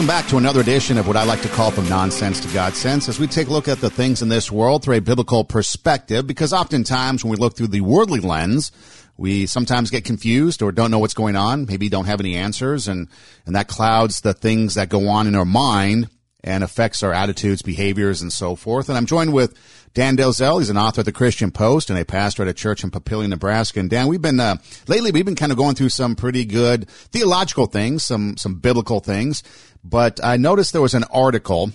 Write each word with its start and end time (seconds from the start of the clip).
Welcome 0.00 0.16
back 0.16 0.30
to 0.30 0.38
another 0.38 0.62
edition 0.62 0.96
of 0.96 1.06
what 1.06 1.18
I 1.18 1.24
like 1.24 1.42
to 1.42 1.48
call 1.50 1.70
From 1.70 1.86
Nonsense 1.86 2.40
to 2.40 2.48
God 2.54 2.72
Sense 2.72 3.06
as 3.06 3.20
we 3.20 3.26
take 3.26 3.48
a 3.48 3.50
look 3.50 3.68
at 3.68 3.82
the 3.82 3.90
things 3.90 4.22
in 4.22 4.30
this 4.30 4.50
world 4.50 4.82
through 4.82 4.96
a 4.96 5.00
biblical 5.02 5.44
perspective 5.44 6.26
because 6.26 6.54
oftentimes 6.54 7.22
when 7.22 7.30
we 7.30 7.36
look 7.36 7.54
through 7.54 7.66
the 7.66 7.82
worldly 7.82 8.20
lens, 8.20 8.72
we 9.18 9.44
sometimes 9.44 9.90
get 9.90 10.06
confused 10.06 10.62
or 10.62 10.72
don't 10.72 10.90
know 10.90 10.98
what's 10.98 11.12
going 11.12 11.36
on, 11.36 11.66
maybe 11.66 11.90
don't 11.90 12.06
have 12.06 12.18
any 12.18 12.34
answers 12.34 12.88
and, 12.88 13.08
and 13.44 13.54
that 13.54 13.68
clouds 13.68 14.22
the 14.22 14.32
things 14.32 14.72
that 14.72 14.88
go 14.88 15.06
on 15.06 15.26
in 15.26 15.34
our 15.34 15.44
mind 15.44 16.08
and 16.42 16.64
affects 16.64 17.02
our 17.02 17.12
attitudes, 17.12 17.62
behaviors, 17.62 18.22
and 18.22 18.32
so 18.32 18.56
forth. 18.56 18.88
And 18.88 18.96
I'm 18.96 19.06
joined 19.06 19.32
with 19.32 19.54
Dan 19.94 20.16
Delzell. 20.16 20.58
He's 20.58 20.70
an 20.70 20.76
author 20.76 21.00
at 21.00 21.04
the 21.04 21.12
Christian 21.12 21.50
Post 21.50 21.90
and 21.90 21.98
a 21.98 22.04
pastor 22.04 22.42
at 22.42 22.48
a 22.48 22.54
church 22.54 22.84
in 22.84 22.90
Papillion, 22.90 23.28
Nebraska. 23.28 23.80
And 23.80 23.90
Dan, 23.90 24.06
we've 24.06 24.22
been 24.22 24.40
uh, 24.40 24.56
lately 24.86 25.10
we've 25.10 25.24
been 25.24 25.36
kind 25.36 25.52
of 25.52 25.58
going 25.58 25.74
through 25.74 25.88
some 25.90 26.14
pretty 26.14 26.44
good 26.44 26.88
theological 26.88 27.66
things, 27.66 28.04
some 28.04 28.36
some 28.36 28.54
biblical 28.56 29.00
things. 29.00 29.42
But 29.82 30.22
I 30.22 30.36
noticed 30.36 30.72
there 30.72 30.82
was 30.82 30.94
an 30.94 31.04
article. 31.04 31.72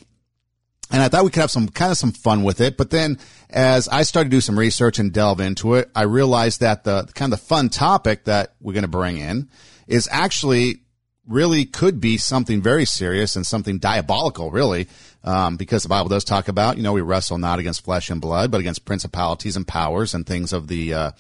And 0.92 1.02
I 1.02 1.10
thought 1.10 1.24
we 1.24 1.32
could 1.32 1.42
have 1.42 1.50
some 1.50 1.68
kind 1.68 1.92
of 1.92 1.98
some 1.98 2.12
fun 2.12 2.44
with 2.44 2.62
it. 2.62 2.78
But 2.78 2.92
then 2.92 3.18
as 3.50 3.88
I 3.88 4.04
started 4.04 4.30
to 4.30 4.38
do 4.38 4.42
some 4.42 4.58
research 4.58 5.00
and 5.00 5.12
delve 5.12 5.40
into 5.40 5.74
it, 5.74 5.90
I 5.96 6.04
realized 6.04 6.60
that 6.60 6.84
the 6.84 7.10
kind 7.16 7.34
of 7.34 7.40
the 7.40 7.46
fun 7.46 7.70
topic 7.70 8.26
that 8.26 8.54
we're 8.62 8.74
going 8.74 8.84
to 8.84 8.88
bring 8.88 9.18
in 9.18 9.50
is 9.88 10.08
actually 10.12 10.85
really 11.28 11.66
could 11.66 12.00
be 12.00 12.18
something 12.18 12.62
very 12.62 12.86
serious 12.86 13.36
and 13.36 13.46
something 13.46 13.80
diabolical, 13.80 14.52
really, 14.52 14.88
um, 15.24 15.58
because 15.58 15.84
the 15.84 15.90
Bible 15.90 16.10
does 16.10 16.24
talk 16.24 16.48
about, 16.48 16.78
you 16.78 16.84
know, 16.84 16.94
we 16.94 17.02
wrestle 17.02 17.38
not 17.38 17.60
against 17.60 17.84
flesh 17.84 18.10
and 18.10 18.22
blood, 18.22 18.52
but 18.52 18.60
against 18.60 18.86
principalities 18.86 19.56
and 19.56 19.68
powers 19.68 20.14
and 20.14 20.26
things 20.26 20.54
of 20.54 20.68
the, 20.68 20.94
uh, 20.94 21.12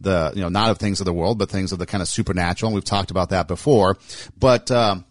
the, 0.00 0.32
you 0.34 0.40
know, 0.40 0.48
not 0.48 0.70
of 0.70 0.78
things 0.78 1.00
of 1.00 1.06
the 1.06 1.12
world, 1.12 1.38
but 1.38 1.50
things 1.50 1.72
of 1.72 1.78
the 1.78 1.86
kind 1.86 2.02
of 2.02 2.08
supernatural. 2.08 2.68
And 2.68 2.74
we've 2.74 2.84
talked 2.84 3.10
about 3.10 3.30
that 3.30 3.48
before. 3.48 3.98
But, 4.38 4.70
um, 4.70 5.04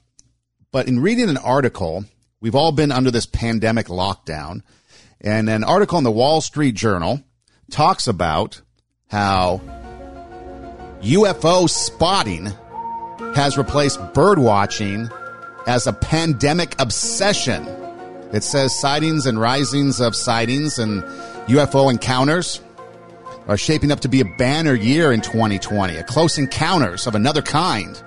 but 0.71 0.87
in 0.87 1.01
reading 1.01 1.29
an 1.29 1.37
article, 1.37 2.05
we've 2.39 2.55
all 2.55 2.71
been 2.71 2.91
under 2.91 3.11
this 3.11 3.25
pandemic 3.25 3.87
lockdown, 3.87 4.61
and 5.19 5.49
an 5.49 5.63
article 5.63 5.97
in 5.97 6.03
the 6.03 6.11
Wall 6.11 6.41
Street 6.41 6.75
Journal 6.75 7.21
talks 7.69 8.07
about 8.07 8.61
how 9.09 9.61
UFO 11.01 11.69
spotting 11.69 12.53
has 13.35 13.57
replaced 13.57 13.99
bird 14.13 14.39
watching 14.39 15.09
as 15.65 15.87
a 15.87 15.93
pandemic 15.93 16.79
obsession. 16.79 17.67
It 18.31 18.43
says 18.43 18.77
sightings 18.79 19.25
and 19.25 19.39
risings 19.39 19.99
of 19.99 20.15
sightings 20.15 20.79
and 20.79 21.03
UFO 21.47 21.89
encounters 21.89 22.61
are 23.47 23.57
shaping 23.57 23.91
up 23.91 24.01
to 24.01 24.09
be 24.09 24.21
a 24.21 24.25
banner 24.37 24.73
year 24.73 25.11
in 25.11 25.21
2020, 25.21 25.95
a 25.95 26.03
close 26.03 26.37
encounters 26.37 27.07
of 27.07 27.15
another 27.15 27.41
kind. 27.41 28.01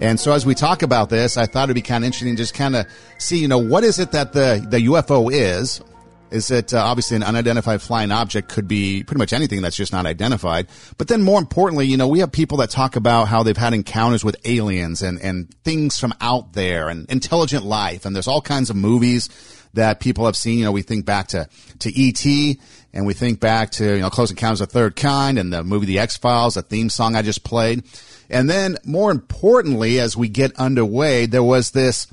And 0.00 0.18
so 0.18 0.32
as 0.32 0.44
we 0.44 0.54
talk 0.54 0.82
about 0.82 1.10
this, 1.10 1.36
I 1.36 1.46
thought 1.46 1.64
it'd 1.64 1.74
be 1.74 1.82
kind 1.82 2.04
of 2.04 2.06
interesting 2.06 2.36
just 2.36 2.54
kind 2.54 2.74
of 2.74 2.86
see, 3.18 3.38
you 3.38 3.48
know, 3.48 3.58
what 3.58 3.84
is 3.84 3.98
it 3.98 4.12
that 4.12 4.32
the, 4.32 4.64
the 4.68 4.78
UFO 4.86 5.30
is? 5.32 5.80
Is 6.30 6.48
that 6.48 6.74
uh, 6.74 6.78
obviously 6.78 7.16
an 7.16 7.22
unidentified 7.22 7.80
flying 7.80 8.10
object 8.10 8.48
could 8.48 8.66
be 8.66 9.04
pretty 9.04 9.18
much 9.18 9.32
anything 9.32 9.62
that's 9.62 9.76
just 9.76 9.92
not 9.92 10.06
identified. 10.06 10.66
But 10.98 11.08
then 11.08 11.22
more 11.22 11.38
importantly, 11.38 11.86
you 11.86 11.96
know, 11.96 12.08
we 12.08 12.20
have 12.20 12.32
people 12.32 12.58
that 12.58 12.70
talk 12.70 12.96
about 12.96 13.28
how 13.28 13.42
they've 13.42 13.56
had 13.56 13.74
encounters 13.74 14.24
with 14.24 14.36
aliens 14.44 15.02
and, 15.02 15.20
and 15.20 15.54
things 15.62 15.98
from 15.98 16.12
out 16.20 16.52
there 16.54 16.88
and 16.88 17.08
intelligent 17.10 17.64
life. 17.64 18.04
And 18.04 18.14
there's 18.14 18.28
all 18.28 18.40
kinds 18.40 18.70
of 18.70 18.76
movies 18.76 19.28
that 19.74 20.00
people 20.00 20.26
have 20.26 20.36
seen. 20.36 20.58
You 20.58 20.64
know, 20.64 20.72
we 20.72 20.82
think 20.82 21.04
back 21.04 21.28
to, 21.28 21.48
to 21.80 21.90
E.T. 21.90 22.58
and 22.92 23.06
we 23.06 23.14
think 23.14 23.40
back 23.40 23.70
to, 23.72 23.94
you 23.94 24.00
know, 24.00 24.10
Close 24.10 24.30
Encounters 24.30 24.60
of 24.60 24.68
the 24.68 24.72
Third 24.72 24.96
Kind 24.96 25.38
and 25.38 25.52
the 25.52 25.62
movie 25.62 25.86
The 25.86 25.98
X-Files, 25.98 26.54
the 26.54 26.62
theme 26.62 26.90
song 26.90 27.16
I 27.16 27.22
just 27.22 27.44
played. 27.44 27.84
And 28.30 28.48
then 28.48 28.78
more 28.84 29.10
importantly, 29.10 30.00
as 30.00 30.16
we 30.16 30.28
get 30.28 30.56
underway, 30.56 31.26
there 31.26 31.42
was 31.42 31.72
this 31.72 32.06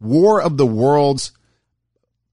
War 0.00 0.40
of 0.40 0.56
the 0.56 0.66
Worlds 0.66 1.32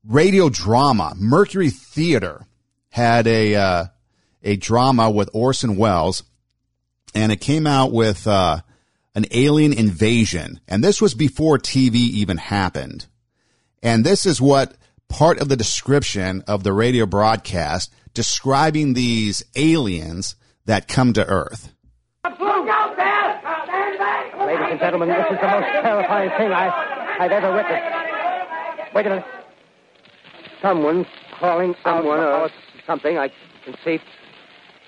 radio 0.07 0.49
drama. 0.49 1.13
Mercury 1.17 1.69
Theater 1.69 2.45
had 2.89 3.27
a 3.27 3.55
uh, 3.55 3.85
a 4.43 4.57
drama 4.57 5.09
with 5.09 5.29
Orson 5.33 5.77
Welles, 5.77 6.23
and 7.15 7.31
it 7.31 7.41
came 7.41 7.65
out 7.65 7.91
with 7.91 8.27
uh, 8.27 8.59
an 9.15 9.25
alien 9.31 9.73
invasion. 9.73 10.59
And 10.67 10.83
this 10.83 11.01
was 11.01 11.13
before 11.13 11.57
TV 11.57 11.95
even 11.95 12.37
happened. 12.37 13.07
And 13.81 14.05
this 14.05 14.25
is 14.25 14.41
what 14.41 14.75
part 15.09 15.39
of 15.39 15.49
the 15.49 15.55
description 15.55 16.43
of 16.47 16.63
the 16.63 16.73
radio 16.73 17.05
broadcast 17.05 17.93
describing 18.13 18.93
these 18.93 19.43
aliens 19.55 20.35
that 20.65 20.87
come 20.87 21.13
to 21.13 21.25
Earth. 21.25 21.73
Ladies 22.23 22.39
and 24.69 24.79
gentlemen, 24.79 25.09
this 25.09 25.25
is 25.31 25.39
the 25.39 25.47
most 25.47 25.67
terrifying 25.81 26.29
thing 26.31 26.51
I, 26.51 27.17
I've 27.19 27.31
ever 27.31 27.53
witnessed. 27.53 28.93
Wait 28.93 29.07
a 29.07 29.09
minute. 29.09 29.42
Someone 30.63 31.05
calling 31.39 31.75
someone 31.83 32.19
or 32.19 32.49
something. 32.87 33.17
I 33.17 33.29
can 33.65 33.75
see 33.83 33.99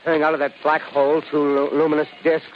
coming 0.06 0.24
out 0.24 0.34
of 0.34 0.40
that 0.40 0.54
black 0.64 0.82
hole 0.82 1.22
two 1.30 1.70
luminous 1.74 2.08
discs. 2.24 2.48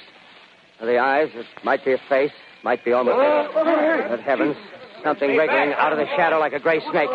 The 0.80 0.98
eyes, 0.98 1.28
it 1.36 1.46
might 1.66 1.84
be 1.84 1.92
a 1.92 1.98
face, 2.08 2.32
might 2.64 2.86
be 2.86 2.94
almost. 2.94 3.18
Oh, 3.20 4.08
but 4.10 4.22
heavens, 4.22 4.56
something 5.04 5.36
wriggling 5.36 5.74
out 5.74 5.92
of 5.92 6.00
the 6.00 6.06
shadow 6.16 6.40
like 6.40 6.54
a 6.54 6.60
gray 6.60 6.80
snake. 6.92 7.10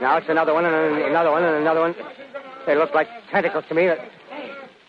Now 0.00 0.18
it's 0.18 0.28
another 0.28 0.54
one 0.54 0.64
and 0.64 1.02
another 1.02 1.32
one 1.32 1.42
and 1.42 1.56
another 1.56 1.80
one. 1.80 1.96
They 2.64 2.76
look 2.76 2.94
like 2.94 3.08
tentacles 3.32 3.64
to 3.68 3.74
me. 3.74 3.88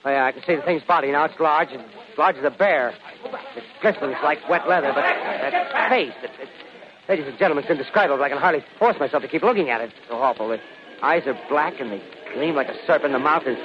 Oh, 0.05 0.09
yeah, 0.09 0.25
I 0.25 0.31
can 0.33 0.43
see 0.45 0.55
the 0.55 0.61
thing's 0.61 0.83
body 0.83 1.11
now. 1.11 1.25
It's 1.25 1.39
large, 1.39 1.69
as 1.69 1.81
large 2.17 2.35
as 2.35 2.43
a 2.43 2.51
bear. 2.51 2.93
It 3.55 3.63
glistens 3.81 4.15
like 4.23 4.47
wet 4.47 4.69
leather, 4.69 4.91
but 4.93 5.01
that 5.01 5.89
face, 5.89 6.13
it, 6.21 6.29
it, 6.39 6.49
Ladies 7.09 7.27
and 7.27 7.37
gentlemen, 7.37 7.65
it's 7.65 7.71
indescribable. 7.71 8.23
I 8.23 8.29
can 8.29 8.37
hardly 8.37 8.63
force 8.79 8.97
myself 8.97 9.23
to 9.23 9.27
keep 9.27 9.43
looking 9.43 9.69
at 9.69 9.81
it. 9.81 9.91
It's 9.91 10.07
so 10.07 10.15
awful. 10.15 10.47
The 10.47 10.59
eyes 11.01 11.27
are 11.27 11.37
black 11.49 11.81
and 11.81 11.91
they 11.91 12.01
gleam 12.33 12.55
like 12.55 12.69
a 12.69 12.75
serpent. 12.87 13.11
The 13.11 13.19
mouth 13.19 13.43
is 13.45 13.57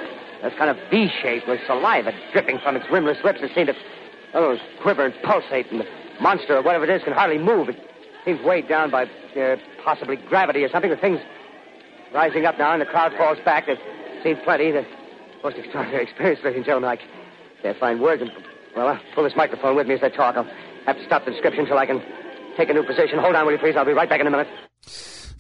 that's 0.43 0.56
kind 0.56 0.71
of 0.71 0.76
V-shaped 0.91 1.47
with 1.47 1.60
saliva 1.66 2.12
dripping 2.32 2.59
from 2.59 2.75
its 2.75 2.87
rimless 2.91 3.19
lips. 3.22 3.38
It 3.41 3.53
seems 3.54 3.69
to 3.69 3.76
oh, 4.34 4.59
quiver 4.82 5.04
and 5.04 5.15
pulsate. 5.22 5.71
And 5.71 5.81
the 5.81 5.87
monster 6.21 6.56
or 6.56 6.62
whatever 6.62 6.82
it 6.84 6.91
is 6.91 7.04
can 7.04 7.12
hardly 7.12 7.38
move. 7.38 7.69
It 7.69 7.76
seems 8.25 8.43
weighed 8.43 8.69
down 8.69 8.91
by 8.91 9.04
uh, 9.04 9.56
possibly 9.84 10.16
gravity 10.16 10.65
or 10.65 10.69
something. 10.69 10.91
The 10.91 10.97
thing's 10.97 11.20
rising 12.12 12.44
up 12.44 12.59
now, 12.59 12.72
and 12.72 12.82
the 12.82 12.87
crowd 12.87 13.12
falls 13.16 13.38
back. 13.44 13.66
They've 13.69 13.78
seen 14.25 14.37
plenty. 14.43 14.72
The 14.72 14.84
most 15.44 15.56
extraordinary 15.56 16.03
experience, 16.03 16.41
ladies 16.43 16.56
and 16.56 16.65
gentlemen. 16.65 16.91
I 16.91 17.62
can't 17.62 17.78
find 17.78 18.00
words. 18.00 18.20
And, 18.20 18.32
well, 18.75 18.88
I'll 18.88 19.00
pull 19.15 19.22
this 19.22 19.37
microphone 19.37 19.76
with 19.76 19.87
me 19.87 19.94
as 19.94 20.03
I 20.03 20.09
talk. 20.09 20.37
I'll 20.37 20.50
have 20.87 20.97
to 20.97 21.05
stop 21.05 21.25
the 21.25 21.31
description 21.31 21.60
until 21.60 21.78
I 21.78 21.87
can 21.87 22.03
take 22.58 22.69
a 22.69 22.74
new 22.74 22.82
position. 22.82 23.19
Hold 23.20 23.36
on, 23.36 23.46
will 23.46 23.52
you 23.52 23.58
please? 23.58 23.76
I'll 23.76 23.84
be 23.84 23.92
right 23.92 24.08
back 24.08 24.20
in 24.20 24.26
a 24.26 24.30
minute. 24.30 24.48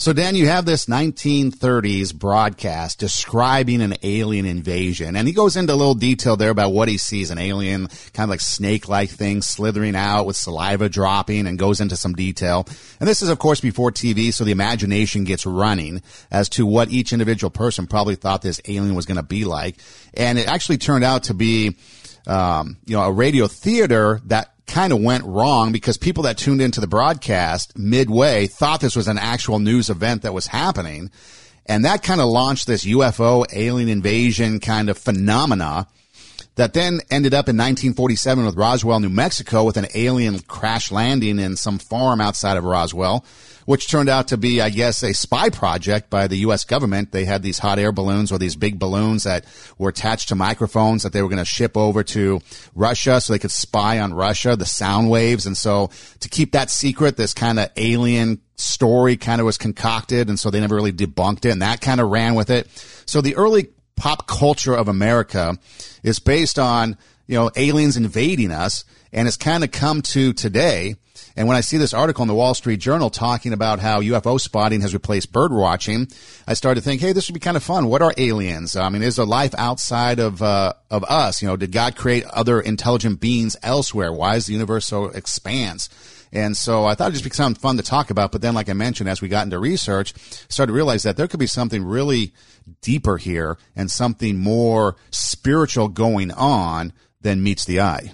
So, 0.00 0.12
Dan, 0.12 0.36
you 0.36 0.46
have 0.46 0.64
this 0.64 0.86
1930s 0.86 2.14
broadcast 2.14 3.00
describing 3.00 3.82
an 3.82 3.96
alien 4.04 4.46
invasion, 4.46 5.16
and 5.16 5.26
he 5.26 5.34
goes 5.34 5.56
into 5.56 5.72
a 5.72 5.74
little 5.74 5.96
detail 5.96 6.36
there 6.36 6.50
about 6.50 6.72
what 6.72 6.86
he 6.86 6.98
sees 6.98 7.32
an 7.32 7.38
alien, 7.38 7.88
kind 8.12 8.24
of 8.24 8.30
like 8.30 8.40
snake 8.40 8.88
like 8.88 9.10
thing 9.10 9.42
slithering 9.42 9.96
out 9.96 10.24
with 10.24 10.36
saliva 10.36 10.88
dropping, 10.88 11.48
and 11.48 11.58
goes 11.58 11.80
into 11.80 11.96
some 11.96 12.12
detail. 12.12 12.64
And 13.00 13.08
this 13.08 13.22
is, 13.22 13.28
of 13.28 13.40
course, 13.40 13.60
before 13.60 13.90
TV, 13.90 14.32
so 14.32 14.44
the 14.44 14.52
imagination 14.52 15.24
gets 15.24 15.44
running 15.44 16.00
as 16.30 16.48
to 16.50 16.64
what 16.64 16.90
each 16.90 17.12
individual 17.12 17.50
person 17.50 17.88
probably 17.88 18.14
thought 18.14 18.40
this 18.40 18.60
alien 18.68 18.94
was 18.94 19.04
going 19.04 19.16
to 19.16 19.24
be 19.24 19.44
like. 19.44 19.80
And 20.14 20.38
it 20.38 20.46
actually 20.46 20.78
turned 20.78 21.02
out 21.02 21.24
to 21.24 21.34
be, 21.34 21.76
um, 22.28 22.76
you 22.86 22.96
know, 22.96 23.02
a 23.02 23.10
radio 23.10 23.48
theater 23.48 24.20
that 24.26 24.54
kind 24.68 24.92
of 24.92 25.00
went 25.00 25.24
wrong 25.24 25.72
because 25.72 25.96
people 25.96 26.22
that 26.24 26.38
tuned 26.38 26.62
into 26.62 26.80
the 26.80 26.86
broadcast 26.86 27.76
midway 27.76 28.46
thought 28.46 28.80
this 28.80 28.94
was 28.94 29.08
an 29.08 29.18
actual 29.18 29.58
news 29.58 29.90
event 29.90 30.22
that 30.22 30.34
was 30.34 30.46
happening. 30.46 31.10
And 31.66 31.84
that 31.84 32.02
kind 32.02 32.20
of 32.20 32.28
launched 32.28 32.66
this 32.66 32.84
UFO 32.84 33.44
alien 33.52 33.88
invasion 33.88 34.60
kind 34.60 34.88
of 34.88 34.96
phenomena 34.96 35.86
that 36.58 36.74
then 36.74 37.00
ended 37.08 37.34
up 37.34 37.48
in 37.48 37.56
1947 37.56 38.44
with 38.44 38.56
Roswell, 38.56 38.98
New 38.98 39.08
Mexico 39.08 39.62
with 39.62 39.76
an 39.76 39.86
alien 39.94 40.40
crash 40.40 40.90
landing 40.90 41.38
in 41.38 41.56
some 41.56 41.78
farm 41.78 42.20
outside 42.20 42.56
of 42.56 42.64
Roswell 42.64 43.24
which 43.68 43.86
turned 43.86 44.08
out 44.08 44.28
to 44.28 44.38
be, 44.38 44.62
I 44.62 44.70
guess, 44.70 45.02
a 45.02 45.12
spy 45.12 45.50
project 45.50 46.08
by 46.08 46.26
the 46.26 46.38
U.S. 46.38 46.64
government. 46.64 47.12
They 47.12 47.26
had 47.26 47.42
these 47.42 47.58
hot 47.58 47.78
air 47.78 47.92
balloons 47.92 48.32
or 48.32 48.38
these 48.38 48.56
big 48.56 48.78
balloons 48.78 49.24
that 49.24 49.44
were 49.76 49.90
attached 49.90 50.30
to 50.30 50.34
microphones 50.34 51.02
that 51.02 51.12
they 51.12 51.20
were 51.20 51.28
going 51.28 51.36
to 51.36 51.44
ship 51.44 51.76
over 51.76 52.02
to 52.04 52.40
Russia 52.74 53.20
so 53.20 53.30
they 53.30 53.38
could 53.38 53.50
spy 53.50 54.00
on 54.00 54.14
Russia, 54.14 54.56
the 54.56 54.64
sound 54.64 55.10
waves. 55.10 55.44
And 55.44 55.54
so 55.54 55.90
to 56.20 56.30
keep 56.30 56.52
that 56.52 56.70
secret, 56.70 57.18
this 57.18 57.34
kind 57.34 57.58
of 57.58 57.68
alien 57.76 58.40
story 58.56 59.18
kind 59.18 59.38
of 59.38 59.44
was 59.44 59.58
concocted. 59.58 60.30
And 60.30 60.40
so 60.40 60.50
they 60.50 60.60
never 60.60 60.74
really 60.74 60.90
debunked 60.90 61.44
it 61.44 61.50
and 61.50 61.60
that 61.60 61.82
kind 61.82 62.00
of 62.00 62.08
ran 62.08 62.34
with 62.36 62.48
it. 62.48 62.68
So 63.04 63.20
the 63.20 63.36
early 63.36 63.68
pop 63.98 64.26
culture 64.26 64.74
of 64.74 64.88
America 64.88 65.58
is 66.02 66.18
based 66.18 66.58
on, 66.58 66.96
you 67.26 67.36
know, 67.36 67.50
aliens 67.56 67.96
invading 67.96 68.50
us 68.50 68.84
and 69.12 69.26
it's 69.26 69.36
kind 69.36 69.64
of 69.64 69.70
come 69.70 70.02
to 70.02 70.32
today 70.32 70.94
and 71.38 71.46
when 71.46 71.56
I 71.56 71.60
see 71.60 71.76
this 71.76 71.94
article 71.94 72.22
in 72.22 72.28
the 72.28 72.34
Wall 72.34 72.52
Street 72.52 72.80
Journal 72.80 73.10
talking 73.10 73.52
about 73.52 73.78
how 73.78 74.00
UFO 74.00 74.40
spotting 74.40 74.80
has 74.80 74.92
replaced 74.92 75.30
bird 75.30 75.52
watching, 75.52 76.08
I 76.48 76.54
started 76.54 76.80
to 76.80 76.84
think, 76.84 77.00
hey, 77.00 77.12
this 77.12 77.28
would 77.28 77.34
be 77.34 77.38
kind 77.38 77.56
of 77.56 77.62
fun. 77.62 77.86
What 77.86 78.02
are 78.02 78.12
aliens? 78.16 78.74
I 78.74 78.88
mean, 78.88 79.02
is 79.02 79.14
there 79.14 79.24
life 79.24 79.54
outside 79.56 80.18
of 80.18 80.42
uh, 80.42 80.72
of 80.90 81.04
us? 81.04 81.40
You 81.40 81.46
know, 81.46 81.56
did 81.56 81.70
God 81.70 81.94
create 81.94 82.24
other 82.24 82.60
intelligent 82.60 83.20
beings 83.20 83.56
elsewhere? 83.62 84.12
Why 84.12 84.34
is 84.34 84.46
the 84.46 84.54
universe 84.54 84.86
so 84.86 85.04
expanse? 85.04 85.88
And 86.32 86.56
so 86.56 86.84
I 86.86 86.96
thought 86.96 87.04
it'd 87.04 87.14
just 87.14 87.24
be 87.24 87.30
something 87.30 87.60
fun 87.60 87.76
to 87.76 87.84
talk 87.84 88.10
about. 88.10 88.32
But 88.32 88.42
then, 88.42 88.54
like 88.54 88.68
I 88.68 88.72
mentioned, 88.72 89.08
as 89.08 89.22
we 89.22 89.28
got 89.28 89.44
into 89.44 89.60
research, 89.60 90.14
started 90.48 90.72
to 90.72 90.76
realize 90.76 91.04
that 91.04 91.16
there 91.16 91.28
could 91.28 91.40
be 91.40 91.46
something 91.46 91.84
really 91.84 92.32
deeper 92.80 93.16
here 93.16 93.58
and 93.76 93.90
something 93.90 94.38
more 94.38 94.96
spiritual 95.10 95.88
going 95.88 96.30
on 96.32 96.92
than 97.20 97.42
meets 97.42 97.64
the 97.64 97.80
eye. 97.80 98.12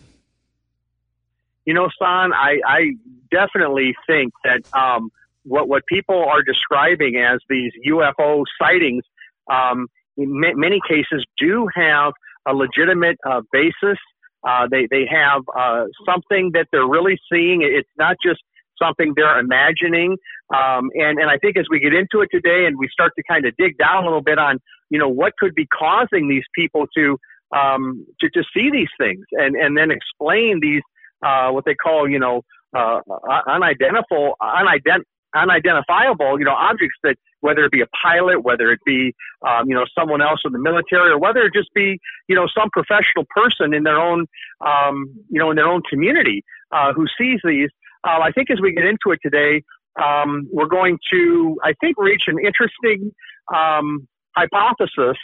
You 1.64 1.74
know, 1.74 1.88
Son, 1.98 2.32
I, 2.32 2.60
I 2.66 2.92
definitely 3.30 3.94
think 4.06 4.32
that 4.44 4.62
um, 4.76 5.10
what 5.44 5.68
what 5.68 5.86
people 5.86 6.24
are 6.24 6.42
describing 6.42 7.16
as 7.16 7.40
these 7.48 7.72
UFO 7.88 8.44
sightings, 8.60 9.04
um, 9.50 9.88
in 10.16 10.40
many 10.40 10.80
cases, 10.86 11.24
do 11.38 11.68
have 11.74 12.12
a 12.46 12.54
legitimate 12.54 13.18
uh, 13.26 13.40
basis. 13.52 13.98
Uh, 14.46 14.66
they 14.70 14.86
they 14.90 15.06
have 15.10 15.42
uh, 15.56 15.84
something 16.04 16.50
that 16.52 16.68
they're 16.70 16.86
really 16.86 17.18
seeing. 17.32 17.62
It's 17.62 17.88
not 17.96 18.16
just 18.22 18.42
something 18.80 19.12
they're 19.16 19.38
imagining. 19.38 20.16
Um, 20.54 20.90
and 20.94 21.18
and 21.18 21.30
I 21.30 21.38
think 21.38 21.56
as 21.56 21.66
we 21.70 21.80
get 21.80 21.94
into 21.94 22.20
it 22.20 22.28
today, 22.30 22.66
and 22.66 22.78
we 22.78 22.88
start 22.88 23.12
to 23.16 23.22
kind 23.28 23.46
of 23.46 23.54
dig 23.56 23.78
down 23.78 24.04
a 24.04 24.06
little 24.06 24.22
bit 24.22 24.38
on 24.38 24.58
you 24.90 24.98
know 24.98 25.08
what 25.08 25.32
could 25.38 25.54
be 25.54 25.66
causing 25.66 26.28
these 26.28 26.44
people 26.54 26.86
to 26.96 27.18
um, 27.56 28.06
to 28.20 28.28
to 28.30 28.42
see 28.54 28.70
these 28.70 28.90
things, 28.98 29.24
and 29.32 29.56
and 29.56 29.76
then 29.76 29.90
explain 29.90 30.60
these 30.60 30.82
uh, 31.22 31.50
what 31.50 31.64
they 31.64 31.74
call 31.74 32.08
you 32.08 32.18
know 32.18 32.42
uh, 32.74 33.00
unidentifiable 33.46 34.34
unident 34.40 35.06
unidentifiable, 35.34 36.38
you 36.38 36.44
know, 36.44 36.54
objects 36.54 36.96
that 37.02 37.16
whether 37.40 37.64
it 37.64 37.72
be 37.72 37.82
a 37.82 37.86
pilot, 38.02 38.42
whether 38.42 38.70
it 38.72 38.78
be, 38.86 39.14
um, 39.46 39.68
you 39.68 39.74
know, 39.74 39.84
someone 39.98 40.22
else 40.22 40.40
in 40.44 40.52
the 40.52 40.58
military, 40.58 41.10
or 41.10 41.18
whether 41.18 41.42
it 41.42 41.52
just 41.52 41.72
be, 41.74 41.98
you 42.28 42.34
know, 42.34 42.46
some 42.56 42.70
professional 42.70 43.24
person 43.28 43.74
in 43.74 43.82
their 43.82 44.00
own, 44.00 44.26
um, 44.64 45.12
you 45.28 45.38
know, 45.38 45.50
in 45.50 45.56
their 45.56 45.66
own 45.66 45.82
community 45.90 46.42
uh, 46.72 46.92
who 46.92 47.06
sees 47.18 47.40
these. 47.44 47.68
Uh, 48.06 48.20
I 48.22 48.30
think 48.32 48.50
as 48.50 48.60
we 48.60 48.72
get 48.72 48.84
into 48.84 49.10
it 49.12 49.20
today, 49.22 49.62
um, 50.02 50.48
we're 50.52 50.68
going 50.68 50.98
to, 51.12 51.56
I 51.62 51.72
think, 51.80 51.96
reach 51.98 52.24
an 52.26 52.36
interesting 52.44 53.12
um, 53.54 54.06
hypothesis 54.36 55.16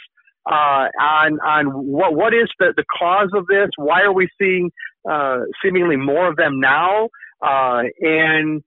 uh, 0.49 0.87
on 0.99 1.39
on 1.45 1.65
what 1.67 2.15
what 2.15 2.33
is 2.33 2.49
the, 2.59 2.73
the 2.75 2.85
cause 2.97 3.29
of 3.33 3.45
this? 3.47 3.69
Why 3.77 4.01
are 4.01 4.13
we 4.13 4.27
seeing 4.41 4.71
uh, 5.09 5.39
seemingly 5.63 5.97
more 5.97 6.27
of 6.27 6.35
them 6.37 6.59
now? 6.59 7.09
Uh, 7.41 7.83
and 8.01 8.61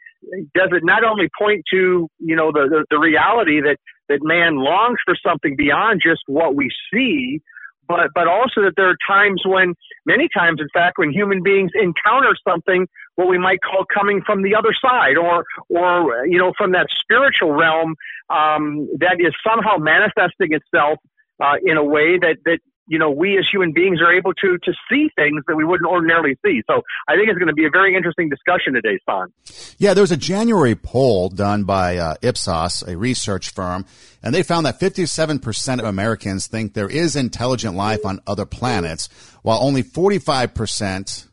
does 0.55 0.71
it 0.73 0.85
not 0.85 1.05
only 1.05 1.29
point 1.39 1.63
to 1.71 2.09
you 2.19 2.37
know 2.37 2.53
the, 2.53 2.69
the, 2.69 2.85
the 2.91 2.99
reality 2.99 3.61
that 3.61 3.79
that 4.09 4.21
man 4.23 4.57
longs 4.57 4.99
for 5.05 5.17
something 5.27 5.57
beyond 5.57 6.01
just 6.05 6.21
what 6.27 6.55
we 6.55 6.71
see, 6.93 7.41
but 7.89 8.11
but 8.15 8.27
also 8.27 8.63
that 8.63 8.73
there 8.77 8.89
are 8.89 8.97
times 9.07 9.43
when 9.45 9.75
many 10.07 10.29
times 10.37 10.61
in 10.61 10.69
fact 10.73 10.99
when 10.99 11.11
human 11.11 11.43
beings 11.43 11.71
encounter 11.75 12.35
something 12.47 12.87
what 13.17 13.29
we 13.29 13.39
might 13.39 13.61
call 13.61 13.85
coming 13.93 14.23
from 14.25 14.43
the 14.43 14.55
other 14.55 14.75
side 14.81 15.17
or 15.17 15.45
or 15.69 16.27
you 16.27 16.39
know 16.39 16.53
from 16.57 16.73
that 16.73 16.87
spiritual 17.01 17.53
realm 17.53 17.95
um, 18.31 18.89
that 18.99 19.17
is 19.21 19.35
somehow 19.47 19.77
manifesting 19.77 20.53
itself 20.53 20.99
uh, 21.43 21.55
in 21.65 21.77
a 21.77 21.85
way 21.85 22.19
that 22.19 22.37
that 22.45 22.59
you 22.87 22.99
know, 22.99 23.11
we 23.11 23.39
as 23.39 23.47
human 23.51 23.73
beings 23.73 24.01
are 24.01 24.13
able 24.15 24.35
to 24.35 24.59
to 24.59 24.73
see 24.91 25.09
things 25.17 25.43
that 25.47 25.57
we 25.57 25.65
wouldn't 25.65 25.89
ordinarily 25.89 26.37
see. 26.45 26.63
So 26.67 26.83
I 27.09 27.17
think 27.17 27.29
it's 27.29 27.39
going 27.39 27.49
to 27.49 27.55
be 27.55 27.67
a 27.67 27.71
very 27.71 27.97
interesting 27.97 28.29
discussion 28.29 28.75
today, 28.75 28.99
Son. 29.07 29.33
Yeah, 29.79 29.95
there 29.95 30.03
was 30.03 30.13
a 30.13 30.17
January 30.17 30.75
poll 30.75 31.29
done 31.29 31.65
by 31.65 31.97
uh, 31.97 32.15
Ipsos, 32.23 32.83
a 32.83 32.97
research 32.97 33.51
firm, 33.51 33.87
and 34.23 34.35
they 34.35 34.43
found 34.43 34.67
that 34.67 34.81
57% 34.81 35.79
of 35.79 35.85
Americans 35.85 36.47
think 36.47 36.75
there 36.75 36.91
is 36.91 37.17
intelligent 37.17 37.75
life 37.75 38.05
on 38.05 38.21
other 38.27 38.47
planets, 38.47 39.09
while 39.43 39.63
only 39.63 39.83
45% 39.83 41.27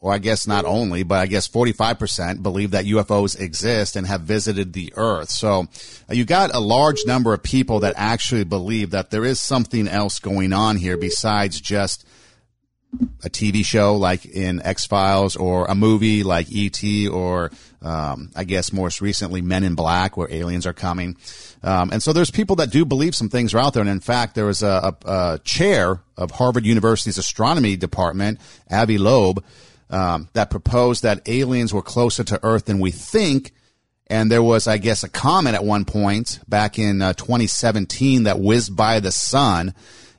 or 0.00 0.12
I 0.12 0.18
guess 0.18 0.46
not 0.46 0.64
only, 0.64 1.02
but 1.02 1.18
I 1.18 1.26
guess 1.26 1.48
45% 1.48 2.42
believe 2.42 2.70
that 2.70 2.84
UFOs 2.84 3.38
exist 3.38 3.96
and 3.96 4.06
have 4.06 4.20
visited 4.22 4.72
the 4.72 4.92
earth. 4.96 5.30
So 5.30 5.66
uh, 6.08 6.14
you 6.14 6.24
got 6.24 6.54
a 6.54 6.60
large 6.60 7.04
number 7.04 7.34
of 7.34 7.42
people 7.42 7.80
that 7.80 7.94
actually 7.96 8.44
believe 8.44 8.90
that 8.92 9.10
there 9.10 9.24
is 9.24 9.40
something 9.40 9.88
else 9.88 10.20
going 10.20 10.52
on 10.52 10.76
here 10.76 10.96
besides 10.96 11.60
just 11.60 12.06
a 13.22 13.28
TV 13.28 13.64
show 13.64 13.96
like 13.96 14.24
in 14.24 14.62
X 14.62 14.86
Files 14.86 15.36
or 15.36 15.66
a 15.66 15.74
movie 15.74 16.22
like 16.22 16.50
E.T. 16.50 17.08
or 17.08 17.50
um, 17.82 18.30
I 18.34 18.44
guess 18.44 18.72
most 18.72 19.00
recently 19.00 19.42
Men 19.42 19.62
in 19.62 19.74
Black 19.74 20.16
where 20.16 20.32
aliens 20.32 20.66
are 20.66 20.72
coming. 20.72 21.16
Um, 21.62 21.90
and 21.90 22.02
so 22.02 22.12
there's 22.12 22.30
people 22.30 22.56
that 22.56 22.70
do 22.70 22.84
believe 22.84 23.14
some 23.14 23.28
things 23.28 23.52
are 23.52 23.58
out 23.58 23.74
there. 23.74 23.82
And 23.82 23.90
in 23.90 24.00
fact, 24.00 24.34
there 24.34 24.46
was 24.46 24.62
a, 24.62 24.94
a, 25.04 25.10
a 25.10 25.38
chair 25.44 26.00
of 26.16 26.30
Harvard 26.30 26.64
University's 26.64 27.18
astronomy 27.18 27.76
department, 27.76 28.40
Avi 28.70 28.96
Loeb, 28.96 29.44
um, 29.90 30.28
that 30.34 30.50
proposed 30.50 31.02
that 31.02 31.28
aliens 31.28 31.72
were 31.72 31.82
closer 31.82 32.24
to 32.24 32.40
Earth 32.42 32.66
than 32.66 32.80
we 32.80 32.90
think. 32.90 33.52
And 34.06 34.30
there 34.30 34.42
was, 34.42 34.66
I 34.66 34.78
guess, 34.78 35.04
a 35.04 35.08
comment 35.08 35.54
at 35.54 35.64
one 35.64 35.84
point 35.84 36.40
back 36.48 36.78
in 36.78 37.02
uh, 37.02 37.12
2017 37.12 38.24
that 38.24 38.40
whizzed 38.40 38.74
by 38.74 39.00
the 39.00 39.12
sun, 39.12 39.74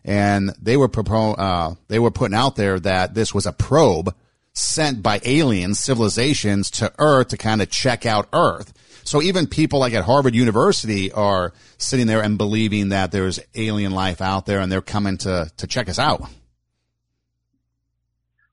and 0.06 0.54
they 0.62 0.78
were 0.78 0.90
propo- 0.90 1.38
uh, 1.38 1.76
they 1.88 2.00
were 2.00 2.12
putting 2.12 2.38
out 2.38 2.56
there 2.56 2.80
that 2.80 3.16
this 3.16 3.34
was 3.34 3.48
a 3.48 3.52
probe 3.52 4.14
sent 4.54 5.02
by 5.02 5.20
alien 5.24 5.74
civilizations 5.74 6.70
to 6.72 6.94
Earth 7.00 7.30
to 7.30 7.38
kind 7.38 7.62
of 7.62 7.70
check 7.70 8.06
out 8.06 8.28
Earth. 8.32 8.74
So 9.04 9.24
even 9.24 9.48
people 9.48 9.80
like 9.80 9.94
at 9.94 10.04
Harvard 10.04 10.36
University 10.36 11.12
are 11.12 11.52
sitting 11.80 12.06
there 12.06 12.22
and 12.22 12.38
believing 12.38 12.90
that 12.90 13.12
there's 13.12 13.40
alien 13.56 13.92
life 13.92 14.22
out 14.22 14.46
there, 14.46 14.60
and 14.60 14.72
they're 14.72 14.82
coming 14.82 15.18
to 15.20 15.50
to 15.58 15.66
check 15.68 15.90
us 15.90 15.98
out. 15.98 16.30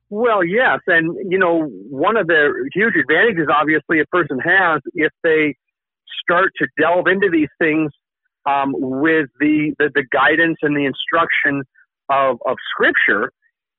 Well, 0.09 0.45
yes, 0.45 0.81
and 0.87 1.17
you 1.31 1.39
know, 1.39 1.65
one 1.65 2.17
of 2.17 2.29
the 2.29 2.71
huge 2.73 2.95
advantages, 2.95 3.49
obviously, 3.53 4.01
a 4.01 4.07
person 4.07 4.39
has 4.39 4.81
if 4.95 5.13
they 5.25 5.57
start 6.23 6.53
to 6.59 6.67
delve 6.81 7.09
into 7.09 7.29
these 7.31 7.49
things 7.61 7.91
um, 8.49 8.73
with 8.77 9.29
the, 9.41 9.75
the, 9.79 9.91
the 9.95 10.05
guidance 10.13 10.59
and 10.63 10.77
the 10.77 10.85
instruction 10.85 11.63
of 12.09 12.39
of 12.47 12.57
Scripture, 12.71 13.33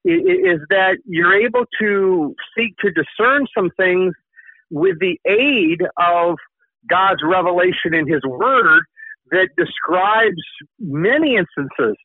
is, 0.04 0.20
is 0.26 0.60
that 0.70 0.98
you're 1.06 1.34
able 1.34 1.64
to 1.80 2.36
seek 2.58 2.76
to 2.80 2.92
discern 2.92 3.48
some 3.58 3.70
things 3.78 4.14
with 4.70 5.00
the 5.00 5.18
aid 5.26 5.82
of 5.98 6.36
God's 6.90 7.22
revelation 7.24 7.94
in 7.94 8.06
His 8.06 8.22
Word 8.26 8.84
that 9.32 9.48
describes 9.58 10.42
many 10.80 11.38
instances 11.38 11.96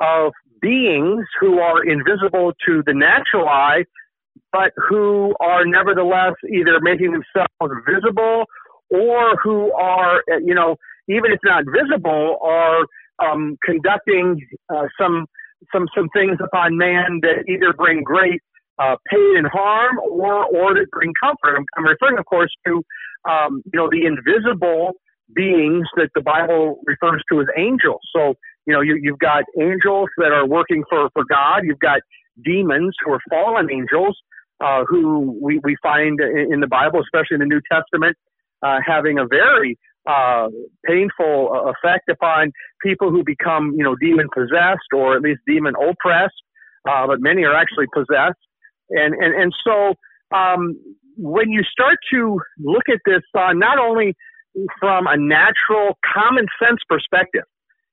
of 0.00 0.32
beings 0.60 1.24
who 1.40 1.60
are 1.60 1.84
invisible 1.84 2.52
to 2.66 2.82
the 2.86 2.94
natural 2.94 3.48
eye, 3.48 3.84
but 4.52 4.72
who 4.88 5.34
are 5.40 5.64
nevertheless 5.64 6.34
either 6.50 6.80
making 6.80 7.12
themselves 7.12 7.74
visible 7.86 8.44
or 8.90 9.36
who 9.42 9.72
are, 9.72 10.22
you 10.42 10.54
know, 10.54 10.76
even 11.08 11.32
if 11.32 11.40
not 11.44 11.64
visible, 11.66 12.38
are 12.42 12.86
um, 13.24 13.58
conducting 13.64 14.40
uh, 14.72 14.86
some 15.00 15.26
some 15.72 15.86
some 15.96 16.08
things 16.10 16.38
upon 16.42 16.76
man 16.76 17.20
that 17.22 17.44
either 17.48 17.72
bring 17.72 18.02
great 18.02 18.40
uh, 18.78 18.96
pain 19.10 19.36
and 19.36 19.46
harm 19.46 19.98
or 19.98 20.44
or 20.44 20.74
that 20.74 20.86
bring 20.92 21.12
comfort. 21.20 21.56
I'm, 21.56 21.64
I'm 21.76 21.84
referring, 21.84 22.18
of 22.18 22.26
course, 22.26 22.52
to 22.66 22.82
um, 23.28 23.62
you 23.72 23.78
know 23.78 23.88
the 23.90 24.06
invisible 24.06 24.92
beings 25.34 25.86
that 25.96 26.10
the 26.14 26.20
Bible 26.20 26.80
refers 26.86 27.22
to 27.30 27.40
as 27.40 27.46
angels. 27.56 28.00
So 28.14 28.34
you 28.68 28.74
know, 28.74 28.82
you, 28.82 29.00
you've 29.00 29.18
got 29.18 29.44
angels 29.58 30.10
that 30.18 30.30
are 30.30 30.46
working 30.46 30.84
for, 30.90 31.08
for 31.14 31.24
God. 31.24 31.62
You've 31.64 31.78
got 31.78 32.00
demons 32.44 32.94
who 33.02 33.12
are 33.14 33.20
fallen 33.30 33.72
angels, 33.72 34.14
uh, 34.60 34.84
who 34.86 35.38
we, 35.40 35.58
we 35.64 35.74
find 35.82 36.20
in, 36.20 36.52
in 36.52 36.60
the 36.60 36.66
Bible, 36.66 37.00
especially 37.00 37.36
in 37.36 37.40
the 37.40 37.46
New 37.46 37.62
Testament, 37.72 38.14
uh, 38.62 38.76
having 38.86 39.18
a 39.18 39.26
very 39.26 39.78
uh, 40.06 40.48
painful 40.84 41.48
uh, 41.50 41.72
effect 41.72 42.10
upon 42.10 42.52
people 42.82 43.10
who 43.10 43.24
become, 43.24 43.72
you 43.74 43.82
know, 43.82 43.96
demon 43.96 44.28
possessed 44.34 44.92
or 44.94 45.16
at 45.16 45.22
least 45.22 45.40
demon 45.46 45.72
oppressed. 45.74 46.34
Uh, 46.86 47.06
but 47.06 47.20
many 47.20 47.44
are 47.44 47.54
actually 47.54 47.86
possessed, 47.92 48.38
and 48.90 49.12
and 49.14 49.34
and 49.34 49.52
so 49.66 49.94
um, 50.34 50.78
when 51.16 51.50
you 51.50 51.62
start 51.64 51.98
to 52.10 52.40
look 52.58 52.84
at 52.88 53.00
this, 53.04 53.22
uh, 53.36 53.52
not 53.52 53.78
only 53.78 54.14
from 54.78 55.06
a 55.06 55.16
natural 55.16 55.98
common 56.14 56.46
sense 56.62 56.80
perspective, 56.88 57.42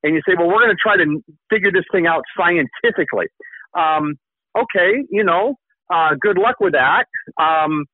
and 0.05 0.13
you 0.13 0.21
say, 0.27 0.35
well, 0.37 0.47
we're 0.47 0.63
going 0.63 0.69
to 0.69 0.81
try 0.81 0.95
to 0.97 1.23
figure 1.49 1.71
this 1.71 1.83
thing 1.91 2.05
out 2.05 2.23
scientifically. 2.37 3.25
Um, 3.75 4.13
okay, 4.55 5.03
you 5.09 5.23
know, 5.23 5.55
uh, 5.91 6.11
good 6.19 6.37
luck 6.37 6.57
with 6.59 6.73
that. 6.73 7.05
Um, 7.41 7.85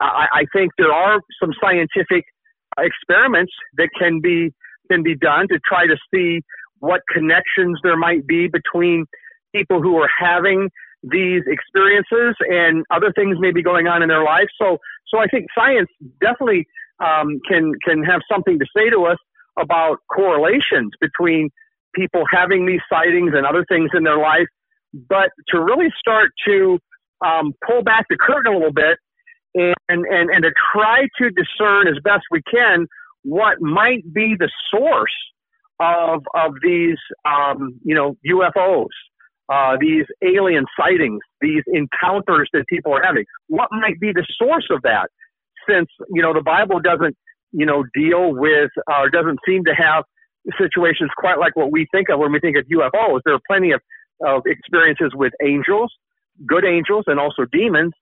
I, 0.00 0.26
I 0.32 0.44
think 0.52 0.70
there 0.78 0.92
are 0.92 1.20
some 1.42 1.50
scientific 1.60 2.24
experiments 2.78 3.52
that 3.76 3.88
can 3.98 4.20
be 4.20 4.52
can 4.90 5.02
be 5.02 5.16
done 5.16 5.48
to 5.48 5.58
try 5.66 5.86
to 5.86 5.96
see 6.14 6.40
what 6.78 7.00
connections 7.12 7.80
there 7.82 7.96
might 7.96 8.24
be 8.26 8.46
between 8.46 9.04
people 9.52 9.82
who 9.82 9.96
are 9.96 10.10
having 10.16 10.68
these 11.02 11.42
experiences 11.46 12.36
and 12.48 12.84
other 12.90 13.12
things 13.16 13.36
may 13.40 13.50
be 13.50 13.62
going 13.62 13.88
on 13.88 14.02
in 14.02 14.08
their 14.08 14.22
life. 14.22 14.46
So, 14.60 14.78
so 15.08 15.18
I 15.18 15.26
think 15.26 15.46
science 15.56 15.88
definitely 16.20 16.66
um, 17.00 17.40
can 17.48 17.72
can 17.84 18.04
have 18.04 18.20
something 18.30 18.58
to 18.60 18.66
say 18.76 18.90
to 18.90 19.04
us 19.04 19.18
about 19.58 19.98
correlations 20.14 20.92
between 21.00 21.50
people 21.94 22.24
having 22.30 22.66
these 22.66 22.80
sightings 22.90 23.32
and 23.34 23.46
other 23.46 23.64
things 23.68 23.90
in 23.94 24.04
their 24.04 24.18
life, 24.18 24.46
but 25.08 25.30
to 25.48 25.60
really 25.60 25.88
start 25.98 26.30
to 26.46 26.78
um, 27.24 27.52
pull 27.66 27.82
back 27.82 28.06
the 28.10 28.16
curtain 28.16 28.52
a 28.52 28.56
little 28.56 28.72
bit 28.72 28.98
and, 29.54 29.74
and, 29.88 30.30
and 30.30 30.42
to 30.42 30.50
try 30.72 31.06
to 31.18 31.30
discern 31.30 31.88
as 31.88 31.96
best 32.04 32.24
we 32.30 32.42
can 32.50 32.86
what 33.22 33.60
might 33.60 34.12
be 34.12 34.34
the 34.38 34.50
source 34.70 35.14
of, 35.80 36.22
of 36.34 36.52
these, 36.62 36.98
um, 37.24 37.78
you 37.82 37.94
know, 37.94 38.16
UFOs, 38.26 38.86
uh, 39.48 39.76
these 39.80 40.04
alien 40.22 40.64
sightings, 40.78 41.20
these 41.40 41.62
encounters 41.66 42.48
that 42.52 42.64
people 42.68 42.92
are 42.94 43.02
having. 43.02 43.24
What 43.48 43.68
might 43.72 43.98
be 44.00 44.12
the 44.12 44.26
source 44.38 44.68
of 44.70 44.82
that? 44.82 45.08
Since, 45.68 45.88
you 46.12 46.22
know, 46.22 46.32
the 46.32 46.42
Bible 46.42 46.80
doesn't, 46.80 47.16
you 47.52 47.66
know, 47.66 47.84
deal 47.94 48.34
with, 48.34 48.70
or 48.86 49.10
doesn't 49.10 49.38
seem 49.46 49.64
to 49.64 49.74
have 49.74 50.04
situations 50.60 51.10
quite 51.16 51.38
like 51.38 51.56
what 51.56 51.72
we 51.72 51.86
think 51.92 52.08
of 52.08 52.18
when 52.18 52.32
we 52.32 52.40
think 52.40 52.56
of 52.56 52.64
UFOs. 52.66 53.20
There 53.24 53.34
are 53.34 53.40
plenty 53.46 53.72
of, 53.72 53.80
of 54.24 54.42
experiences 54.46 55.12
with 55.14 55.32
angels, 55.42 55.92
good 56.46 56.64
angels, 56.64 57.04
and 57.06 57.18
also 57.18 57.44
demons. 57.50 57.92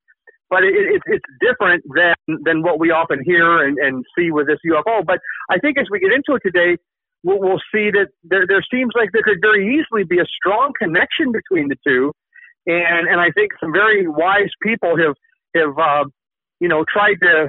But 0.51 0.63
it, 0.63 0.75
it, 0.75 1.03
it's 1.07 1.25
different 1.41 1.83
than, 1.95 2.15
than 2.45 2.63
what 2.63 2.79
we 2.79 2.91
often 2.91 3.21
hear 3.25 3.67
and, 3.67 3.79
and 3.79 4.05
see 4.17 4.31
with 4.31 4.47
this 4.47 4.59
UFO. 4.67 5.05
But 5.05 5.19
I 5.51 5.59
think 5.59 5.79
as 5.79 5.87
we 5.91 6.01
get 6.01 6.13
into 6.13 6.37
it 6.37 6.43
today, 6.45 6.77
we'll, 7.23 7.41
we'll 7.41 7.63
see 7.73 7.91
that 7.91 8.09
there, 8.23 8.45
there 8.47 8.65
seems 8.71 8.93
like 8.95 9.11
there 9.13 9.23
could 9.23 9.41
very 9.41 9.75
easily 9.75 10.05
be 10.05 10.19
a 10.19 10.27
strong 10.27 10.73
connection 10.79 11.33
between 11.33 11.69
the 11.69 11.77
two. 11.87 12.13
And, 12.67 13.09
and 13.09 13.21
I 13.21 13.31
think 13.31 13.53
some 13.59 13.73
very 13.73 14.07
wise 14.07 14.53
people 14.63 14.97
have, 14.97 15.17
have, 15.57 15.79
uh, 15.79 16.05
you 16.61 16.69
know, 16.69 16.85
tried 16.93 17.17
to, 17.23 17.49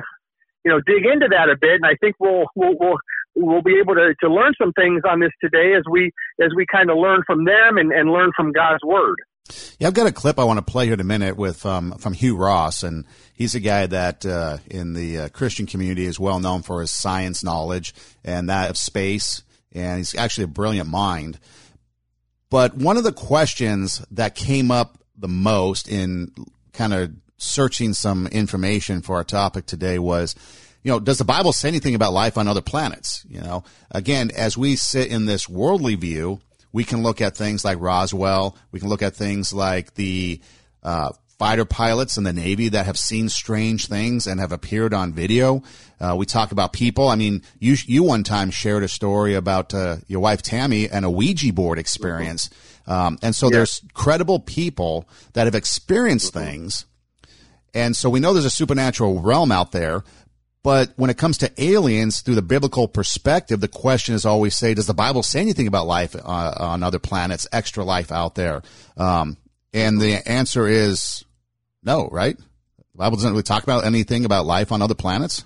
you 0.66 0.72
know, 0.72 0.82
dig 0.86 1.06
into 1.06 1.28
that 1.30 1.50
a 1.50 1.56
bit. 1.60 1.76
And 1.76 1.86
I 1.86 1.96
think 2.02 2.16
we'll, 2.20 2.46
we'll, 2.56 2.76
we'll, 2.80 2.98
we'll 3.36 3.62
be 3.62 3.80
able 3.80 3.96
to, 3.96 4.14
to 4.22 4.30
learn 4.30 4.54
some 4.60 4.74
things 4.74 5.04
on 5.08 5.20
this 5.20 5.32
today 5.40 5.74
as 5.78 5.84
we, 5.90 6.12
as 6.42 6.50
we 6.56 6.66
kind 6.66 6.90
of 6.90 6.98
learn 6.98 7.22
from 7.26 7.46
them 7.46 7.78
and, 7.78 7.92
and 7.92 8.12
learn 8.12 8.32
from 8.36 8.52
God's 8.52 8.84
word. 8.84 9.18
Yeah, 9.80 9.88
I've 9.88 9.94
got 9.94 10.08
a 10.08 10.12
clip 10.12 10.40
I 10.40 10.44
want 10.44 10.58
to 10.58 10.72
play 10.72 10.86
here 10.86 10.96
in 10.96 11.00
a 11.00 11.06
minute 11.06 11.38
with 11.38 11.68
um, 11.68 11.92
from 12.00 12.14
Hugh 12.14 12.36
Ross, 12.36 12.82
and 12.82 13.06
he's 13.36 13.54
a 13.54 13.60
guy 13.60 13.86
that 13.86 14.26
uh, 14.26 14.58
in 14.66 14.94
the 14.94 15.20
uh, 15.20 15.30
Christian 15.30 15.68
community 15.68 16.06
is 16.06 16.20
well 16.20 16.40
known 16.40 16.64
for 16.64 16.82
his 16.82 16.90
science 16.90 17.44
knowledge 17.44 17.94
and 18.24 18.50
that 18.50 18.72
of 18.72 18.78
space 18.78 19.44
and 19.76 19.98
he's 19.98 20.16
actually 20.16 20.46
a 20.46 20.48
brilliant 20.48 20.90
mind. 20.90 21.38
But 22.50 22.76
one 22.76 22.98
of 22.98 23.04
the 23.04 23.12
questions 23.12 24.04
that 24.12 24.34
came 24.34 24.72
up 24.72 24.98
the 25.18 25.28
most 25.28 25.88
in 25.90 26.32
kind 26.74 26.94
of 26.94 27.12
searching 27.38 27.94
some 27.94 28.28
information 28.28 29.02
for 29.02 29.16
our 29.16 29.24
topic 29.24 29.66
today 29.66 30.00
was, 30.00 30.36
you 30.84 30.92
know, 30.92 31.00
does 31.00 31.18
the 31.18 31.26
Bible 31.26 31.52
say 31.52 31.68
anything 31.68 31.96
about 31.96 32.14
life 32.14 32.38
on 32.38 32.48
other 32.48 32.62
planets? 32.62 33.26
You 33.28 33.42
know, 33.42 33.64
again, 33.92 34.32
as 34.36 34.58
we 34.58 34.76
sit 34.76 35.10
in 35.10 35.26
this 35.26 35.50
worldly 35.50 35.96
view, 35.96 36.42
we 36.72 36.84
can 36.84 37.04
look 37.04 37.22
at 37.22 37.38
things 37.38 37.64
like 37.64 37.80
Roswell. 37.80 38.58
We 38.72 38.80
can 38.80 38.90
look 38.90 39.02
at 39.02 39.16
things 39.16 39.54
like 39.54 39.96
the 39.96 40.42
uh, 40.84 41.14
fighter 41.38 41.66
pilots 41.66 42.18
in 42.18 42.24
the 42.24 42.34
Navy 42.34 42.70
that 42.70 42.86
have 42.86 42.98
seen 42.98 43.30
strange 43.30 43.88
things 43.88 44.28
and 44.28 44.40
have 44.40 44.52
appeared 44.52 44.94
on 44.94 45.14
video. 45.14 45.64
Uh, 46.00 46.16
we 46.18 46.26
talk 46.26 46.52
about 46.52 46.74
people. 46.74 47.08
I 47.08 47.16
mean, 47.16 47.42
you 47.60 47.76
you 47.86 48.04
one 48.04 48.24
time 48.24 48.52
shared 48.52 48.84
a 48.84 48.88
story 48.88 49.36
about 49.36 49.74
uh, 49.74 49.98
your 50.08 50.20
wife 50.20 50.42
Tammy 50.42 50.90
and 50.90 51.06
a 51.06 51.10
Ouija 51.10 51.54
board 51.54 51.80
experience, 51.80 52.50
um, 52.88 53.18
and 53.22 53.36
so 53.36 53.50
there's 53.50 53.82
credible 53.94 54.40
people 54.40 55.08
that 55.34 55.46
have 55.46 55.56
experienced 55.56 56.34
mm-hmm. 56.34 56.46
things, 56.46 56.86
and 57.76 57.96
so 57.96 58.10
we 58.10 58.20
know 58.20 58.34
there's 58.34 58.46
a 58.46 58.50
supernatural 58.50 59.22
realm 59.22 59.52
out 59.52 59.72
there. 59.72 60.04
But 60.64 60.94
when 60.96 61.12
it 61.12 61.18
comes 61.18 61.38
to 61.40 61.64
aliens 61.64 62.22
through 62.22 62.34
the 62.34 62.42
biblical 62.42 62.88
perspective, 62.88 63.60
the 63.60 63.68
question 63.68 64.16
is 64.16 64.26
always 64.26 64.58
say, 64.58 64.74
does 64.74 64.88
the 64.88 64.96
Bible 64.96 65.22
say 65.22 65.40
anything 65.40 65.68
about 65.68 65.86
life 65.86 66.16
uh, 66.16 66.54
on 66.58 66.82
other 66.82 66.98
planets, 66.98 67.48
extra 67.52 67.84
life 67.84 68.12
out 68.12 68.34
there? 68.34 68.64
Um, 68.98 69.38
and 69.76 70.02
the 70.02 70.28
answer 70.28 70.66
is 70.68 71.24
no, 71.84 72.10
right? 72.12 72.36
The 72.38 72.98
Bible 72.98 73.18
doesn't 73.18 73.30
really 73.30 73.44
talk 73.44 73.62
about 73.62 73.86
anything 73.86 74.26
about 74.26 74.48
life 74.48 74.72
on 74.72 74.82
other 74.82 74.96
planets. 74.96 75.46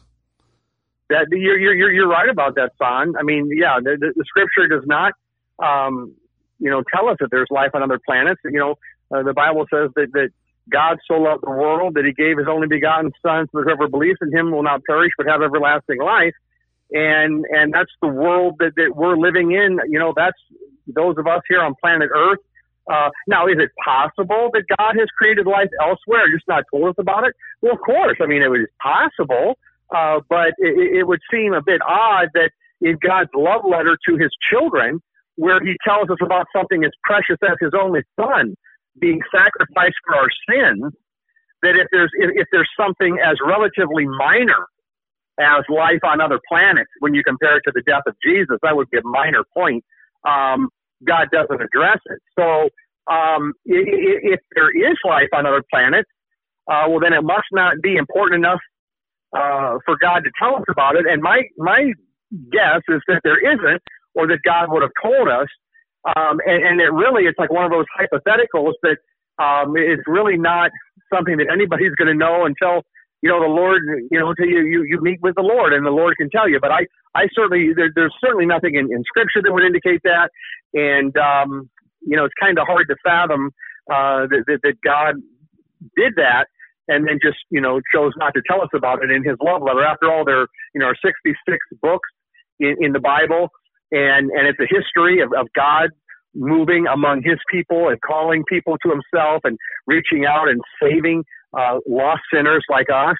That 1.09 1.25
you're 1.31 1.59
you're 1.59 1.91
you're 1.91 2.07
right 2.07 2.29
about 2.29 2.55
that, 2.55 2.71
son. 2.77 3.15
I 3.19 3.23
mean, 3.23 3.49
yeah, 3.53 3.79
the, 3.83 3.97
the, 3.99 4.13
the 4.15 4.23
scripture 4.25 4.67
does 4.69 4.87
not, 4.87 5.13
um, 5.57 6.13
you 6.59 6.69
know, 6.69 6.81
tell 6.95 7.09
us 7.09 7.17
that 7.19 7.29
there's 7.29 7.47
life 7.49 7.71
on 7.73 7.83
other 7.83 7.99
planets. 8.05 8.39
You 8.45 8.59
know, 8.59 8.75
uh, 9.11 9.23
the 9.23 9.33
Bible 9.33 9.65
says 9.73 9.89
that 9.95 10.13
that 10.13 10.29
God 10.69 10.97
so 11.07 11.15
loved 11.15 11.43
the 11.43 11.51
world 11.51 11.95
that 11.95 12.05
He 12.05 12.13
gave 12.13 12.37
His 12.37 12.47
only 12.47 12.67
begotten 12.67 13.11
Son, 13.21 13.47
so 13.51 13.59
that 13.59 13.63
whoever 13.65 13.87
believes 13.87 14.17
in 14.21 14.31
Him 14.35 14.51
will 14.51 14.63
not 14.63 14.83
perish 14.85 15.11
but 15.17 15.27
have 15.27 15.41
everlasting 15.41 15.99
life. 15.99 16.33
And 16.91 17.45
and 17.49 17.73
that's 17.73 17.91
the 18.01 18.07
world 18.07 18.55
that 18.59 18.73
that 18.75 18.95
we're 18.95 19.17
living 19.17 19.51
in. 19.51 19.79
You 19.89 19.99
know, 19.99 20.13
that's 20.15 20.37
those 20.87 21.15
of 21.17 21.27
us 21.27 21.41
here 21.47 21.61
on 21.61 21.75
planet 21.81 22.09
Earth 22.13 22.39
uh, 22.89 23.09
now, 23.27 23.45
is 23.47 23.57
it 23.59 23.69
possible 23.83 24.49
that 24.53 24.63
God 24.77 24.95
has 24.97 25.07
created 25.15 25.45
life 25.45 25.69
elsewhere, 25.79 26.25
just 26.33 26.47
not 26.47 26.63
told 26.71 26.89
us 26.89 26.95
about 26.97 27.23
it? 27.23 27.35
Well, 27.61 27.73
of 27.73 27.79
course. 27.81 28.17
I 28.21 28.25
mean, 28.25 28.41
it 28.41 28.49
was 28.49 28.67
possible, 28.81 29.59
uh, 29.95 30.21
but 30.27 30.57
it, 30.57 30.97
it 30.97 31.07
would 31.07 31.21
seem 31.31 31.53
a 31.53 31.61
bit 31.61 31.81
odd 31.87 32.29
that 32.33 32.49
in 32.81 32.97
God's 33.05 33.29
love 33.35 33.61
letter 33.63 33.95
to 34.09 34.17
His 34.17 34.31
children, 34.49 35.01
where 35.35 35.59
He 35.63 35.75
tells 35.85 36.09
us 36.09 36.17
about 36.21 36.47
something 36.55 36.83
as 36.83 36.91
precious 37.03 37.37
as 37.43 37.57
His 37.61 37.71
only 37.79 38.01
Son 38.19 38.55
being 38.99 39.19
sacrificed 39.31 39.95
for 40.05 40.15
our 40.15 40.29
sins, 40.49 40.93
that 41.61 41.75
if 41.75 41.87
there's 41.91 42.11
if, 42.19 42.31
if 42.35 42.47
there's 42.51 42.69
something 42.79 43.17
as 43.23 43.37
relatively 43.45 44.05
minor 44.05 44.65
as 45.39 45.63
life 45.69 45.99
on 46.03 46.19
other 46.19 46.39
planets, 46.51 46.89
when 46.99 47.13
you 47.13 47.23
compare 47.23 47.57
it 47.57 47.61
to 47.65 47.71
the 47.73 47.83
death 47.85 48.03
of 48.07 48.15
Jesus, 48.23 48.57
that 48.61 48.75
would 48.75 48.89
be 48.89 48.97
a 48.97 49.03
minor 49.03 49.43
point. 49.55 49.83
Um, 50.27 50.69
God 51.07 51.29
doesn't 51.31 51.61
address 51.61 51.99
it. 52.05 52.19
So 52.37 52.69
um, 53.09 53.53
if, 53.65 54.35
if 54.35 54.39
there 54.55 54.69
is 54.69 54.97
life 55.05 55.29
on 55.33 55.45
other 55.45 55.63
planets, 55.71 56.09
uh, 56.69 56.85
well, 56.89 56.99
then 56.99 57.13
it 57.13 57.23
must 57.23 57.47
not 57.51 57.75
be 57.81 57.95
important 57.95 58.45
enough 58.45 58.59
uh, 59.35 59.77
for 59.85 59.97
God 59.99 60.19
to 60.25 60.31
tell 60.41 60.55
us 60.57 60.63
about 60.69 60.95
it. 60.95 61.05
And 61.07 61.21
my 61.21 61.43
my 61.57 61.93
guess 62.51 62.81
is 62.89 63.01
that 63.07 63.21
there 63.23 63.39
isn't, 63.39 63.81
or 64.15 64.27
that 64.27 64.39
God 64.45 64.71
would 64.71 64.81
have 64.81 64.91
told 65.01 65.29
us. 65.29 65.47
Um, 66.05 66.39
and, 66.45 66.63
and 66.63 66.81
it 66.81 66.91
really, 66.91 67.23
it's 67.23 67.37
like 67.37 67.51
one 67.51 67.65
of 67.65 67.71
those 67.71 67.85
hypotheticals 67.97 68.73
that 68.83 68.97
um, 69.43 69.73
it's 69.75 70.03
really 70.07 70.37
not 70.37 70.71
something 71.13 71.37
that 71.37 71.47
anybody's 71.51 71.95
going 71.97 72.07
to 72.07 72.17
know 72.17 72.45
until 72.45 72.83
you 73.21 73.29
know 73.29 73.41
the 73.41 73.51
Lord, 73.51 73.81
you 74.09 74.19
know, 74.19 74.29
until 74.29 74.45
you, 74.45 74.61
you 74.63 74.83
you 74.83 75.01
meet 75.01 75.19
with 75.21 75.35
the 75.35 75.41
Lord, 75.41 75.73
and 75.73 75.85
the 75.85 75.91
Lord 75.91 76.15
can 76.17 76.29
tell 76.29 76.47
you. 76.47 76.59
But 76.61 76.71
I 76.71 76.87
I 77.15 77.27
certainly 77.33 77.73
there, 77.75 77.91
there's 77.93 78.15
certainly 78.23 78.45
nothing 78.45 78.75
in, 78.75 78.85
in 78.93 79.03
Scripture 79.03 79.41
that 79.43 79.51
would 79.51 79.63
indicate 79.63 80.01
that, 80.03 80.29
and 80.73 81.15
um, 81.17 81.69
you 82.01 82.15
know 82.15 82.23
it's 82.23 82.33
kind 82.39 82.57
of 82.57 82.65
hard 82.65 82.87
to 82.87 82.95
fathom 83.03 83.51
uh, 83.91 84.27
that, 84.31 84.43
that 84.47 84.59
that 84.63 84.75
God 84.85 85.15
did 85.97 86.13
that 86.15 86.45
and 86.87 87.07
then 87.07 87.19
just 87.21 87.37
you 87.49 87.61
know 87.61 87.79
chose 87.93 88.13
not 88.17 88.33
to 88.35 88.41
tell 88.47 88.61
us 88.61 88.69
about 88.73 89.03
it 89.03 89.11
in 89.11 89.23
His 89.23 89.35
love 89.41 89.61
letter. 89.61 89.83
After 89.83 90.11
all, 90.11 90.23
there 90.23 90.47
you 90.73 90.79
know 90.79 90.87
are 90.87 90.97
66 91.03 91.35
books 91.81 92.09
in, 92.59 92.75
in 92.79 92.91
the 92.93 92.99
Bible, 92.99 93.49
and 93.91 94.29
and 94.31 94.47
it's 94.47 94.59
a 94.59 94.67
history 94.69 95.21
of, 95.21 95.31
of 95.33 95.47
God 95.55 95.89
moving 96.35 96.85
among 96.87 97.23
His 97.23 97.37
people 97.49 97.89
and 97.89 97.99
calling 98.01 98.43
people 98.47 98.77
to 98.83 98.89
Himself 98.89 99.41
and 99.43 99.57
reaching 99.87 100.25
out 100.25 100.47
and 100.47 100.61
saving 100.81 101.23
uh, 101.57 101.79
lost 101.87 102.21
sinners 102.33 102.63
like 102.69 102.87
us. 102.93 103.15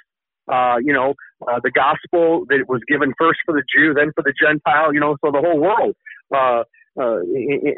Uh, 0.52 0.78
you 0.84 0.92
know, 0.92 1.14
uh, 1.48 1.60
the 1.64 1.70
gospel 1.70 2.46
that 2.50 2.66
was 2.68 2.82
given 2.88 3.14
first 3.20 3.40
for 3.46 3.54
the 3.54 3.64
Jew, 3.72 3.94
then 3.94 4.12
for 4.16 4.24
the 4.24 4.34
Gentile, 4.34 4.94
you 4.94 5.00
know, 5.00 5.16
so 5.24 5.32
the 5.32 5.42
whole 5.42 5.60
world 5.60 5.96
uh, 6.34 6.64
uh, 7.00 7.20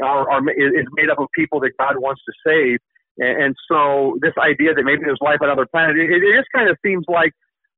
are, 0.04 0.32
are, 0.32 0.50
is 0.52 0.88
made 0.94 1.10
up 1.10 1.20
of 1.20 1.28
people 1.36 1.60
that 1.60 1.72
God 1.78 1.96
wants 1.98 2.22
to 2.26 2.34
save. 2.48 2.80
And, 3.18 3.44
and 3.44 3.56
so 3.70 4.18
this 4.22 4.32
idea 4.38 4.74
that 4.74 4.84
maybe 4.84 5.02
there's 5.04 5.20
life 5.20 5.40
on 5.42 5.50
other 5.50 5.68
planets, 5.70 6.00
it, 6.00 6.24
it 6.24 6.34
just 6.34 6.48
kind 6.56 6.70
of 6.70 6.78
seems 6.86 7.04
like 7.10 7.34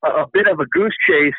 a, 0.06 0.10
a 0.10 0.26
bit 0.32 0.48
of 0.48 0.60
a 0.60 0.66
goose 0.68 0.96
chase 1.08 1.34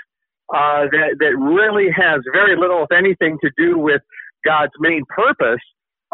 uh, 0.53 0.91
that, 0.91 1.17
that 1.21 1.37
really 1.39 1.89
has 1.95 2.21
very 2.33 2.57
little, 2.59 2.85
if 2.85 2.93
anything, 2.93 3.39
to 3.43 3.51
do 3.57 3.79
with 3.79 4.03
God's 4.45 4.73
main 4.79 5.05
purpose, 5.09 5.63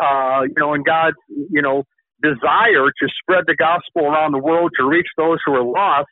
uh, 0.00 0.42
you 0.42 0.54
know, 0.56 0.74
and 0.74 0.84
God's, 0.84 1.16
you 1.28 1.62
know, 1.62 1.84
desire 2.22 2.86
to 2.86 3.08
spread 3.22 3.44
the 3.46 3.56
gospel 3.56 4.06
around 4.06 4.32
the 4.32 4.38
world 4.38 4.72
to 4.78 4.86
reach 4.86 5.08
those 5.16 5.38
who 5.44 5.54
are 5.54 5.64
lost. 5.64 6.08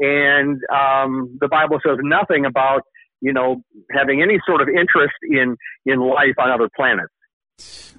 And 0.00 0.60
um, 0.72 1.38
the 1.40 1.48
Bible 1.48 1.78
says 1.84 1.98
nothing 2.02 2.44
about 2.44 2.82
you 3.20 3.32
know 3.32 3.62
having 3.90 4.22
any 4.22 4.38
sort 4.46 4.60
of 4.60 4.68
interest 4.68 5.14
in 5.22 5.56
in 5.86 6.00
life 6.00 6.34
on 6.38 6.50
other 6.50 6.68
planets. 6.76 7.12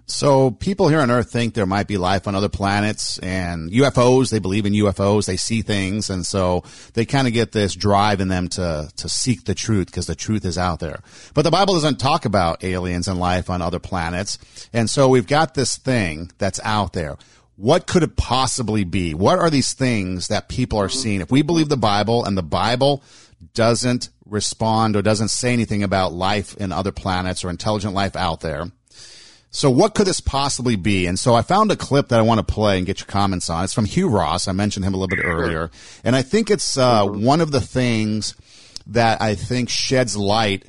So 0.10 0.50
people 0.50 0.89
here 0.89 1.01
on 1.01 1.12
Earth 1.12 1.32
think 1.32 1.54
there 1.54 1.68
might 1.68 1.88
be 1.88 1.98
life 1.98 2.28
on 2.28 2.34
other 2.34 2.50
planets 2.50 3.20
and 3.20 3.70
UFOs. 3.70 4.32
They 4.32 4.39
believe 4.39 4.66
in 4.66 4.74
UFOs. 4.74 5.28
They 5.28 5.38
see 5.38 5.62
things, 5.62 6.10
and 6.10 6.25
so 6.25 6.63
they 6.96 7.06
kind 7.06 7.28
of 7.28 7.34
get 7.34 7.51
this 7.51 7.75
drive 7.75 8.20
in 8.20 8.28
them 8.28 8.48
to 8.50 8.89
to 8.98 9.08
seek 9.08 9.46
the 9.46 9.54
truth 9.54 9.86
because 9.86 10.08
the 10.08 10.16
truth 10.16 10.46
is 10.46 10.58
out 10.58 10.80
there. 10.80 11.01
But 11.36 11.44
the 11.44 11.51
Bible 11.51 11.75
doesn't 11.75 12.00
talk 12.00 12.25
about 12.25 12.63
aliens 12.63 13.08
and 13.08 13.20
life 13.20 13.51
on 13.51 13.62
other 13.62 13.80
planets, 13.80 14.39
and 14.74 14.89
so 14.89 15.08
we've 15.08 15.28
got 15.28 15.54
this 15.54 15.78
thing 15.78 16.32
that's 16.39 16.60
out 16.63 16.94
there. 16.94 17.16
What 17.56 17.86
could 17.86 18.04
it 18.04 18.16
possibly 18.16 18.86
be? 18.86 19.13
What 19.13 19.38
are 19.38 19.51
these 19.51 19.74
things 19.74 20.30
that 20.30 20.50
people 20.50 20.80
are 20.80 20.89
seeing? 20.89 21.22
If 21.22 21.30
we 21.30 21.44
believe 21.44 21.70
the 21.70 21.78
Bible 21.78 22.25
and 22.25 22.36
the 22.36 22.42
Bible 22.42 23.04
doesn't 23.54 24.10
respond 24.25 24.96
or 24.96 25.01
doesn't 25.01 25.30
say 25.30 25.54
anything 25.54 25.84
about 25.84 26.13
life 26.13 26.56
in 26.58 26.72
other 26.72 26.92
planets 26.92 27.44
or 27.44 27.50
intelligent 27.50 27.94
life 27.94 28.16
out 28.16 28.39
there, 28.42 28.72
So 29.51 29.72
what 29.72 29.96
could 29.96 30.06
this 30.06 30.20
possibly 30.20 30.75
be? 30.75 31.08
And 31.08 31.18
so 31.18 31.34
I 31.34 31.41
found 31.41 31.72
a 31.72 31.75
clip 31.75 32.10
that 32.10 32.20
I 32.20 32.22
want 32.22 32.46
to 32.46 32.53
play 32.53 32.77
and 32.77 32.86
get 32.86 33.00
your 33.00 33.08
comments 33.08 33.50
on. 33.50 33.63
It's 33.63 33.74
from 33.74 33.86
Hugh 33.86 34.08
Ross. 34.08 34.48
I 34.48 34.51
mentioned 34.51 34.86
him 34.86 34.94
a 34.94 34.98
little 34.98 35.15
bit 35.15 35.25
earlier. 35.25 35.72
And 36.03 36.15
I 36.15 36.22
think 36.22 36.51
it's 36.51 36.77
uh, 36.77 37.06
one 37.06 37.41
of 37.41 37.51
the 37.51 37.62
things 37.62 38.36
that 38.88 39.22
I 39.22 39.36
think 39.36 39.70
sheds 39.70 40.15
light 40.15 40.65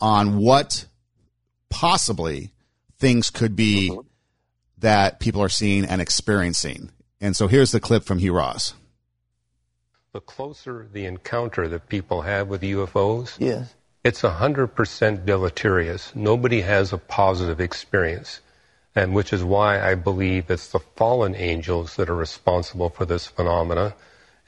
on 0.00 0.36
what 0.38 0.86
possibly 1.70 2.52
things 2.98 3.30
could 3.30 3.56
be 3.56 3.90
mm-hmm. 3.90 4.00
that 4.78 5.18
people 5.18 5.42
are 5.42 5.48
seeing 5.48 5.86
and 5.86 6.02
experiencing. 6.02 6.90
And 7.18 7.34
so 7.34 7.48
here's 7.48 7.72
the 7.72 7.80
clip 7.80 8.04
from 8.04 8.18
Hugh 8.18 8.34
Ross. 8.34 8.74
The 10.12 10.20
closer 10.20 10.88
the 10.92 11.06
encounter 11.06 11.68
that 11.68 11.88
people 11.88 12.22
have 12.22 12.48
with 12.48 12.62
UFOs, 12.62 13.36
yes 13.38 13.74
it's 14.02 14.22
100% 14.22 15.26
deleterious. 15.26 16.12
Nobody 16.14 16.62
has 16.62 16.92
a 16.92 16.98
positive 16.98 17.60
experience. 17.60 18.40
And 18.94 19.14
which 19.14 19.32
is 19.32 19.44
why 19.44 19.80
I 19.80 19.94
believe 19.94 20.50
it's 20.50 20.68
the 20.68 20.80
fallen 20.96 21.36
angels 21.36 21.96
that 21.96 22.10
are 22.10 22.16
responsible 22.16 22.88
for 22.88 23.04
this 23.04 23.26
phenomena. 23.26 23.94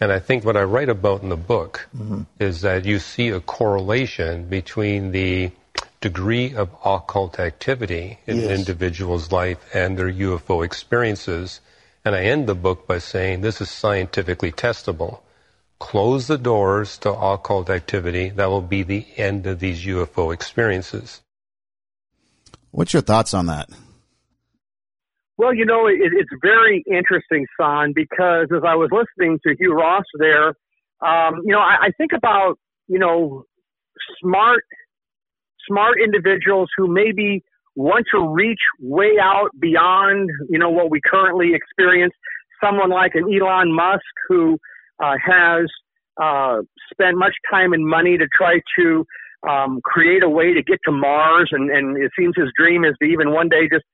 And 0.01 0.11
I 0.11 0.19
think 0.19 0.45
what 0.45 0.57
I 0.57 0.65
write 0.65 0.89
about 0.89 1.23
in 1.23 1.29
the 1.29 1.37
book 1.37 1.87
mm-hmm. 1.97 2.23
is 2.41 2.63
that 2.63 2.85
you 2.85 2.99
see 2.99 3.29
a 3.29 3.41
correlation 3.41 4.49
between 4.49 5.13
the 5.13 5.53
degree 6.01 6.55
of 6.55 6.71
occult 6.85 7.39
activity 7.39 8.19
in 8.27 8.39
yes. 8.39 8.47
an 8.47 8.53
individual's 8.53 9.31
life 9.31 9.59
and 9.73 9.97
their 9.97 10.11
UFO 10.11 10.65
experiences. 10.65 11.61
And 12.05 12.17
I 12.17 12.25
end 12.25 12.49
the 12.49 12.57
book 12.57 12.89
by 12.89 12.99
saying 12.99 13.43
this 13.43 13.61
is 13.61 13.71
scientifically 13.71 14.51
testable 14.51 15.21
close 15.83 16.29
the 16.29 16.39
doors 16.39 16.97
to 16.97 17.13
occult 17.13 17.69
activity, 17.69 18.29
that 18.31 18.49
will 18.49 18.63
be 18.63 18.85
the 18.85 19.05
end 19.17 19.49
of 19.49 19.59
these 19.59 19.85
UFO 19.85 20.33
experiences. 20.33 21.21
What's 22.71 22.93
your 22.93 23.03
thoughts 23.03 23.35
on 23.35 23.47
that? 23.47 23.69
Well, 25.37 25.53
you 25.53 25.67
know, 25.67 25.89
it, 25.89 25.99
it's 26.01 26.31
very 26.41 26.85
interesting, 26.87 27.47
Son, 27.61 27.93
because 27.97 28.47
as 28.55 28.63
I 28.65 28.77
was 28.77 28.91
listening 28.93 29.41
to 29.45 29.57
Hugh 29.59 29.75
Ross 29.75 30.05
there, 30.21 30.51
um, 31.05 31.43
you 31.45 31.53
know, 31.53 31.59
I, 31.59 31.87
I 31.87 31.91
think 31.99 32.13
about, 32.17 32.61
you 32.87 33.01
know, 33.01 33.45
smart, 34.23 34.63
smart 35.69 35.97
individuals 36.01 36.71
who 36.77 36.87
maybe 36.87 37.43
want 37.75 38.07
to 38.15 38.21
reach 38.29 38.61
way 38.79 39.17
out 39.21 39.49
beyond, 39.59 40.31
you 40.49 40.61
know, 40.61 40.71
what 40.71 40.93
we 40.93 41.01
currently 41.05 41.55
experience. 41.55 42.15
Someone 42.63 42.91
like 42.91 43.17
an 43.17 43.25
Elon 43.25 43.75
Musk 43.75 44.05
who 44.29 44.61
uh, 45.03 45.17
has 45.23 45.67
uh, 46.23 46.59
spent 46.93 47.17
much 47.17 47.35
time 47.51 47.73
and 47.73 47.87
money 47.87 48.17
to 48.17 48.27
try 48.35 48.61
to 48.79 49.05
um, 49.49 49.81
create 49.83 50.23
a 50.23 50.29
way 50.29 50.55
to 50.55 50.63
get 50.63 50.79
to 50.85 50.93
Mars, 50.93 51.51
and, 51.53 51.71
and 51.71 51.97
it 51.97 52.13
seems 52.19 52.35
his 52.37 52.51
dream 52.57 52.85
is 52.85 52.95
to 53.03 53.09
even 53.09 53.33
one 53.33 53.49
day 53.49 53.69
just 53.71 53.85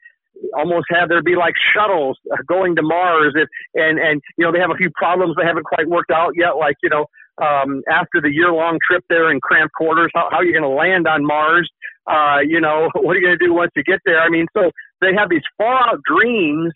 almost 0.57 0.87
have 0.91 1.09
there 1.09 1.23
be 1.23 1.35
like 1.35 1.55
shuttles 1.75 2.17
going 2.47 2.77
to 2.77 2.83
Mars. 2.83 3.35
If, 3.35 3.49
and 3.75 3.99
and 3.99 4.21
you 4.37 4.45
know 4.45 4.53
they 4.53 4.61
have 4.61 4.71
a 4.71 4.77
few 4.77 4.91
problems 4.95 5.37
that 5.37 5.47
haven't 5.47 5.65
quite 5.65 5.89
worked 5.89 6.11
out 6.11 6.33
yet, 6.37 6.57
like 6.59 6.77
you 6.83 6.91
know 6.91 7.07
um, 7.43 7.83
after 7.91 8.21
the 8.21 8.31
year 8.31 8.53
long 8.53 8.79
trip 8.87 9.05
there 9.09 9.31
in 9.31 9.41
cramped 9.41 9.75
quarters, 9.75 10.11
how, 10.15 10.29
how 10.31 10.39
are 10.39 10.45
you 10.45 10.53
going 10.53 10.69
to 10.69 10.69
land 10.69 11.07
on 11.07 11.25
Mars? 11.25 11.71
Uh, 12.07 12.39
you 12.47 12.61
know, 12.61 12.91
what 12.95 13.17
are 13.17 13.21
you 13.21 13.27
going 13.27 13.39
to 13.39 13.45
do 13.45 13.55
once 13.55 13.71
you 13.77 13.85
get 13.85 14.01
there? 14.05 14.21
I 14.21 14.29
mean, 14.29 14.47
so 14.55 14.71
they 15.01 15.15
have 15.17 15.31
these 15.31 15.43
far 15.57 15.89
out 15.89 16.01
dreams, 16.05 16.73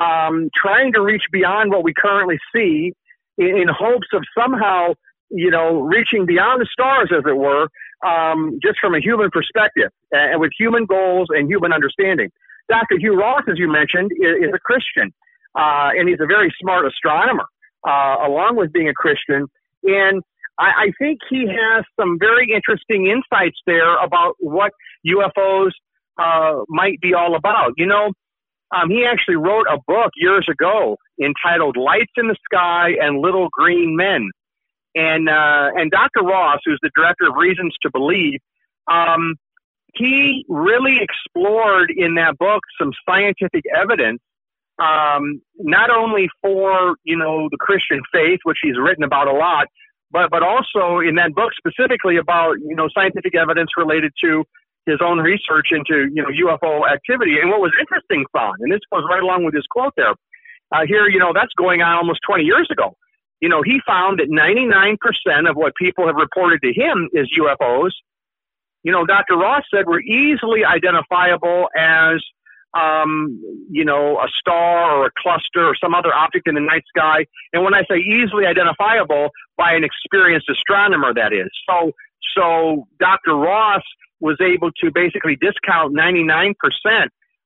um, 0.00 0.48
trying 0.54 0.92
to 0.94 1.00
reach 1.00 1.24
beyond 1.32 1.70
what 1.70 1.84
we 1.84 1.92
currently 1.94 2.38
see 2.54 2.92
in, 3.38 3.56
in 3.56 3.68
hopes 3.68 4.08
of 4.12 4.22
somehow, 4.38 4.94
you 5.30 5.50
know, 5.50 5.80
reaching 5.80 6.26
beyond 6.26 6.60
the 6.60 6.68
stars, 6.70 7.10
as 7.16 7.24
it 7.26 7.36
were, 7.36 7.68
um, 8.06 8.58
just 8.62 8.78
from 8.80 8.94
a 8.94 9.00
human 9.00 9.30
perspective 9.30 9.90
and 10.12 10.40
with 10.40 10.52
human 10.58 10.86
goals 10.86 11.28
and 11.30 11.48
human 11.48 11.72
understanding. 11.72 12.30
Dr. 12.68 12.98
Hugh 12.98 13.18
Ross, 13.18 13.42
as 13.48 13.58
you 13.58 13.70
mentioned, 13.70 14.10
is, 14.12 14.48
is 14.48 14.50
a 14.54 14.58
Christian, 14.58 15.12
uh, 15.54 15.90
and 15.96 16.08
he's 16.08 16.18
a 16.20 16.26
very 16.26 16.52
smart 16.60 16.86
astronomer, 16.86 17.46
uh, 17.86 18.16
along 18.26 18.56
with 18.56 18.72
being 18.72 18.88
a 18.88 18.94
Christian. 18.94 19.46
And 19.84 20.22
I, 20.58 20.88
I 20.88 20.92
think 20.98 21.20
he 21.30 21.46
has 21.46 21.84
some 21.98 22.18
very 22.18 22.50
interesting 22.52 23.06
insights 23.06 23.58
there 23.66 23.96
about 24.02 24.34
what 24.40 24.72
UFOs 25.06 25.70
uh, 26.18 26.62
might 26.68 27.00
be 27.00 27.14
all 27.14 27.36
about. 27.36 27.72
You 27.76 27.86
know, 27.86 28.12
um, 28.74 28.90
he 28.90 29.04
actually 29.04 29.36
wrote 29.36 29.66
a 29.70 29.78
book 29.86 30.10
years 30.16 30.46
ago 30.50 30.96
entitled 31.22 31.76
"Lights 31.76 32.12
in 32.16 32.28
the 32.28 32.36
Sky 32.44 32.94
and 33.00 33.20
Little 33.20 33.48
Green 33.52 33.96
Men," 33.96 34.30
and 34.94 35.28
uh, 35.28 35.70
and 35.74 35.90
Dr. 35.90 36.22
Ross, 36.22 36.60
who's 36.64 36.80
the 36.82 36.90
director 36.96 37.28
of 37.28 37.36
Reasons 37.36 37.74
to 37.82 37.90
Believe, 37.92 38.40
um, 38.90 39.36
he 39.94 40.44
really 40.48 40.98
explored 41.00 41.92
in 41.94 42.16
that 42.16 42.38
book 42.38 42.62
some 42.78 42.92
scientific 43.08 43.64
evidence, 43.74 44.20
um, 44.78 45.40
not 45.58 45.90
only 45.90 46.28
for 46.42 46.96
you 47.04 47.16
know 47.16 47.48
the 47.50 47.58
Christian 47.58 48.02
faith, 48.12 48.40
which 48.44 48.58
he's 48.62 48.76
written 48.78 49.04
about 49.04 49.28
a 49.28 49.32
lot, 49.32 49.68
but 50.10 50.30
but 50.30 50.42
also 50.42 51.00
in 51.00 51.14
that 51.16 51.34
book 51.34 51.52
specifically 51.56 52.16
about 52.16 52.56
you 52.58 52.74
know 52.74 52.88
scientific 52.92 53.34
evidence 53.36 53.70
related 53.76 54.12
to 54.24 54.44
his 54.86 55.00
own 55.02 55.18
research 55.18 55.68
into 55.72 56.08
you 56.14 56.22
know 56.22 56.30
UFO 56.30 56.88
activity. 56.90 57.38
And 57.40 57.50
what 57.50 57.60
was 57.60 57.72
interesting, 57.78 58.24
Son, 58.34 58.52
and 58.60 58.72
this 58.72 58.80
goes 58.92 59.02
right 59.10 59.22
along 59.22 59.44
with 59.44 59.54
his 59.54 59.66
quote 59.68 59.92
there. 59.96 60.14
Uh, 60.72 60.82
here, 60.86 61.08
you 61.08 61.18
know, 61.18 61.32
that's 61.34 61.52
going 61.56 61.82
on 61.82 61.96
almost 61.96 62.20
20 62.26 62.42
years 62.42 62.68
ago. 62.70 62.96
You 63.40 63.48
know, 63.48 63.62
he 63.62 63.80
found 63.86 64.18
that 64.18 64.30
99% 64.30 65.48
of 65.48 65.56
what 65.56 65.74
people 65.76 66.06
have 66.06 66.16
reported 66.16 66.60
to 66.62 66.72
him 66.72 67.08
is 67.12 67.28
UFOs. 67.38 67.90
You 68.82 68.92
know, 68.92 69.04
Dr. 69.04 69.36
Ross 69.36 69.62
said 69.72 69.86
were 69.86 70.00
easily 70.00 70.64
identifiable 70.64 71.68
as, 71.76 72.22
um, 72.74 73.40
you 73.70 73.84
know, 73.84 74.18
a 74.18 74.28
star 74.38 74.96
or 74.96 75.06
a 75.06 75.10
cluster 75.22 75.66
or 75.66 75.74
some 75.80 75.94
other 75.94 76.14
object 76.14 76.48
in 76.48 76.54
the 76.54 76.60
night 76.60 76.84
sky. 76.88 77.26
And 77.52 77.62
when 77.62 77.74
I 77.74 77.82
say 77.90 77.98
easily 77.98 78.46
identifiable, 78.46 79.30
by 79.56 79.72
an 79.72 79.84
experienced 79.84 80.48
astronomer, 80.48 81.14
that 81.14 81.32
is. 81.32 81.50
So, 81.68 81.92
so 82.36 82.86
Dr. 82.98 83.34
Ross 83.34 83.82
was 84.20 84.36
able 84.40 84.70
to 84.82 84.90
basically 84.92 85.36
discount 85.36 85.94
99% 85.94 86.54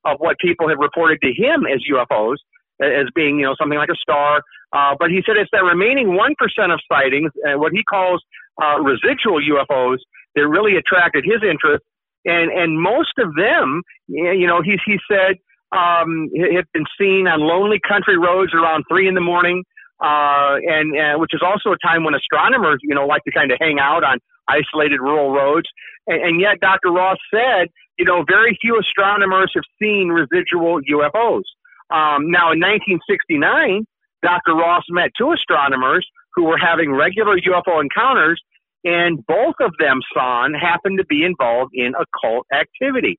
of 0.04 0.18
what 0.18 0.38
people 0.38 0.68
had 0.68 0.78
reported 0.78 1.20
to 1.22 1.33
him 1.33 1.66
as 1.66 1.80
UFOs, 1.90 2.37
as 2.80 3.06
being, 3.14 3.38
you 3.38 3.44
know, 3.44 3.54
something 3.59 3.78
like 3.78 3.90
a 3.90 3.96
star. 3.96 4.42
Uh, 4.72 4.94
but 4.98 5.11
he 5.11 5.22
said 5.26 5.37
it's 5.37 5.50
that 5.52 5.64
remaining 5.64 6.09
1% 6.09 6.72
of 6.72 6.80
sightings, 6.90 7.30
uh, 7.46 7.59
what 7.59 7.72
he 7.72 7.83
calls 7.83 8.22
uh, 8.62 8.78
residual 8.80 9.40
UFOs, 9.40 9.98
that 10.35 10.46
really 10.46 10.76
attracted 10.76 11.24
his 11.24 11.42
interest. 11.42 11.85
And, 12.24 12.50
and 12.52 12.80
most 12.80 13.12
of 13.18 13.35
them, 13.35 13.83
you 14.09 14.46
know, 14.46 14.62
he, 14.62 14.78
he 14.87 14.98
said, 15.11 15.37
um, 15.72 16.28
have 16.52 16.66
been 16.72 16.87
seen 16.98 17.26
on 17.26 17.40
lonely 17.40 17.80
country 17.87 18.18
roads 18.18 18.52
around 18.54 18.85
three 18.88 19.09
in 19.09 19.14
the 19.14 19.20
morning. 19.20 19.64
Uh, 20.02 20.56
and, 20.64 20.96
uh, 20.98 21.18
which 21.18 21.35
is 21.35 21.42
also 21.44 21.72
a 21.72 21.87
time 21.87 22.04
when 22.04 22.14
astronomers, 22.14 22.78
you 22.83 22.94
know, 22.94 23.06
like 23.06 23.22
to 23.24 23.30
kind 23.30 23.52
of 23.52 23.59
hang 23.61 23.78
out 23.78 24.02
on 24.02 24.16
isolated 24.50 25.00
rural 25.00 25.32
roads. 25.32 25.68
And, 26.06 26.22
and 26.22 26.40
yet, 26.40 26.60
Dr. 26.60 26.90
Ross 26.90 27.18
said, 27.32 27.68
you 27.98 28.04
know, 28.04 28.24
very 28.26 28.56
few 28.60 28.78
astronomers 28.78 29.52
have 29.54 29.64
seen 29.80 30.08
residual 30.08 30.80
UFOs. 30.80 31.44
Um, 31.90 32.30
now, 32.30 32.52
in 32.52 32.60
1969, 32.60 33.84
Dr. 34.22 34.54
Ross 34.54 34.84
met 34.90 35.10
two 35.16 35.32
astronomers 35.32 36.06
who 36.34 36.44
were 36.44 36.58
having 36.58 36.92
regular 36.92 37.36
UFO 37.36 37.80
encounters, 37.80 38.40
and 38.84 39.24
both 39.26 39.54
of 39.60 39.72
them, 39.78 40.00
Son, 40.16 40.54
happened 40.54 40.98
to 40.98 41.06
be 41.06 41.24
involved 41.24 41.72
in 41.74 41.92
occult 41.94 42.46
activity. 42.52 43.18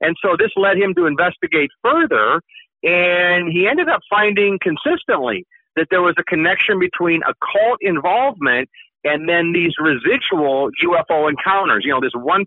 And 0.00 0.16
so 0.22 0.36
this 0.38 0.50
led 0.56 0.78
him 0.78 0.94
to 0.94 1.06
investigate 1.06 1.70
further, 1.82 2.40
and 2.82 3.52
he 3.52 3.68
ended 3.68 3.88
up 3.88 4.00
finding 4.10 4.58
consistently 4.60 5.44
that 5.76 5.86
there 5.90 6.02
was 6.02 6.14
a 6.18 6.24
connection 6.24 6.78
between 6.78 7.22
occult 7.22 7.78
involvement 7.80 8.68
and 9.04 9.28
then 9.28 9.52
these 9.52 9.72
residual 9.78 10.70
UFO 10.84 11.28
encounters, 11.28 11.84
you 11.84 11.92
know, 11.92 12.00
this 12.00 12.12
1% 12.14 12.44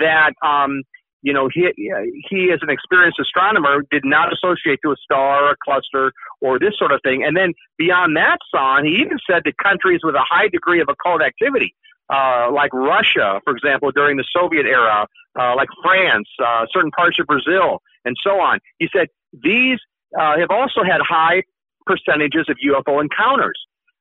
that, 0.00 0.32
um, 0.44 0.82
you 1.22 1.32
know, 1.32 1.48
he, 1.52 1.68
he 2.28 2.50
as 2.52 2.58
an 2.62 2.70
experienced 2.70 3.20
astronomer 3.20 3.82
did 3.90 4.04
not 4.04 4.32
associate 4.32 4.80
to 4.84 4.90
a 4.90 4.96
star, 4.96 5.44
or 5.44 5.50
a 5.52 5.56
cluster, 5.64 6.12
or 6.40 6.58
this 6.58 6.74
sort 6.76 6.90
of 6.90 7.00
thing. 7.04 7.22
And 7.24 7.36
then 7.36 7.54
beyond 7.78 8.16
that, 8.16 8.38
Son, 8.52 8.84
he 8.84 8.96
even 8.96 9.18
said 9.30 9.42
that 9.44 9.56
countries 9.58 10.00
with 10.02 10.16
a 10.16 10.24
high 10.28 10.48
degree 10.48 10.80
of 10.80 10.88
occult 10.88 11.22
activity, 11.22 11.74
uh, 12.12 12.50
like 12.52 12.72
Russia, 12.72 13.40
for 13.44 13.54
example, 13.54 13.92
during 13.92 14.16
the 14.16 14.24
Soviet 14.36 14.66
era, 14.66 15.06
uh, 15.38 15.54
like 15.54 15.68
France, 15.82 16.28
uh, 16.44 16.66
certain 16.72 16.90
parts 16.90 17.18
of 17.20 17.26
Brazil, 17.26 17.80
and 18.04 18.16
so 18.22 18.40
on. 18.40 18.58
He 18.78 18.88
said 18.92 19.06
these 19.32 19.78
uh, 20.18 20.38
have 20.38 20.50
also 20.50 20.82
had 20.82 21.00
high 21.00 21.42
percentages 21.86 22.46
of 22.48 22.56
UFO 22.66 23.00
encounters. 23.00 23.58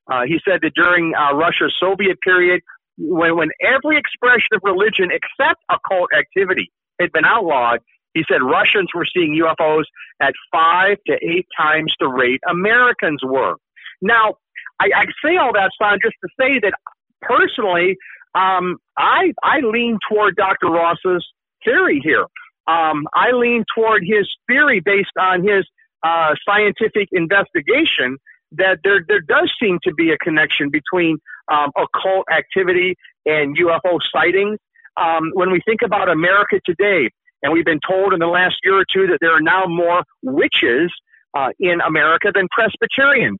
Uh, 0.10 0.24
he 0.26 0.40
said 0.48 0.60
that 0.62 0.74
during 0.76 1.14
uh, 1.16 1.34
Russia's 1.36 1.76
Soviet 1.80 2.18
period, 2.22 2.62
when, 2.98 3.36
when 3.36 3.50
every 3.62 3.98
expression 3.98 4.50
of 4.54 4.62
religion 4.64 5.10
except 5.12 5.62
occult 5.70 6.10
activity 6.18 6.72
had 7.00 7.12
been 7.12 7.26
outlawed, 7.26 7.80
he 8.14 8.24
said 8.30 8.42
Russians 8.42 8.90
were 8.94 9.06
seeing 9.06 9.40
UFOs 9.42 9.86
at 10.22 10.34
five 10.52 10.98
to 11.08 11.14
eight 11.22 11.48
times 11.58 11.94
the 12.00 12.08
rate 12.08 12.42
Americans 12.50 13.22
were. 13.24 13.56
Now, 14.02 14.36
I, 14.80 14.90
I 14.96 15.06
say 15.24 15.38
all 15.38 15.54
that, 15.54 15.72
Son, 15.82 16.00
just 16.04 16.16
to 16.24 16.30
say 16.40 16.60
that 16.60 16.74
personally, 17.22 17.98
um, 18.36 18.78
I 18.98 19.34
I 19.44 19.60
lean 19.60 19.98
toward 20.10 20.36
Dr. 20.36 20.68
Ross's 20.68 21.26
theory 21.64 22.02
here. 22.04 22.26
Um, 22.68 23.08
I 23.14 23.32
lean 23.32 23.66
toward 23.76 24.04
his 24.04 24.28
theory 24.48 24.80
based 24.80 25.18
on 25.20 25.44
his 25.44 25.66
uh, 26.04 26.36
scientific 26.46 27.10
investigation 27.12 28.18
that 28.54 28.80
there 28.84 29.04
there 29.08 29.22
does 29.22 29.52
seem 29.62 29.80
to 29.84 29.94
be 29.94 30.12
a 30.12 30.18
connection 30.18 30.70
between 30.70 31.18
um, 31.52 31.72
occult 31.78 32.26
activity 32.32 32.96
and 33.26 33.58
UFO 33.58 34.00
sightings. 34.14 34.58
Um, 34.98 35.32
when 35.34 35.52
we 35.52 35.62
think 35.66 35.82
about 35.84 36.10
America 36.10 36.60
today, 36.66 37.10
and 37.44 37.54
we've 37.54 37.66
been 37.66 37.80
told 37.88 38.14
in 38.14 38.20
the 38.20 38.28
last 38.28 38.56
year 38.64 38.80
or 38.80 38.86
two 38.92 39.08
that 39.08 39.18
there 39.22 39.36
are 39.36 39.42
now 39.42 39.66
more 39.68 40.04
witches 40.22 40.92
uh, 41.38 41.50
in 41.60 41.80
America 41.82 42.32
than 42.34 42.48
Presbyterians. 42.52 43.40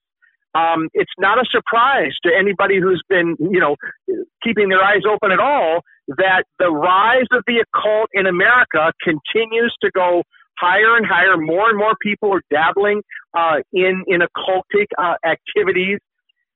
Um, 0.54 0.90
it's 0.94 1.12
not 1.18 1.38
a 1.38 1.46
surprise 1.50 2.14
to 2.24 2.32
anybody 2.38 2.80
who's 2.80 3.02
been, 3.08 3.36
you 3.40 3.60
know, 3.60 3.76
keeping 4.44 4.70
their 4.70 4.84
eyes 4.84 5.04
open 5.10 5.32
at 5.32 5.40
all 5.40 5.82
that 6.18 6.44
the 6.60 6.70
rise 6.70 7.28
of 7.32 7.44
the 7.48 7.64
occult 7.64 8.10
in 8.14 8.26
America 8.28 8.92
continues 9.02 9.74
to 9.82 9.92
go 9.96 10.24
higher 10.62 10.96
and 10.96 11.06
higher. 11.06 11.38
More 11.38 11.70
and 11.70 11.78
more 11.78 11.96
people 12.02 12.34
are 12.34 12.42
dabbling 12.52 13.02
uh, 13.38 13.58
in 13.74 14.04
in 14.08 14.22
occultic 14.22 14.88
uh, 14.98 15.16
activities, 15.26 16.00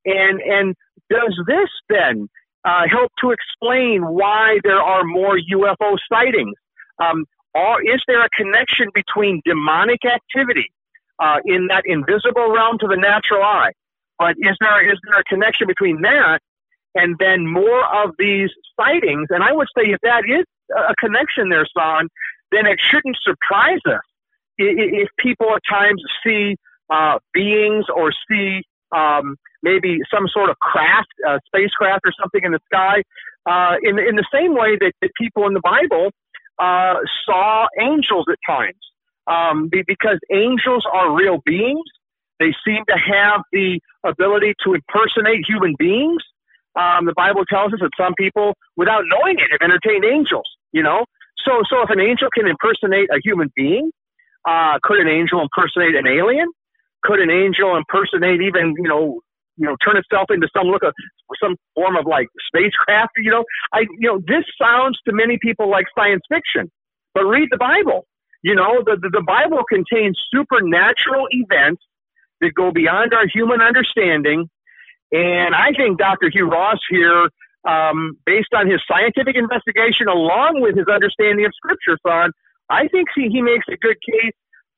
and 0.05 0.39
and 0.41 0.75
does 1.09 1.35
this 1.47 1.69
then 1.89 2.29
uh, 2.63 2.83
help 2.89 3.11
to 3.21 3.31
explain 3.31 4.01
why 4.05 4.59
there 4.63 4.81
are 4.81 5.03
more 5.03 5.37
UFO 5.37 5.97
sightings? 6.11 6.55
Um, 7.01 7.25
or 7.53 7.81
is 7.81 8.01
there 8.07 8.23
a 8.23 8.29
connection 8.35 8.89
between 8.93 9.41
demonic 9.45 10.01
activity 10.05 10.71
uh, 11.19 11.37
in 11.45 11.67
that 11.67 11.83
invisible 11.85 12.51
realm 12.51 12.77
to 12.79 12.87
the 12.87 12.97
natural 12.97 13.43
eye? 13.43 13.71
But 14.19 14.35
is 14.39 14.55
there 14.59 14.91
is 14.91 14.99
there 15.05 15.19
a 15.19 15.23
connection 15.23 15.67
between 15.67 16.01
that 16.01 16.39
and 16.95 17.15
then 17.19 17.47
more 17.47 17.83
of 18.03 18.11
these 18.17 18.49
sightings? 18.79 19.27
And 19.29 19.43
I 19.43 19.51
would 19.51 19.67
say 19.77 19.91
if 19.91 19.99
that 20.03 20.23
is 20.27 20.45
a 20.75 20.95
connection 20.95 21.49
there, 21.49 21.67
son, 21.77 22.07
then 22.51 22.65
it 22.65 22.79
shouldn't 22.79 23.17
surprise 23.23 23.79
us 23.87 24.01
if 24.57 25.09
people 25.19 25.47
at 25.53 25.61
times 25.69 26.01
see 26.25 26.55
uh, 26.89 27.19
beings 27.33 27.85
or 27.93 28.11
see 28.29 28.61
um, 28.95 29.35
maybe 29.63 29.99
some 30.13 30.27
sort 30.27 30.49
of 30.49 30.57
craft, 30.59 31.07
uh, 31.27 31.39
spacecraft 31.45 32.01
or 32.05 32.13
something 32.19 32.41
in 32.43 32.51
the 32.51 32.59
sky, 32.71 33.03
uh, 33.45 33.75
in 33.81 33.99
in 33.99 34.15
the 34.15 34.25
same 34.33 34.53
way 34.55 34.77
that, 34.79 34.93
that 35.01 35.11
people 35.19 35.45
in 35.47 35.53
the 35.53 35.61
Bible 35.61 36.11
uh, 36.59 36.95
saw 37.25 37.67
angels 37.79 38.25
at 38.29 38.37
times, 38.47 38.79
um, 39.27 39.69
because 39.69 40.19
angels 40.31 40.85
are 40.91 41.13
real 41.13 41.39
beings. 41.45 41.85
They 42.39 42.53
seem 42.65 42.83
to 42.89 42.97
have 42.97 43.41
the 43.51 43.79
ability 44.03 44.53
to 44.65 44.73
impersonate 44.73 45.45
human 45.47 45.75
beings. 45.77 46.21
Um, 46.75 47.05
the 47.05 47.13
Bible 47.15 47.45
tells 47.45 47.73
us 47.73 47.79
that 47.81 47.91
some 47.97 48.13
people, 48.15 48.53
without 48.75 49.03
knowing 49.07 49.37
it, 49.39 49.47
have 49.51 49.61
entertained 49.61 50.03
angels. 50.05 50.47
You 50.71 50.83
know, 50.83 51.05
so 51.43 51.61
so 51.69 51.81
if 51.81 51.89
an 51.89 51.99
angel 51.99 52.29
can 52.33 52.47
impersonate 52.47 53.09
a 53.11 53.19
human 53.23 53.51
being, 53.55 53.91
uh, 54.47 54.79
could 54.83 54.99
an 54.99 55.07
angel 55.07 55.41
impersonate 55.41 55.95
an 55.95 56.07
alien? 56.07 56.47
Could 57.03 57.19
an 57.19 57.29
angel 57.29 57.75
impersonate 57.75 58.41
even 58.41 58.73
you 58.77 58.89
know 58.89 59.21
you 59.57 59.65
know 59.65 59.75
turn 59.83 59.97
itself 59.97 60.27
into 60.29 60.47
some 60.55 60.67
look 60.67 60.83
of 60.83 60.93
some 61.41 61.55
form 61.75 61.95
of 61.95 62.05
like 62.05 62.27
spacecraft? 62.47 63.11
You 63.17 63.31
know, 63.31 63.43
I 63.73 63.81
you 63.99 64.07
know 64.07 64.19
this 64.19 64.45
sounds 64.61 64.99
to 65.07 65.13
many 65.13 65.37
people 65.41 65.69
like 65.69 65.85
science 65.97 66.23
fiction, 66.29 66.71
but 67.13 67.25
read 67.25 67.49
the 67.51 67.57
Bible. 67.57 68.05
You 68.43 68.55
know, 68.55 68.83
the 68.85 68.97
the, 69.01 69.09
the 69.09 69.23
Bible 69.25 69.63
contains 69.67 70.19
supernatural 70.31 71.27
events 71.31 71.81
that 72.41 72.53
go 72.53 72.71
beyond 72.71 73.13
our 73.13 73.27
human 73.33 73.61
understanding. 73.61 74.49
And 75.11 75.55
I 75.55 75.71
think 75.77 75.97
Dr. 75.99 76.29
Hugh 76.29 76.49
Ross 76.49 76.79
here, 76.89 77.29
um, 77.65 78.17
based 78.25 78.53
on 78.53 78.69
his 78.69 78.81
scientific 78.87 79.35
investigation 79.35 80.07
along 80.07 80.61
with 80.61 80.77
his 80.77 80.87
understanding 80.87 81.45
of 81.45 81.51
Scripture, 81.55 81.97
son, 82.05 82.31
I 82.69 82.87
think 82.87 83.09
he, 83.15 83.29
he 83.29 83.41
makes 83.41 83.65
a 83.69 83.77
good 83.77 83.97
case 84.01 84.33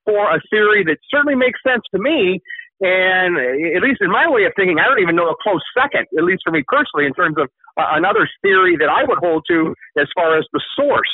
for 0.06 0.34
a 0.34 0.42
theory 0.50 0.84
that 0.86 0.98
certainly 1.10 1.36
makes 1.36 1.60
sense 1.66 1.84
to 1.94 2.00
me. 2.00 2.40
And 2.80 3.38
at 3.76 3.82
least 3.82 4.02
in 4.02 4.12
my 4.12 4.30
way 4.30 4.46
of 4.46 4.54
thinking, 4.56 4.80
I 4.80 4.86
don't 4.86 5.00
even 5.00 5.16
know 5.16 5.30
a 5.30 5.36
close 5.42 5.64
second, 5.76 6.06
at 6.18 6.24
least 6.24 6.44
for 6.46 6.52
me 6.52 6.64
personally, 6.68 7.08
in 7.08 7.14
terms 7.14 7.36
of 7.38 7.50
uh, 7.76 7.86
another 7.92 8.30
theory 8.42 8.78
that 8.78 8.90
I 8.90 9.04
would 9.04 9.18
hold 9.18 9.46
to 9.50 9.74
as 9.98 10.08
far 10.16 10.38
as 10.38 10.46
the 10.54 10.62
source 10.76 11.10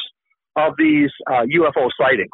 of 0.55 0.73
these 0.77 1.09
uh, 1.27 1.43
UFO 1.43 1.89
sightings. 1.97 2.29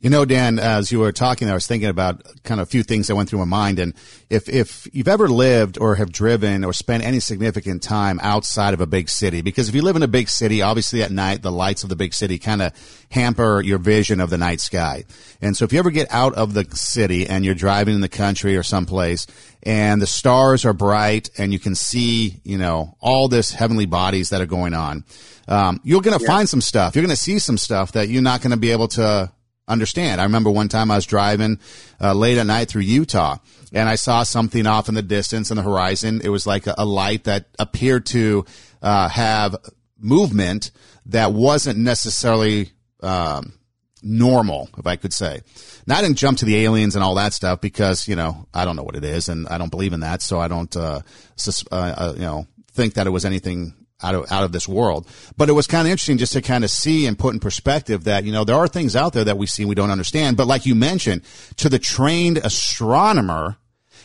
You 0.00 0.10
know, 0.10 0.24
Dan, 0.24 0.60
as 0.60 0.92
you 0.92 1.00
were 1.00 1.10
talking, 1.10 1.50
I 1.50 1.54
was 1.54 1.66
thinking 1.66 1.88
about 1.88 2.22
kind 2.44 2.60
of 2.60 2.68
a 2.68 2.70
few 2.70 2.84
things 2.84 3.08
that 3.08 3.16
went 3.16 3.28
through 3.28 3.40
my 3.40 3.44
mind. 3.46 3.80
And 3.80 3.94
if, 4.30 4.48
if 4.48 4.86
you've 4.92 5.08
ever 5.08 5.26
lived 5.26 5.76
or 5.76 5.96
have 5.96 6.12
driven 6.12 6.62
or 6.62 6.72
spent 6.72 7.02
any 7.02 7.18
significant 7.18 7.82
time 7.82 8.20
outside 8.22 8.74
of 8.74 8.80
a 8.80 8.86
big 8.86 9.08
city, 9.08 9.40
because 9.42 9.68
if 9.68 9.74
you 9.74 9.82
live 9.82 9.96
in 9.96 10.04
a 10.04 10.08
big 10.08 10.28
city, 10.28 10.62
obviously 10.62 11.02
at 11.02 11.10
night, 11.10 11.42
the 11.42 11.50
lights 11.50 11.82
of 11.82 11.88
the 11.88 11.96
big 11.96 12.14
city 12.14 12.38
kind 12.38 12.62
of 12.62 12.72
hamper 13.10 13.60
your 13.60 13.78
vision 13.78 14.20
of 14.20 14.30
the 14.30 14.38
night 14.38 14.60
sky. 14.60 15.02
And 15.42 15.56
so 15.56 15.64
if 15.64 15.72
you 15.72 15.80
ever 15.80 15.90
get 15.90 16.06
out 16.12 16.34
of 16.34 16.54
the 16.54 16.64
city 16.76 17.26
and 17.26 17.44
you're 17.44 17.56
driving 17.56 17.96
in 17.96 18.00
the 18.00 18.08
country 18.08 18.56
or 18.56 18.62
someplace 18.62 19.26
and 19.64 20.00
the 20.00 20.06
stars 20.06 20.64
are 20.64 20.72
bright 20.72 21.28
and 21.38 21.52
you 21.52 21.58
can 21.58 21.74
see, 21.74 22.40
you 22.44 22.56
know, 22.56 22.96
all 23.00 23.26
this 23.26 23.50
heavenly 23.52 23.86
bodies 23.86 24.30
that 24.30 24.40
are 24.40 24.46
going 24.46 24.74
on, 24.74 25.02
um, 25.48 25.80
you're 25.82 26.02
going 26.02 26.16
to 26.16 26.22
yeah. 26.22 26.28
find 26.28 26.48
some 26.48 26.60
stuff. 26.60 26.94
You're 26.94 27.04
going 27.04 27.10
to 27.10 27.20
see 27.20 27.40
some 27.40 27.58
stuff 27.58 27.92
that 27.92 28.08
you're 28.08 28.22
not 28.22 28.42
going 28.42 28.52
to 28.52 28.56
be 28.56 28.70
able 28.70 28.86
to 28.88 29.32
understand. 29.68 30.20
I 30.20 30.24
remember 30.24 30.50
one 30.50 30.68
time 30.68 30.90
I 30.90 30.96
was 30.96 31.06
driving 31.06 31.60
uh, 32.00 32.14
late 32.14 32.38
at 32.38 32.46
night 32.46 32.68
through 32.68 32.82
Utah 32.82 33.36
and 33.72 33.88
I 33.88 33.96
saw 33.96 34.22
something 34.22 34.66
off 34.66 34.88
in 34.88 34.94
the 34.94 35.02
distance 35.02 35.50
on 35.50 35.56
the 35.56 35.62
horizon. 35.62 36.20
It 36.22 36.30
was 36.30 36.46
like 36.46 36.66
a, 36.66 36.74
a 36.78 36.84
light 36.84 37.24
that 37.24 37.46
appeared 37.58 38.06
to 38.06 38.44
uh, 38.82 39.08
have 39.08 39.56
movement 39.98 40.70
that 41.06 41.32
wasn't 41.32 41.78
necessarily 41.78 42.70
um, 43.02 43.58
normal, 44.02 44.68
if 44.78 44.86
I 44.86 44.96
could 44.96 45.12
say. 45.12 45.40
Now 45.86 45.98
I 45.98 46.02
didn't 46.02 46.18
jump 46.18 46.38
to 46.38 46.44
the 46.44 46.64
aliens 46.64 46.94
and 46.94 47.04
all 47.04 47.16
that 47.16 47.32
stuff 47.32 47.60
because 47.60 48.08
you 48.08 48.16
know 48.16 48.46
I 48.54 48.64
don't 48.64 48.76
know 48.76 48.82
what 48.82 48.96
it 48.96 49.04
is 49.04 49.28
and 49.28 49.48
I 49.48 49.58
don't 49.58 49.70
believe 49.70 49.92
in 49.92 50.00
that, 50.00 50.22
so 50.22 50.38
I 50.38 50.48
don't 50.48 50.74
uh, 50.76 51.00
sus- 51.36 51.64
uh, 51.70 51.94
uh 51.96 52.12
you 52.14 52.22
know 52.22 52.46
think 52.72 52.94
that 52.94 53.06
it 53.06 53.10
was 53.10 53.24
anything 53.24 53.74
out 54.02 54.14
of 54.14 54.30
out 54.30 54.44
of 54.44 54.52
this 54.52 54.68
world. 54.68 55.06
But 55.36 55.48
it 55.48 55.52
was 55.52 55.66
kind 55.66 55.86
of 55.86 55.90
interesting 55.90 56.18
just 56.18 56.32
to 56.34 56.42
kind 56.42 56.64
of 56.64 56.70
see 56.70 57.06
and 57.06 57.18
put 57.18 57.34
in 57.34 57.40
perspective 57.40 58.04
that 58.04 58.24
you 58.24 58.32
know 58.32 58.44
there 58.44 58.56
are 58.56 58.68
things 58.68 58.94
out 58.94 59.12
there 59.12 59.24
that 59.24 59.38
we 59.38 59.46
see 59.46 59.62
and 59.62 59.68
we 59.68 59.74
don't 59.74 59.90
understand. 59.90 60.36
But 60.36 60.46
like 60.46 60.66
you 60.66 60.74
mentioned, 60.74 61.22
to 61.56 61.68
the 61.68 61.78
trained 61.78 62.38
astronomer, 62.38 63.56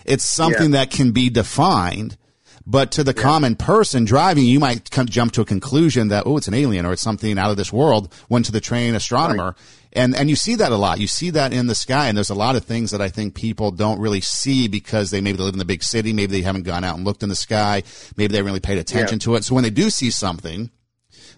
it's 0.06 0.25
something 0.25 0.71
yeah. 0.73 0.79
that 0.79 0.91
can 0.91 1.12
be 1.12 1.29
defined. 1.29 2.17
But 2.65 2.91
to 2.93 3.03
the 3.03 3.13
yeah. 3.13 3.21
common 3.21 3.56
person 3.58 4.06
driving, 4.06 4.45
you 4.45 4.60
might 4.60 4.89
come, 4.89 5.06
jump 5.06 5.34
to 5.34 5.41
a 5.41 5.45
conclusion 5.45 6.08
that 6.08 6.25
oh, 6.25 6.38
it's 6.38 6.47
an 6.47 6.53
alien 6.53 6.86
or 6.86 6.93
it's 6.93 7.01
something 7.01 7.38
out 7.38 7.51
of 7.51 7.58
this 7.58 7.73
world. 7.73 8.13
When 8.29 8.41
to 8.43 8.53
the 8.53 8.62
trained 8.62 8.95
astronomer, 8.95 9.43
right. 9.43 9.56
And, 9.95 10.15
and 10.15 10.29
you 10.29 10.36
see 10.36 10.56
that 10.56 10.71
a 10.71 10.75
lot. 10.75 10.99
You 10.99 11.08
see 11.08 11.29
that 11.32 11.53
in 11.53 11.67
the 11.67 11.75
sky. 11.75 12.08
And 12.08 12.17
there's 12.17 12.32
a 12.32 12.36
lot 12.36 12.56
of 12.56 12.65
things 12.65 12.91
that 12.91 13.01
I 13.01 13.10
think 13.10 13.36
people 13.36 13.71
don't 13.71 13.99
really 13.99 14.21
see 14.21 14.67
because 14.67 15.12
they 15.12 15.21
maybe 15.21 15.38
live 15.38 15.53
in 15.53 15.60
the 15.60 15.65
big 15.65 15.84
city. 15.84 16.13
Maybe 16.13 16.32
they 16.32 16.41
haven't 16.41 16.63
gone 16.63 16.84
out 16.84 16.95
and 16.95 17.06
looked 17.06 17.21
in 17.21 17.29
the 17.29 17.36
sky. 17.36 17.84
Maybe 18.17 18.32
they 18.32 18.38
haven't 18.38 18.51
really 18.51 18.60
paid 18.60 18.79
attention 18.79 19.17
yeah. 19.17 19.25
to 19.25 19.36
it. 19.36 19.43
So 19.43 19.53
when 19.53 19.63
they 19.63 19.69
do 19.69 19.89
see 19.89 20.10
something, 20.10 20.71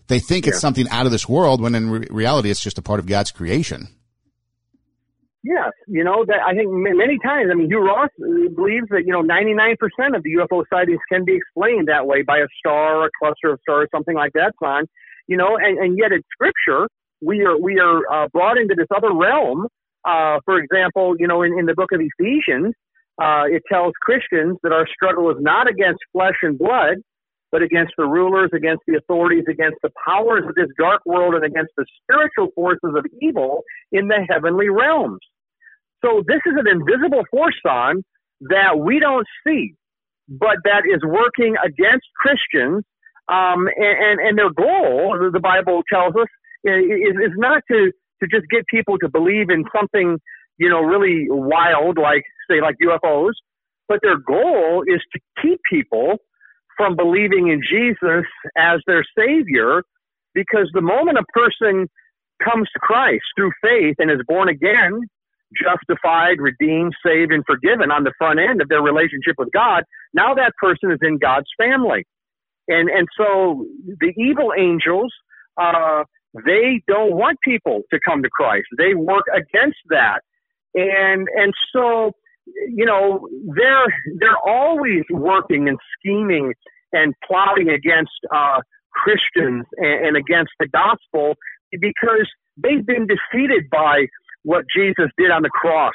they 0.08 0.20
think 0.20 0.46
yeah. 0.46 0.52
it's 0.52 0.62
something 0.62 0.88
out 0.90 1.06
of 1.06 1.12
this 1.12 1.28
world 1.28 1.62
when 1.62 1.76
in 1.76 1.90
re- 1.90 2.08
reality 2.10 2.50
it's 2.50 2.62
just 2.62 2.78
a 2.78 2.82
part 2.82 3.00
of 3.00 3.08
God's 3.08 3.32
creation. 3.32 3.90
Yes, 5.44 5.74
you 5.88 6.04
know 6.04 6.26
that 6.26 6.42
I 6.44 6.56
think 6.56 6.72
many 6.72 7.20
times. 7.24 7.50
I 7.52 7.54
mean, 7.54 7.68
Hugh 7.68 7.86
Ross 7.86 8.10
uh, 8.18 8.50
believes 8.56 8.90
that 8.90 9.04
you 9.06 9.14
know 9.14 9.22
99% 9.22 9.78
of 10.18 10.24
the 10.24 10.34
UFO 10.42 10.64
sightings 10.74 10.98
can 11.08 11.24
be 11.24 11.36
explained 11.36 11.88
that 11.88 12.08
way 12.08 12.24
by 12.24 12.40
a 12.40 12.48
star, 12.58 12.98
or 12.98 13.06
a 13.06 13.10
cluster 13.22 13.54
of 13.54 13.60
stars, 13.62 13.88
something 13.94 14.16
like 14.16 14.34
that. 14.34 14.54
Son, 14.60 14.86
you 15.28 15.38
know, 15.38 15.56
and, 15.56 15.78
and 15.78 15.98
yet 16.00 16.12
it's 16.12 16.26
Scripture, 16.34 16.90
we 17.22 17.42
are 17.44 17.58
we 17.60 17.80
are 17.80 18.02
uh, 18.12 18.28
brought 18.30 18.58
into 18.58 18.76
this 18.76 18.88
other 18.96 19.14
realm. 19.14 19.68
Uh, 20.06 20.40
for 20.46 20.60
example, 20.60 21.16
you 21.18 21.28
know, 21.28 21.42
in, 21.42 21.58
in 21.58 21.66
the 21.66 21.74
book 21.74 21.90
of 21.92 22.00
Ephesians, 22.00 22.74
uh, 23.22 23.46
it 23.48 23.64
tells 23.72 23.94
Christians 24.02 24.58
that 24.64 24.72
our 24.72 24.88
struggle 24.94 25.30
is 25.32 25.38
not 25.40 25.68
against 25.68 26.00
flesh 26.12 26.36
and 26.44 26.58
blood, 26.58 26.98
but 27.52 27.64
against 27.64 27.94
the 27.98 28.06
rulers, 28.06 28.52
against 28.54 28.84
the 28.88 28.98
authorities, 28.98 29.46
against 29.50 29.78
the 29.82 29.90
powers 30.06 30.44
of 30.48 30.54
this 30.56 30.68
dark 30.78 31.02
world, 31.06 31.34
and 31.34 31.44
against 31.44 31.72
the 31.78 31.86
spiritual 32.04 32.52
forces 32.54 32.94
of 32.96 33.06
evil 33.22 33.64
in 33.92 34.08
the 34.08 34.20
heavenly 34.30 34.70
realms. 34.70 35.20
So 36.04 36.22
this 36.28 36.42
is 36.46 36.54
an 36.58 36.68
invisible 36.68 37.24
force 37.32 37.60
on 37.68 38.04
that 38.42 38.78
we 38.78 39.00
don't 39.00 39.26
see, 39.48 39.74
but 40.28 40.58
that 40.66 40.84
is 40.86 41.02
working 41.04 41.56
against 41.64 42.06
Christians. 42.16 42.84
Um, 43.28 43.68
and, 43.76 43.98
and, 44.06 44.20
and 44.20 44.38
their 44.38 44.52
goal, 44.52 45.18
the 45.34 45.40
Bible 45.40 45.82
tells 45.92 46.14
us, 46.16 46.28
is, 46.66 47.16
is 47.16 47.34
not 47.36 47.64
to, 47.72 47.92
to 48.22 48.28
just 48.28 48.50
get 48.50 48.66
people 48.68 48.98
to 49.00 49.10
believe 49.10 49.50
in 49.50 49.64
something, 49.76 50.18
you 50.58 50.70
know, 50.70 50.82
really 50.82 51.28
wild, 51.30 51.98
like, 51.98 52.24
say, 52.50 52.62
like 52.62 52.76
UFOs, 52.84 53.34
but 53.88 54.00
their 54.02 54.18
goal 54.18 54.84
is 54.88 55.02
to 55.14 55.20
keep 55.42 55.60
people 55.70 56.18
from 56.78 56.96
believing 56.96 57.48
in 57.48 57.62
Jesus 57.62 58.26
as 58.58 58.80
their 58.88 59.06
Savior, 59.18 59.84
because 60.34 60.70
the 60.74 60.82
moment 60.82 61.18
a 61.18 61.24
person 61.32 61.88
comes 62.44 62.68
to 62.74 62.80
Christ 62.80 63.24
through 63.38 63.52
faith 63.62 63.96
and 64.00 64.12
is 64.12 64.20
born 64.28 64.50
again, 64.50 65.02
justified, 65.56 66.40
redeemed, 66.40 66.94
saved, 67.06 67.32
and 67.32 67.44
forgiven 67.46 67.92
on 67.92 68.04
the 68.04 68.12
front 68.18 68.40
end 68.40 68.62
of 68.62 68.68
their 68.68 68.82
relationship 68.82 69.36
with 69.38 69.52
God, 69.54 69.84
now 70.14 70.34
that 70.34 70.54
person 70.62 70.92
is 70.92 71.00
in 71.02 71.18
God's 71.18 71.48
family. 71.58 72.06
And, 72.68 72.90
and 72.90 73.08
so 73.18 73.66
the 73.86 74.12
evil 74.18 74.52
angels, 74.58 75.14
uh, 75.58 76.04
they 76.46 76.82
don't 76.88 77.16
want 77.16 77.40
people 77.42 77.82
to 77.92 78.00
come 78.06 78.24
to 78.24 78.30
Christ. 78.30 78.68
They 78.78 78.94
work 78.94 79.26
against 79.34 79.80
that. 79.90 80.20
And, 80.74 81.28
and 81.36 81.54
so, 81.74 82.12
you 82.68 82.86
know, 82.86 83.28
they're, 83.56 83.88
they're 84.20 84.38
always 84.46 85.04
working 85.10 85.70
and 85.70 85.78
scheming 85.98 86.54
and 86.92 87.14
plotting 87.28 87.70
against, 87.70 88.12
uh, 88.34 88.60
Christians 88.96 89.66
and, 89.78 90.08
and 90.08 90.18
against 90.18 90.52
the 90.60 90.68
gospel 90.68 91.36
because 91.72 92.28
they've 92.58 92.86
been 92.86 93.08
defeated 93.08 93.70
by 93.70 94.08
what 94.44 94.66
Jesus 94.74 95.08
did 95.18 95.32
on 95.32 95.44
the 95.44 95.50
cross. 95.50 95.94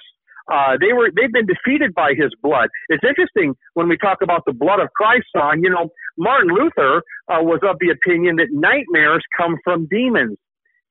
Uh, 0.52 0.76
they 0.80 0.92
were 0.92 1.10
they've 1.14 1.32
been 1.32 1.46
defeated 1.46 1.94
by 1.94 2.12
his 2.12 2.30
blood. 2.42 2.68
It's 2.88 3.04
interesting 3.06 3.54
when 3.74 3.88
we 3.88 3.96
talk 3.96 4.18
about 4.20 4.42
the 4.46 4.52
blood 4.52 4.80
of 4.80 4.88
Christ 4.96 5.28
on. 5.36 5.62
You 5.62 5.70
know, 5.70 5.90
Martin 6.20 6.52
Luther 6.52 7.02
uh, 7.28 7.40
was 7.40 7.60
of 7.64 7.76
the 7.80 7.88
opinion 7.90 8.36
that 8.36 8.48
nightmares 8.52 9.24
come 9.36 9.56
from 9.64 9.88
demons, 9.90 10.36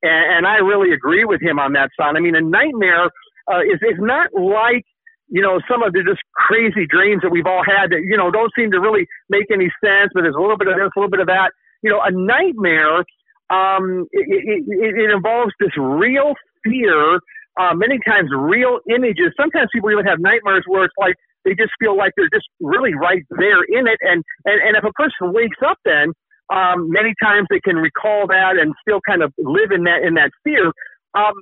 and, 0.01 0.25
and 0.37 0.47
I 0.47 0.57
really 0.57 0.91
agree 0.91 1.23
with 1.23 1.41
him 1.41 1.59
on 1.59 1.73
that. 1.73 1.89
Son, 1.99 2.17
I 2.17 2.19
mean, 2.19 2.35
a 2.35 2.41
nightmare 2.41 3.13
uh, 3.45 3.61
is 3.61 3.79
is 3.81 4.01
not 4.01 4.33
like 4.33 4.83
you 5.29 5.41
know 5.41 5.61
some 5.69 5.83
of 5.83 5.93
the 5.93 6.03
just 6.03 6.21
crazy 6.33 6.89
dreams 6.89 7.21
that 7.21 7.29
we've 7.29 7.45
all 7.45 7.63
had 7.63 7.91
that 7.91 8.01
you 8.03 8.17
know 8.17 8.31
don't 8.31 8.51
seem 8.57 8.71
to 8.71 8.79
really 8.81 9.05
make 9.29 9.45
any 9.53 9.69
sense, 9.83 10.09
but 10.13 10.25
there's 10.25 10.35
a 10.35 10.41
little 10.41 10.57
bit 10.57 10.67
of 10.67 10.75
this, 10.75 10.89
a 10.95 10.99
little 10.99 11.11
bit 11.11 11.21
of 11.21 11.27
that. 11.27 11.51
You 11.81 11.91
know, 11.91 12.01
a 12.01 12.11
nightmare 12.11 13.05
um, 13.49 14.05
it, 14.11 14.63
it, 14.67 14.95
it 14.95 15.11
involves 15.11 15.53
this 15.59 15.71
real 15.77 16.33
fear 16.63 17.19
uh, 17.59 17.73
many 17.73 17.99
times 18.07 18.29
real 18.33 18.79
images. 18.89 19.33
Sometimes 19.35 19.69
people 19.73 19.91
even 19.91 20.05
have 20.05 20.19
nightmares 20.19 20.63
where 20.67 20.85
it's 20.85 20.93
like 20.97 21.15
they 21.45 21.55
just 21.55 21.71
feel 21.79 21.95
like 21.97 22.13
they're 22.15 22.31
just 22.33 22.47
really 22.59 22.93
right 22.93 23.23
there 23.29 23.63
in 23.63 23.87
it. 23.87 23.99
And, 24.01 24.23
and, 24.45 24.61
and 24.61 24.77
if 24.77 24.83
a 24.83 24.93
person 24.93 25.33
wakes 25.33 25.57
up 25.65 25.77
then, 25.85 26.13
um, 26.49 26.89
many 26.89 27.13
times 27.21 27.47
they 27.49 27.59
can 27.59 27.77
recall 27.77 28.27
that 28.27 28.57
and 28.59 28.73
still 28.81 28.99
kind 29.07 29.21
of 29.21 29.33
live 29.37 29.71
in 29.71 29.83
that, 29.83 30.01
in 30.03 30.15
that 30.15 30.31
fear. 30.43 30.67
Um, 31.13 31.35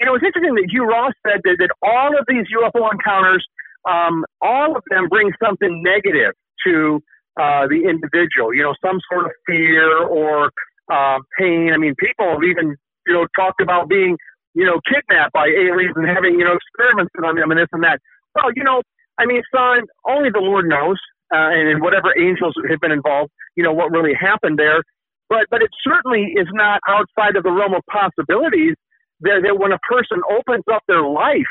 and 0.00 0.08
it 0.08 0.12
was 0.12 0.22
interesting 0.24 0.54
that 0.54 0.68
Hugh 0.70 0.84
Ross 0.84 1.12
said 1.26 1.40
that, 1.44 1.56
that 1.58 1.70
all 1.82 2.18
of 2.18 2.24
these 2.26 2.46
UFO 2.56 2.90
encounters, 2.90 3.46
um, 3.88 4.24
all 4.40 4.76
of 4.76 4.82
them 4.90 5.08
bring 5.08 5.30
something 5.42 5.82
negative 5.82 6.32
to, 6.66 7.00
uh, 7.40 7.66
the 7.68 7.86
individual, 7.88 8.52
you 8.52 8.62
know, 8.62 8.74
some 8.84 8.98
sort 9.10 9.26
of 9.26 9.32
fear 9.46 10.04
or, 10.04 10.50
uh, 10.92 11.18
pain. 11.38 11.70
I 11.72 11.76
mean, 11.76 11.94
people 11.98 12.28
have 12.28 12.42
even, 12.42 12.76
you 13.06 13.14
know, 13.14 13.26
talked 13.36 13.62
about 13.62 13.88
being 13.88 14.16
you 14.54 14.64
know, 14.66 14.80
kidnapped 14.82 15.32
by 15.32 15.46
aliens 15.46 15.94
and 15.96 16.08
having, 16.08 16.38
you 16.38 16.44
know, 16.44 16.58
experiments 16.58 17.12
on 17.22 17.36
them 17.36 17.50
and 17.50 17.60
this 17.60 17.70
and 17.72 17.82
that. 17.84 18.00
Well, 18.34 18.50
you 18.54 18.64
know, 18.64 18.82
I 19.20 19.26
mean, 19.26 19.42
son, 19.54 19.84
only 20.08 20.30
the 20.32 20.40
Lord 20.40 20.66
knows, 20.66 20.96
uh, 21.32 21.52
and 21.52 21.82
whatever 21.82 22.16
angels 22.18 22.54
have 22.68 22.80
been 22.80 22.90
involved, 22.92 23.30
you 23.54 23.62
know, 23.62 23.72
what 23.72 23.92
really 23.92 24.14
happened 24.14 24.58
there. 24.58 24.82
But, 25.28 25.46
but 25.50 25.62
it 25.62 25.70
certainly 25.84 26.32
is 26.34 26.48
not 26.52 26.80
outside 26.88 27.36
of 27.36 27.44
the 27.44 27.52
realm 27.52 27.74
of 27.74 27.82
possibilities 27.92 28.74
that, 29.20 29.42
that 29.44 29.58
when 29.60 29.72
a 29.72 29.78
person 29.84 30.20
opens 30.24 30.64
up 30.72 30.82
their 30.88 31.02
life 31.02 31.46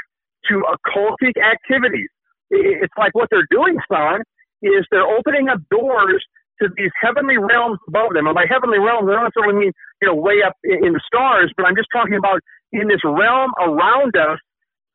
to 0.49 0.63
occultic 0.65 1.38
activities, 1.38 2.10
it's 2.49 2.93
like 2.97 3.13
what 3.13 3.29
they're 3.29 3.47
doing, 3.51 3.77
son, 3.91 4.21
is 4.63 4.84
they're 4.89 5.08
opening 5.08 5.47
up 5.47 5.60
doors 5.69 6.25
to 6.62 6.67
these 6.75 6.91
heavenly 6.99 7.38
realms 7.38 7.77
above 7.88 8.13
them. 8.13 8.25
And 8.25 8.36
by 8.36 8.45
heavenly 8.49 8.79
realms, 8.79 9.08
I 9.08 9.13
don't 9.13 9.29
necessarily 9.29 9.60
mean, 9.60 9.71
you 10.01 10.08
know, 10.08 10.15
way 10.15 10.41
up 10.45 10.53
in, 10.63 10.88
in 10.88 10.93
the 10.93 11.01
stars, 11.05 11.53
but 11.55 11.65
I'm 11.65 11.75
just 11.75 11.88
talking 11.93 12.15
about 12.15 12.41
in 12.73 12.88
this 12.89 13.05
realm 13.05 13.51
around 13.62 14.17
us 14.17 14.39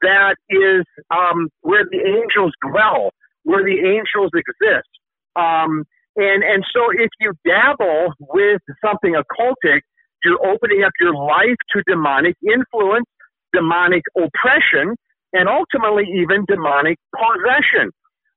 that 0.05 0.37
is 0.49 0.85
um, 1.11 1.49
where 1.63 1.85
the 1.91 1.99
angels 1.99 2.53
dwell, 2.63 3.11
where 3.43 3.65
the 3.65 3.79
angels 3.81 4.31
exist. 4.35 4.89
Um, 5.37 5.85
and 6.17 6.45
and 6.45 6.65
so 6.73 6.91
if 6.93 7.11
you 7.21 7.33
dabble 7.45 8.13
with 8.21 8.63
something 8.85 9.15
occultic, 9.15 9.81
you're 10.25 10.45
opening 10.47 10.85
up 10.85 10.93
your 11.01 11.15
life 11.15 11.57
to 11.73 11.83
demonic 11.87 12.37
influence, 12.43 13.07
demonic 13.53 14.03
oppression, 14.17 14.95
and 15.33 15.49
ultimately 15.49 16.05
even 16.15 16.45
demonic 16.47 16.99
possession. 17.13 17.91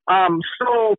Um, 0.07 0.39
so 0.59 0.95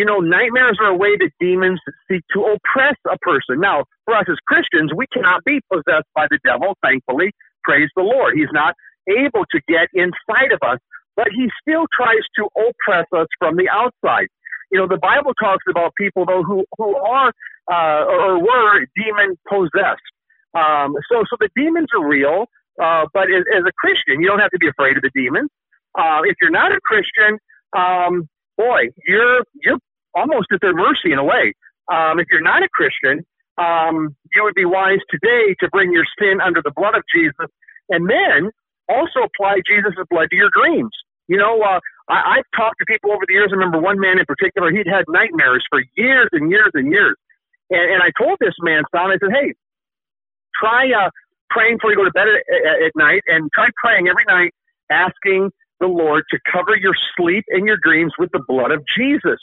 you 0.00 0.06
know, 0.06 0.18
nightmares 0.18 0.78
are 0.80 0.88
a 0.88 0.96
way 0.96 1.16
that 1.18 1.30
demons 1.40 1.80
seek 2.10 2.22
to 2.32 2.40
oppress 2.56 2.94
a 3.10 3.18
person. 3.18 3.60
Now, 3.60 3.84
for 4.06 4.16
us 4.16 4.24
as 4.30 4.38
Christians, 4.46 4.92
we 4.96 5.06
cannot 5.12 5.44
be 5.44 5.60
possessed 5.70 6.08
by 6.14 6.26
the 6.30 6.38
devil, 6.42 6.74
thankfully. 6.82 7.32
Praise 7.64 7.90
the 7.94 8.02
Lord. 8.02 8.34
He's 8.34 8.48
not 8.52 8.74
able 9.18 9.44
to 9.50 9.60
get 9.68 9.88
inside 9.92 10.52
of 10.52 10.60
us, 10.62 10.78
but 11.16 11.28
he 11.34 11.50
still 11.60 11.86
tries 11.92 12.24
to 12.36 12.48
oppress 12.56 13.06
us 13.16 13.26
from 13.38 13.56
the 13.56 13.68
outside. 13.68 14.28
You 14.70 14.78
know, 14.78 14.86
the 14.86 14.98
Bible 14.98 15.32
talks 15.34 15.64
about 15.68 15.92
people 15.96 16.24
though 16.26 16.42
who 16.42 16.64
who 16.78 16.96
are 16.96 17.32
uh, 17.70 18.04
or 18.04 18.40
were 18.40 18.86
demon 18.96 19.36
possessed. 19.48 20.06
Um, 20.54 20.94
so 21.10 21.24
so 21.28 21.36
the 21.38 21.50
demons 21.56 21.88
are 21.94 22.06
real, 22.06 22.46
uh, 22.80 23.06
but 23.12 23.24
as, 23.30 23.44
as 23.56 23.64
a 23.66 23.72
Christian, 23.78 24.20
you 24.20 24.28
don't 24.28 24.38
have 24.38 24.50
to 24.50 24.58
be 24.58 24.68
afraid 24.68 24.96
of 24.96 25.02
the 25.02 25.10
demons. 25.14 25.50
Uh, 25.98 26.20
if 26.24 26.36
you're 26.40 26.50
not 26.50 26.72
a 26.72 26.80
Christian, 26.80 27.38
um, 27.76 28.28
boy, 28.56 28.88
you're 29.06 29.42
you're 29.62 29.78
almost 30.14 30.46
at 30.52 30.60
their 30.60 30.74
mercy 30.74 31.12
in 31.12 31.18
a 31.18 31.24
way. 31.24 31.52
Um, 31.92 32.20
if 32.20 32.26
you're 32.30 32.42
not 32.42 32.62
a 32.62 32.68
Christian, 32.68 33.26
um, 33.58 34.16
you 34.34 34.44
would 34.44 34.54
be 34.54 34.64
wise 34.64 35.00
today 35.10 35.54
to 35.60 35.68
bring 35.70 35.92
your 35.92 36.04
sin 36.18 36.40
under 36.40 36.62
the 36.62 36.72
blood 36.74 36.94
of 36.94 37.02
Jesus 37.12 37.50
and 37.90 38.08
then 38.08 38.50
also 38.90 39.22
apply 39.22 39.62
Jesus' 39.62 39.94
blood 40.10 40.28
to 40.30 40.36
your 40.36 40.50
dreams. 40.50 40.90
You 41.28 41.38
know, 41.38 41.62
uh, 41.62 41.78
I, 42.10 42.38
I've 42.38 42.48
talked 42.58 42.78
to 42.80 42.86
people 42.86 43.12
over 43.12 43.22
the 43.26 43.34
years. 43.34 43.50
I 43.52 43.54
remember 43.54 43.78
one 43.78 44.00
man 44.00 44.18
in 44.18 44.26
particular, 44.26 44.70
he'd 44.70 44.90
had 44.90 45.04
nightmares 45.08 45.64
for 45.70 45.80
years 45.96 46.28
and 46.32 46.50
years 46.50 46.72
and 46.74 46.90
years. 46.90 47.16
And, 47.70 47.86
and 47.94 48.02
I 48.02 48.10
told 48.18 48.38
this 48.40 48.54
man, 48.60 48.82
son, 48.90 49.14
I 49.14 49.18
said, 49.22 49.30
hey, 49.30 49.54
try 50.58 50.90
uh, 50.90 51.10
praying 51.50 51.76
before 51.78 51.90
you 51.92 51.96
go 51.96 52.04
to 52.04 52.10
bed 52.10 52.26
at, 52.26 52.82
at 52.90 52.92
night 52.96 53.22
and 53.26 53.48
try 53.54 53.68
praying 53.78 54.08
every 54.08 54.26
night 54.26 54.52
asking 54.90 55.50
the 55.78 55.86
Lord 55.86 56.24
to 56.30 56.38
cover 56.50 56.76
your 56.76 56.94
sleep 57.16 57.44
and 57.48 57.64
your 57.64 57.78
dreams 57.78 58.12
with 58.18 58.30
the 58.32 58.42
blood 58.46 58.72
of 58.72 58.82
Jesus. 58.98 59.38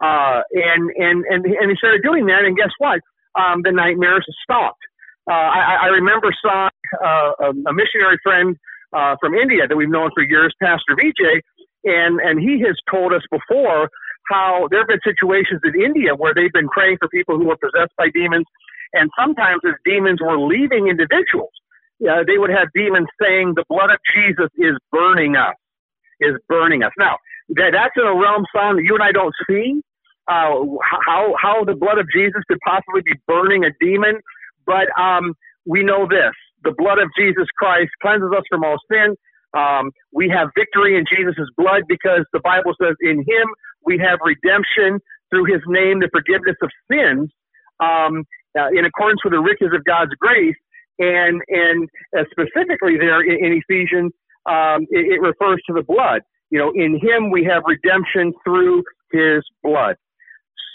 Uh, 0.00 0.40
and, 0.52 0.90
and, 0.96 1.24
and, 1.28 1.44
and 1.44 1.70
he 1.70 1.76
started 1.76 2.02
doing 2.02 2.26
that. 2.26 2.44
And 2.44 2.56
guess 2.56 2.72
what? 2.78 3.00
um, 3.36 3.60
the 3.62 3.72
nightmares 3.72 4.26
stopped. 4.42 4.80
Uh, 5.28 5.34
I, 5.34 5.78
I 5.82 5.86
remember 5.86 6.34
saw 6.40 6.68
uh, 7.04 7.32
a 7.50 7.72
missionary 7.72 8.18
friend 8.22 8.56
uh, 8.92 9.16
from 9.20 9.34
India 9.34 9.66
that 9.68 9.76
we've 9.76 9.90
known 9.90 10.10
for 10.14 10.22
years, 10.22 10.54
Pastor 10.60 10.96
Vijay, 10.96 11.40
and 11.84 12.20
and 12.20 12.40
he 12.40 12.60
has 12.66 12.76
told 12.90 13.12
us 13.12 13.22
before 13.30 13.90
how 14.30 14.68
there 14.70 14.80
have 14.80 14.88
been 14.88 15.00
situations 15.04 15.60
in 15.64 15.80
India 15.80 16.14
where 16.14 16.34
they've 16.34 16.52
been 16.52 16.68
praying 16.68 16.96
for 16.98 17.08
people 17.08 17.38
who 17.38 17.46
were 17.46 17.56
possessed 17.56 17.92
by 17.96 18.08
demons, 18.12 18.46
and 18.92 19.10
sometimes 19.18 19.60
as 19.66 19.74
demons 19.84 20.20
were 20.20 20.38
leaving 20.38 20.88
individuals, 20.88 21.52
uh, 22.10 22.24
they 22.26 22.38
would 22.38 22.50
have 22.50 22.68
demons 22.74 23.08
saying, 23.22 23.54
"The 23.54 23.64
blood 23.68 23.90
of 23.90 23.98
Jesus 24.14 24.50
is 24.56 24.76
burning 24.90 25.36
us, 25.36 25.54
is 26.20 26.34
burning 26.48 26.82
us." 26.82 26.92
Now 26.98 27.16
that, 27.50 27.70
that's 27.72 27.94
in 27.96 28.04
a 28.04 28.14
realm, 28.14 28.44
son, 28.54 28.76
that 28.76 28.84
you 28.84 28.94
and 28.94 29.02
I 29.02 29.12
don't 29.12 29.34
see 29.48 29.80
uh, 30.28 30.58
how 30.82 31.34
how 31.40 31.64
the 31.64 31.74
blood 31.74 31.98
of 31.98 32.06
Jesus 32.12 32.42
could 32.48 32.58
possibly 32.66 33.02
be 33.04 33.14
burning 33.26 33.64
a 33.64 33.70
demon, 33.80 34.20
but 34.66 34.88
um, 34.98 35.34
we 35.66 35.82
know 35.82 36.06
this: 36.08 36.32
the 36.64 36.74
blood 36.76 36.98
of 36.98 37.08
Jesus 37.18 37.46
Christ 37.58 37.90
cleanses 38.02 38.30
us 38.36 38.44
from 38.48 38.64
all 38.64 38.76
sin. 38.90 39.14
Um, 39.56 39.90
we 40.12 40.28
have 40.28 40.48
victory 40.56 40.98
in 40.98 41.04
Jesus' 41.08 41.48
blood 41.56 41.82
because 41.88 42.24
the 42.32 42.40
Bible 42.40 42.72
says 42.80 42.94
in 43.00 43.18
Him 43.18 43.46
we 43.84 43.98
have 43.98 44.18
redemption 44.24 45.00
through 45.30 45.44
His 45.44 45.62
name, 45.66 46.00
the 46.00 46.10
forgiveness 46.12 46.56
of 46.62 46.70
sins, 46.90 47.30
um, 47.80 48.24
uh, 48.58 48.68
in 48.72 48.84
accordance 48.84 49.20
with 49.24 49.32
the 49.32 49.40
riches 49.40 49.70
of 49.74 49.84
God's 49.84 50.12
grace. 50.20 50.56
And 50.98 51.42
and 51.48 51.88
uh, 52.16 52.24
specifically 52.30 52.96
there 52.98 53.20
in, 53.20 53.44
in 53.44 53.62
Ephesians, 53.68 54.12
um, 54.46 54.86
it, 54.90 55.12
it 55.12 55.20
refers 55.20 55.60
to 55.68 55.74
the 55.74 55.82
blood. 55.82 56.22
You 56.50 56.58
know, 56.58 56.72
in 56.74 56.98
Him 57.00 57.30
we 57.30 57.44
have 57.44 57.62
redemption 57.66 58.32
through 58.44 58.82
His 59.12 59.42
blood. 59.62 59.96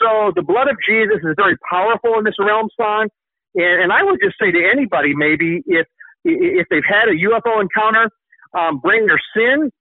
So 0.01 0.31
the 0.35 0.41
blood 0.41 0.67
of 0.67 0.77
Jesus 0.87 1.17
is 1.23 1.33
very 1.37 1.57
powerful 1.69 2.17
in 2.17 2.23
this 2.23 2.35
realm, 2.39 2.69
son. 2.79 3.07
And, 3.55 3.83
and 3.83 3.91
I 3.93 4.03
would 4.03 4.19
just 4.23 4.35
say 4.41 4.51
to 4.51 4.69
anybody, 4.71 5.13
maybe 5.15 5.63
if 5.65 5.87
if 6.23 6.67
they've 6.69 6.83
had 6.87 7.09
a 7.09 7.17
UFO 7.17 7.61
encounter, 7.61 8.09
um, 8.57 8.79
bring 8.79 9.07
their 9.07 9.21
sin 9.35 9.71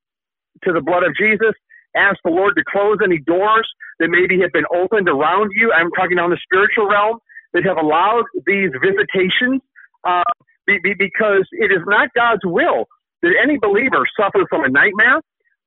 to 0.64 0.72
the 0.72 0.80
blood 0.80 1.02
of 1.02 1.14
Jesus. 1.16 1.52
Ask 1.96 2.18
the 2.24 2.30
Lord 2.30 2.54
to 2.56 2.64
close 2.70 2.98
any 3.04 3.18
doors 3.18 3.68
that 3.98 4.09
maybe 4.09 4.40
have 4.40 4.52
been 4.52 4.64
opened 4.74 5.09
around 5.09 5.50
you. 5.54 5.72
I'm 5.72 5.90
talking 5.92 6.18
on 6.18 6.30
the 6.30 6.38
spiritual 6.42 6.88
realm 6.88 7.18
that 7.52 7.64
have 7.64 7.76
allowed 7.78 8.24
these 8.46 8.70
visitations, 8.80 9.61
uh, 10.06 10.22
be, 10.66 10.78
be, 10.83 10.94
because 10.96 11.46
it 11.52 11.72
is 11.72 11.83
not 11.87 12.09
God's 12.14 12.42
will 12.44 12.87
that 13.22 13.33
any 13.42 13.59
believer 13.59 14.06
suffer 14.18 14.46
from 14.48 14.64
a 14.64 14.68
nightmare. 14.68 15.20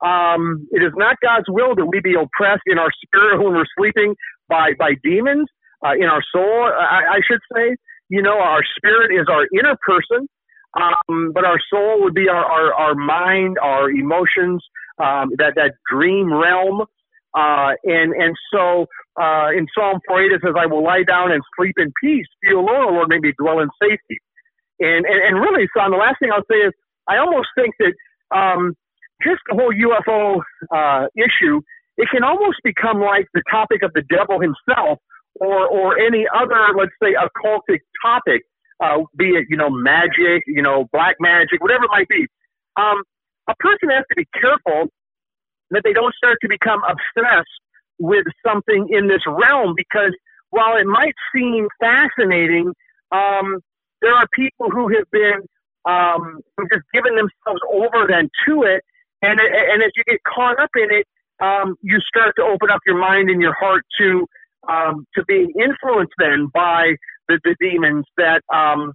Um, 0.03 0.67
it 0.71 0.81
is 0.81 0.91
not 0.95 1.17
God's 1.21 1.45
will 1.49 1.75
that 1.75 1.85
we 1.85 1.99
be 2.01 2.15
oppressed 2.15 2.63
in 2.65 2.79
our 2.79 2.89
spirit 3.05 3.43
when 3.43 3.53
we're 3.53 3.69
sleeping 3.77 4.15
by 4.49 4.71
by 4.77 4.93
demons 5.03 5.47
uh, 5.85 5.93
in 5.93 6.05
our 6.05 6.23
soul. 6.33 6.71
I, 6.71 7.17
I 7.17 7.19
should 7.27 7.39
say, 7.55 7.75
you 8.09 8.21
know, 8.21 8.37
our 8.39 8.61
spirit 8.77 9.11
is 9.11 9.27
our 9.29 9.47
inner 9.57 9.77
person, 9.81 10.27
um, 10.79 11.31
but 11.33 11.45
our 11.45 11.59
soul 11.69 12.03
would 12.03 12.13
be 12.13 12.27
our 12.29 12.45
our, 12.45 12.73
our 12.73 12.95
mind, 12.95 13.57
our 13.61 13.89
emotions, 13.89 14.63
um, 14.99 15.31
that 15.37 15.53
that 15.55 15.73
dream 15.91 16.33
realm. 16.33 16.81
Uh, 17.35 17.73
and 17.83 18.13
and 18.13 18.35
so 18.53 18.85
uh, 19.19 19.49
in 19.55 19.67
Psalm 19.73 19.99
4 20.07 20.23
it 20.25 20.41
says, 20.43 20.53
"I 20.57 20.65
will 20.65 20.83
lie 20.83 21.03
down 21.03 21.31
and 21.31 21.41
sleep 21.57 21.75
in 21.77 21.91
peace. 22.01 22.27
You 22.43 22.59
alone, 22.59 22.93
Lord, 22.93 23.09
may 23.09 23.19
me 23.19 23.33
dwell 23.39 23.59
in 23.59 23.69
safety." 23.81 24.19
And, 24.79 25.05
and, 25.05 25.21
and 25.23 25.35
really, 25.39 25.67
son, 25.77 25.91
the 25.91 25.97
last 25.97 26.17
thing 26.19 26.29
I'll 26.31 26.45
say 26.49 26.57
is 26.57 26.73
I 27.07 27.17
almost 27.17 27.47
think 27.55 27.75
that 27.79 27.93
um, 28.35 28.75
just 29.21 29.41
the 29.47 29.55
whole 29.55 29.71
UFO 29.71 30.41
uh, 30.71 31.07
issue, 31.15 31.61
it 31.97 32.09
can 32.11 32.23
almost 32.23 32.57
become 32.63 32.99
like 32.99 33.27
the 33.33 33.43
topic 33.49 33.83
of 33.83 33.93
the 33.93 34.01
devil 34.09 34.39
himself 34.39 34.99
or, 35.39 35.67
or 35.67 35.99
any 35.99 36.25
other, 36.33 36.59
let's 36.77 36.91
say, 37.01 37.15
occultic 37.15 37.79
topic, 38.03 38.43
uh, 38.83 38.99
be 39.17 39.29
it, 39.29 39.45
you 39.49 39.57
know, 39.57 39.69
magic, 39.69 40.43
you 40.47 40.61
know, 40.61 40.87
black 40.91 41.15
magic, 41.19 41.61
whatever 41.61 41.85
it 41.85 41.91
might 41.91 42.07
be. 42.07 42.27
Um, 42.75 43.03
a 43.47 43.55
person 43.55 43.89
has 43.89 44.05
to 44.09 44.15
be 44.15 44.25
careful 44.39 44.89
that 45.71 45.81
they 45.83 45.93
don't 45.93 46.13
start 46.15 46.37
to 46.41 46.47
become 46.47 46.81
obsessed 46.87 47.49
with 47.99 48.25
something 48.45 48.87
in 48.89 49.07
this 49.07 49.21
realm 49.27 49.73
because 49.75 50.13
while 50.49 50.77
it 50.77 50.85
might 50.85 51.15
seem 51.35 51.67
fascinating, 51.79 52.71
um, 53.11 53.59
there 54.01 54.13
are 54.13 54.27
people 54.33 54.69
who 54.69 54.89
have 54.89 55.09
been 55.11 55.41
um, 55.85 56.39
who've 56.55 56.69
just 56.71 56.85
given 56.93 57.15
themselves 57.15 57.61
over 57.71 58.07
then 58.07 58.29
to 58.47 58.63
it, 58.63 58.83
and 59.21 59.39
and 59.39 59.83
as 59.83 59.91
you 59.95 60.03
get 60.05 60.19
caught 60.23 60.59
up 60.59 60.69
in 60.75 60.89
it, 60.91 61.07
um, 61.41 61.75
you 61.81 61.99
start 62.01 62.33
to 62.37 62.43
open 62.43 62.69
up 62.69 62.81
your 62.85 62.97
mind 62.97 63.29
and 63.29 63.41
your 63.41 63.53
heart 63.53 63.83
to 63.99 64.27
um, 64.69 65.05
to 65.15 65.23
being 65.25 65.51
influenced 65.59 66.13
then 66.17 66.47
by 66.53 66.93
the, 67.27 67.39
the 67.43 67.55
demons 67.59 68.05
that 68.17 68.41
um, 68.53 68.93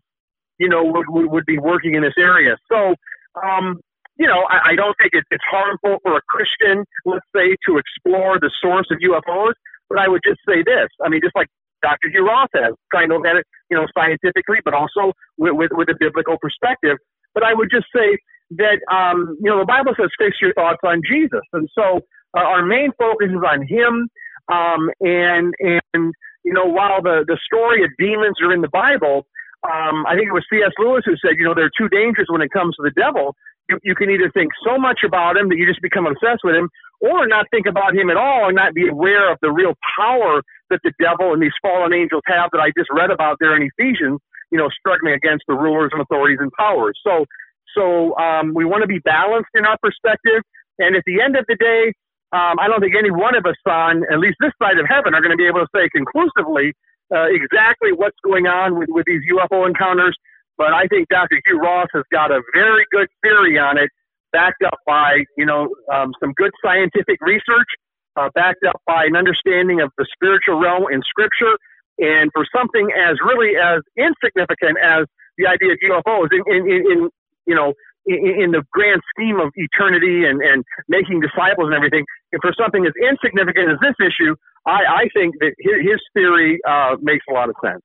you 0.58 0.68
know 0.68 0.84
would, 0.84 1.06
would, 1.08 1.46
be 1.46 1.58
working 1.58 1.94
in 1.94 2.02
this 2.02 2.16
area. 2.18 2.56
So 2.70 2.94
um, 3.42 3.80
you 4.16 4.26
know, 4.26 4.46
I, 4.50 4.72
I 4.72 4.74
don't 4.74 4.96
think 5.00 5.12
it, 5.14 5.24
it's 5.30 5.44
harmful 5.48 5.98
for 6.02 6.16
a 6.16 6.20
Christian, 6.28 6.84
let's 7.04 7.26
say, 7.34 7.56
to 7.66 7.78
explore 7.78 8.38
the 8.40 8.50
source 8.60 8.86
of 8.90 8.98
UFOs. 8.98 9.54
But 9.88 9.98
I 9.98 10.08
would 10.08 10.20
just 10.24 10.40
say 10.46 10.62
this: 10.64 10.88
I 11.04 11.08
mean, 11.08 11.20
just 11.22 11.36
like 11.36 11.48
Dr. 11.82 12.10
Hugh 12.10 12.26
Ross 12.26 12.48
has, 12.54 12.74
trying 12.90 13.08
to 13.08 13.16
look 13.16 13.26
at 13.26 13.36
it, 13.36 13.46
you 13.70 13.76
know, 13.76 13.86
scientifically, 13.96 14.58
but 14.64 14.74
also 14.74 15.12
with, 15.36 15.54
with, 15.54 15.70
with 15.72 15.88
a 15.88 15.96
biblical 15.98 16.36
perspective. 16.40 16.96
But 17.34 17.42
I 17.42 17.54
would 17.54 17.70
just 17.70 17.86
say 17.94 18.18
that, 18.58 18.80
um, 18.90 19.36
you 19.40 19.50
know, 19.50 19.58
the 19.60 19.66
Bible 19.66 19.92
says, 19.98 20.10
fix 20.18 20.36
your 20.40 20.52
thoughts 20.54 20.80
on 20.84 21.02
Jesus. 21.08 21.44
And 21.52 21.68
so 21.74 22.00
uh, 22.36 22.40
our 22.40 22.64
main 22.64 22.90
focus 22.98 23.28
is 23.30 23.42
on 23.46 23.66
Him. 23.66 24.08
Um, 24.48 24.90
and, 25.00 25.54
and, 25.60 26.12
you 26.44 26.52
know, 26.52 26.64
while 26.64 27.02
the, 27.02 27.24
the 27.26 27.38
story 27.44 27.84
of 27.84 27.90
demons 27.98 28.36
are 28.42 28.52
in 28.52 28.62
the 28.62 28.72
Bible, 28.72 29.26
um, 29.66 30.06
I 30.06 30.14
think 30.14 30.28
it 30.28 30.36
was 30.36 30.46
C.S. 30.50 30.72
Lewis 30.78 31.02
who 31.04 31.16
said, 31.18 31.36
you 31.36 31.44
know, 31.44 31.54
they're 31.54 31.72
too 31.76 31.88
dangerous 31.88 32.28
when 32.30 32.42
it 32.42 32.50
comes 32.52 32.76
to 32.76 32.82
the 32.82 32.94
devil. 32.94 33.34
You, 33.68 33.78
you 33.82 33.94
can 33.94 34.08
either 34.08 34.30
think 34.32 34.52
so 34.64 34.78
much 34.78 35.00
about 35.04 35.36
him 35.36 35.48
that 35.50 35.56
you 35.56 35.66
just 35.66 35.82
become 35.82 36.06
obsessed 36.06 36.40
with 36.44 36.54
him, 36.54 36.70
or 37.00 37.26
not 37.26 37.46
think 37.50 37.66
about 37.66 37.94
him 37.94 38.10
at 38.10 38.16
all 38.16 38.46
and 38.46 38.56
not 38.56 38.74
be 38.74 38.88
aware 38.88 39.30
of 39.30 39.38
the 39.42 39.50
real 39.50 39.74
power 39.98 40.42
that 40.70 40.80
the 40.84 40.92
devil 41.00 41.32
and 41.32 41.42
these 41.42 41.54
fallen 41.62 41.92
angels 41.92 42.22
have 42.26 42.50
that 42.52 42.60
I 42.60 42.70
just 42.76 42.90
read 42.90 43.10
about 43.10 43.36
there 43.40 43.56
in 43.56 43.68
Ephesians, 43.76 44.20
you 44.50 44.58
know, 44.58 44.68
struggling 44.78 45.14
against 45.14 45.44
the 45.48 45.54
rulers 45.54 45.90
and 45.92 46.00
authorities 46.00 46.38
and 46.40 46.52
powers. 46.52 46.98
So, 47.04 47.26
so 47.74 48.16
um, 48.16 48.54
we 48.54 48.64
want 48.64 48.82
to 48.82 48.88
be 48.88 48.98
balanced 49.00 49.50
in 49.54 49.64
our 49.64 49.76
perspective. 49.82 50.42
And 50.78 50.96
at 50.96 51.02
the 51.06 51.20
end 51.20 51.36
of 51.36 51.44
the 51.48 51.56
day, 51.56 51.92
um, 52.32 52.60
I 52.60 52.68
don't 52.68 52.80
think 52.80 52.94
any 52.96 53.10
one 53.10 53.34
of 53.34 53.46
us 53.46 53.56
on 53.66 54.04
at 54.12 54.18
least 54.18 54.36
this 54.40 54.52
side 54.60 54.78
of 54.78 54.86
heaven 54.86 55.14
are 55.14 55.20
going 55.20 55.32
to 55.32 55.40
be 55.40 55.46
able 55.46 55.60
to 55.60 55.70
say 55.74 55.88
conclusively 55.88 56.74
uh, 57.14 57.24
exactly 57.32 57.92
what's 57.92 58.18
going 58.22 58.46
on 58.46 58.78
with, 58.78 58.88
with 58.90 59.06
these 59.06 59.22
UFO 59.32 59.66
encounters. 59.66 60.16
But 60.58 60.74
I 60.74 60.86
think 60.88 61.08
Dr. 61.08 61.40
Hugh 61.46 61.58
Ross 61.58 61.88
has 61.94 62.04
got 62.12 62.30
a 62.30 62.42
very 62.52 62.84
good 62.90 63.08
theory 63.22 63.58
on 63.58 63.78
it, 63.78 63.88
backed 64.32 64.62
up 64.62 64.78
by 64.86 65.24
you 65.38 65.46
know 65.46 65.68
um, 65.92 66.12
some 66.20 66.32
good 66.36 66.52
scientific 66.62 67.18
research, 67.22 67.70
uh, 68.16 68.28
backed 68.34 68.64
up 68.68 68.82
by 68.86 69.04
an 69.06 69.16
understanding 69.16 69.80
of 69.80 69.90
the 69.96 70.06
spiritual 70.12 70.60
realm 70.60 70.84
in 70.92 71.00
Scripture. 71.02 71.56
And 71.98 72.30
for 72.32 72.46
something 72.54 72.90
as 72.92 73.16
really 73.24 73.56
as 73.56 73.80
insignificant 73.96 74.78
as 74.78 75.06
the 75.36 75.46
idea 75.46 75.72
of 75.72 75.78
UFOs 76.04 76.28
in, 76.30 76.42
in, 76.46 76.70
in, 76.70 76.92
in 76.92 77.08
you 77.46 77.54
know 77.54 77.72
in, 78.08 78.50
the 78.52 78.64
grand 78.72 79.02
scheme 79.14 79.38
of 79.38 79.52
eternity 79.54 80.24
and, 80.24 80.40
and 80.40 80.64
making 80.88 81.20
disciples 81.20 81.66
and 81.68 81.74
everything, 81.74 82.04
and 82.32 82.40
for 82.40 82.52
something 82.58 82.86
as 82.86 82.92
insignificant 82.96 83.70
as 83.70 83.78
this 83.80 83.94
issue, 84.00 84.34
I, 84.66 85.04
I 85.04 85.08
think 85.14 85.34
that 85.40 85.54
his, 85.58 86.00
theory 86.14 86.58
uh, 86.68 86.96
makes 87.00 87.24
a 87.28 87.32
lot 87.32 87.48
of 87.48 87.56
sense. 87.62 87.82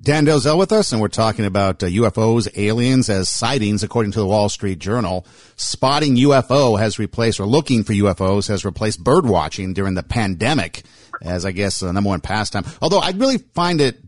Dan 0.00 0.26
Delzell 0.26 0.58
with 0.58 0.72
us, 0.72 0.92
and 0.92 1.00
we're 1.00 1.08
talking 1.08 1.44
about 1.44 1.82
uh, 1.82 1.86
UFOs, 1.86 2.48
aliens 2.56 3.08
as 3.08 3.28
sightings, 3.28 3.82
according 3.82 4.12
to 4.12 4.20
the 4.20 4.26
Wall 4.26 4.48
Street 4.48 4.78
Journal. 4.78 5.26
Spotting 5.56 6.16
UFO 6.16 6.78
has 6.78 6.98
replaced, 6.98 7.40
or 7.40 7.46
looking 7.46 7.82
for 7.82 7.92
UFOs 7.92 8.48
has 8.48 8.64
replaced 8.64 9.02
bird 9.02 9.26
watching 9.26 9.74
during 9.74 9.94
the 9.94 10.02
pandemic 10.04 10.84
as, 11.22 11.44
I 11.44 11.50
guess, 11.50 11.80
the 11.80 11.92
number 11.92 12.08
one 12.08 12.20
pastime. 12.20 12.64
Although 12.80 13.00
I 13.00 13.10
really 13.10 13.38
find 13.38 13.80
it 13.80 13.98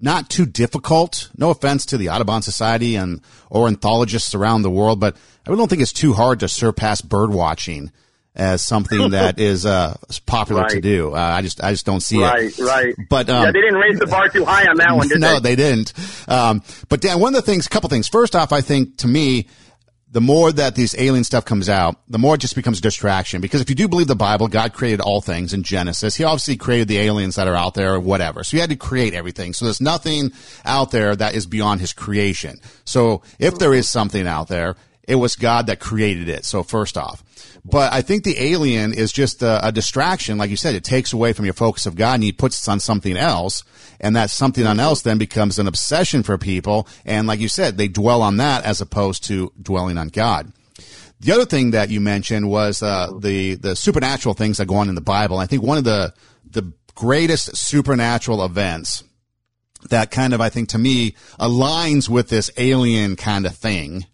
not 0.00 0.30
too 0.30 0.46
difficult. 0.46 1.30
No 1.36 1.50
offense 1.50 1.86
to 1.86 1.98
the 1.98 2.10
Audubon 2.10 2.42
Society 2.42 2.96
and 2.96 3.20
ornithologists 3.50 4.34
around 4.34 4.62
the 4.62 4.70
world, 4.70 5.00
but 5.00 5.16
I 5.46 5.54
don't 5.54 5.68
think 5.68 5.82
it's 5.82 5.92
too 5.92 6.12
hard 6.12 6.40
to 6.40 6.48
surpass 6.48 7.00
bird 7.00 7.30
watching 7.30 7.90
as 8.34 8.62
something 8.62 9.10
that 9.10 9.38
is 9.38 9.66
uh, 9.66 9.96
popular 10.26 10.62
right. 10.62 10.70
to 10.70 10.80
do. 10.80 11.14
Uh, 11.14 11.18
I 11.18 11.42
just 11.42 11.62
I 11.62 11.72
just 11.72 11.84
don't 11.84 12.00
see 12.00 12.22
right, 12.22 12.44
it. 12.44 12.58
Right, 12.58 12.68
right. 12.68 12.94
But 13.08 13.28
um, 13.28 13.44
yeah, 13.44 13.52
they 13.52 13.60
didn't 13.60 13.80
raise 13.80 13.98
the 13.98 14.06
bar 14.06 14.28
too 14.28 14.44
high 14.44 14.66
on 14.66 14.76
that 14.76 14.96
one, 14.96 15.08
did 15.08 15.20
no, 15.20 15.40
they? 15.40 15.54
they 15.54 15.56
didn't. 15.56 15.92
Um, 16.28 16.62
but 16.88 17.00
Dan, 17.00 17.20
one 17.20 17.34
of 17.34 17.44
the 17.44 17.50
things, 17.50 17.66
a 17.66 17.70
couple 17.70 17.88
things. 17.88 18.08
First 18.08 18.36
off, 18.36 18.52
I 18.52 18.60
think 18.60 18.98
to 18.98 19.08
me, 19.08 19.48
the 20.10 20.20
more 20.20 20.50
that 20.50 20.74
these 20.74 20.94
alien 20.98 21.22
stuff 21.22 21.44
comes 21.44 21.68
out, 21.68 21.96
the 22.08 22.18
more 22.18 22.34
it 22.34 22.40
just 22.40 22.54
becomes 22.54 22.78
a 22.78 22.82
distraction. 22.82 23.40
Because 23.40 23.60
if 23.60 23.68
you 23.68 23.76
do 23.76 23.88
believe 23.88 24.06
the 24.06 24.16
Bible, 24.16 24.48
God 24.48 24.72
created 24.72 25.00
all 25.00 25.20
things 25.20 25.52
in 25.52 25.62
Genesis. 25.62 26.16
He 26.16 26.24
obviously 26.24 26.56
created 26.56 26.88
the 26.88 26.98
aliens 26.98 27.36
that 27.36 27.46
are 27.46 27.54
out 27.54 27.74
there 27.74 27.94
or 27.94 28.00
whatever. 28.00 28.42
So 28.42 28.56
he 28.56 28.60
had 28.60 28.70
to 28.70 28.76
create 28.76 29.12
everything. 29.12 29.52
So 29.52 29.66
there's 29.66 29.82
nothing 29.82 30.32
out 30.64 30.92
there 30.92 31.14
that 31.14 31.34
is 31.34 31.46
beyond 31.46 31.80
his 31.80 31.92
creation. 31.92 32.58
So 32.84 33.22
if 33.38 33.58
there 33.58 33.74
is 33.74 33.88
something 33.88 34.26
out 34.26 34.48
there, 34.48 34.76
it 35.08 35.16
was 35.16 35.36
God 35.36 35.66
that 35.66 35.80
created 35.80 36.28
it. 36.28 36.44
So 36.44 36.62
first 36.62 36.98
off, 36.98 37.24
but 37.64 37.92
I 37.92 38.02
think 38.02 38.24
the 38.24 38.38
alien 38.38 38.92
is 38.92 39.10
just 39.10 39.42
a, 39.42 39.66
a, 39.66 39.72
distraction. 39.72 40.36
Like 40.38 40.50
you 40.50 40.56
said, 40.56 40.74
it 40.74 40.84
takes 40.84 41.12
away 41.12 41.32
from 41.32 41.46
your 41.46 41.54
focus 41.54 41.86
of 41.86 41.96
God 41.96 42.14
and 42.14 42.22
he 42.22 42.30
puts 42.30 42.62
it 42.62 42.70
on 42.70 42.78
something 42.78 43.16
else. 43.16 43.64
And 44.00 44.14
that 44.16 44.30
something 44.30 44.66
on 44.66 44.78
else 44.78 45.02
then 45.02 45.18
becomes 45.18 45.58
an 45.58 45.66
obsession 45.66 46.22
for 46.22 46.38
people. 46.38 46.86
And 47.04 47.26
like 47.26 47.40
you 47.40 47.48
said, 47.48 47.76
they 47.76 47.88
dwell 47.88 48.22
on 48.22 48.36
that 48.36 48.64
as 48.64 48.80
opposed 48.80 49.24
to 49.24 49.50
dwelling 49.60 49.98
on 49.98 50.08
God. 50.08 50.52
The 51.20 51.32
other 51.32 51.46
thing 51.46 51.72
that 51.72 51.90
you 51.90 52.00
mentioned 52.00 52.48
was 52.48 52.80
uh, 52.80 53.10
the 53.18 53.56
the 53.56 53.74
supernatural 53.74 54.34
things 54.34 54.58
that 54.58 54.68
go 54.68 54.76
on 54.76 54.88
in 54.88 54.94
the 54.94 55.00
Bible. 55.00 55.38
I 55.38 55.46
think 55.46 55.64
one 55.64 55.78
of 55.78 55.82
the 55.82 56.14
the 56.48 56.72
greatest 56.94 57.56
supernatural 57.56 58.44
events 58.44 59.02
that 59.90 60.12
kind 60.12 60.32
of 60.32 60.40
I 60.40 60.48
think 60.48 60.68
to 60.70 60.78
me 60.78 61.16
aligns 61.40 62.08
with 62.08 62.28
this 62.28 62.52
alien 62.56 63.16
kind 63.16 63.46
of 63.46 63.56
thing 63.56 64.06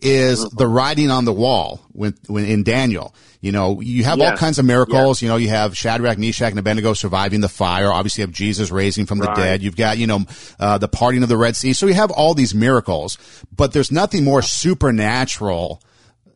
is 0.00 0.48
the 0.50 0.66
writing 0.66 1.10
on 1.10 1.24
the 1.24 1.32
wall 1.32 1.80
when, 1.92 2.14
when 2.26 2.44
in 2.44 2.62
Daniel. 2.62 3.14
You 3.40 3.52
know, 3.52 3.80
you 3.80 4.02
have 4.02 4.20
all 4.20 4.36
kinds 4.36 4.58
of 4.58 4.64
miracles. 4.64 5.22
You 5.22 5.28
know, 5.28 5.36
you 5.36 5.48
have 5.48 5.76
Shadrach, 5.76 6.18
Meshach, 6.18 6.50
and 6.50 6.58
Abednego 6.58 6.92
surviving 6.92 7.40
the 7.40 7.48
fire. 7.48 7.92
Obviously, 7.92 8.22
you 8.22 8.26
have 8.26 8.34
Jesus 8.34 8.72
raising 8.72 9.06
from 9.06 9.18
the 9.18 9.26
Right. 9.26 9.36
dead. 9.36 9.62
You've 9.62 9.76
got, 9.76 9.96
you 9.96 10.08
know, 10.08 10.24
uh, 10.58 10.78
the 10.78 10.88
parting 10.88 11.22
of 11.22 11.28
the 11.28 11.36
Red 11.36 11.54
Sea. 11.54 11.72
So 11.72 11.86
you 11.86 11.94
have 11.94 12.10
all 12.10 12.34
these 12.34 12.52
miracles, 12.52 13.16
but 13.54 13.72
there's 13.72 13.92
nothing 13.92 14.24
more 14.24 14.42
supernatural 14.42 15.80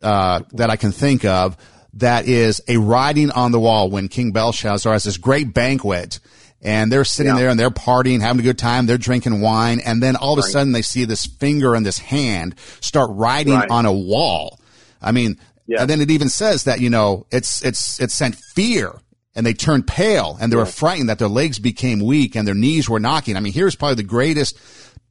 uh, 0.01 0.41
that 0.53 0.69
I 0.69 0.75
can 0.77 0.91
think 0.91 1.25
of 1.25 1.57
that 1.95 2.25
is 2.25 2.61
a 2.67 2.77
writing 2.77 3.31
on 3.31 3.51
the 3.51 3.59
wall 3.59 3.89
when 3.89 4.07
King 4.07 4.31
Belshazzar 4.31 4.91
has 4.93 5.03
this 5.03 5.17
great 5.17 5.53
banquet 5.53 6.19
and 6.63 6.91
they're 6.91 7.03
sitting 7.05 7.33
Yeah. 7.33 7.39
there 7.39 7.49
and 7.49 7.59
they're 7.59 7.69
partying, 7.69 8.21
having 8.21 8.39
a 8.39 8.43
good 8.43 8.57
time. 8.57 8.85
They're 8.85 8.97
drinking 8.97 9.41
wine. 9.41 9.79
And 9.81 10.01
then 10.01 10.15
all 10.15 10.33
of 10.33 10.39
a 10.39 10.41
Right. 10.43 10.51
sudden 10.51 10.71
they 10.71 10.81
see 10.81 11.05
this 11.05 11.25
finger 11.25 11.75
and 11.75 11.85
this 11.85 11.99
hand 11.99 12.55
start 12.79 13.09
writing 13.13 13.53
Right. 13.53 13.69
on 13.69 13.85
a 13.85 13.91
wall. 13.93 14.59
I 15.01 15.11
mean, 15.11 15.37
Yeah. 15.67 15.81
and 15.81 15.89
then 15.89 15.99
it 16.01 16.09
even 16.09 16.29
says 16.29 16.63
that, 16.63 16.79
you 16.79 16.89
know, 16.89 17.25
it's, 17.31 17.61
it's, 17.63 17.99
it 17.99 18.09
sent 18.11 18.35
fear 18.55 18.93
and 19.35 19.45
they 19.45 19.53
turned 19.53 19.87
pale 19.87 20.37
and 20.39 20.51
they 20.51 20.55
were 20.55 20.65
frightened 20.65 21.09
that 21.09 21.19
their 21.19 21.27
legs 21.27 21.59
became 21.59 21.99
weak 21.99 22.35
and 22.35 22.47
their 22.47 22.55
knees 22.55 22.87
were 22.89 22.99
knocking. 22.99 23.35
I 23.35 23.41
mean, 23.41 23.53
here's 23.53 23.75
probably 23.75 23.95
the 23.95 24.03
greatest 24.03 24.55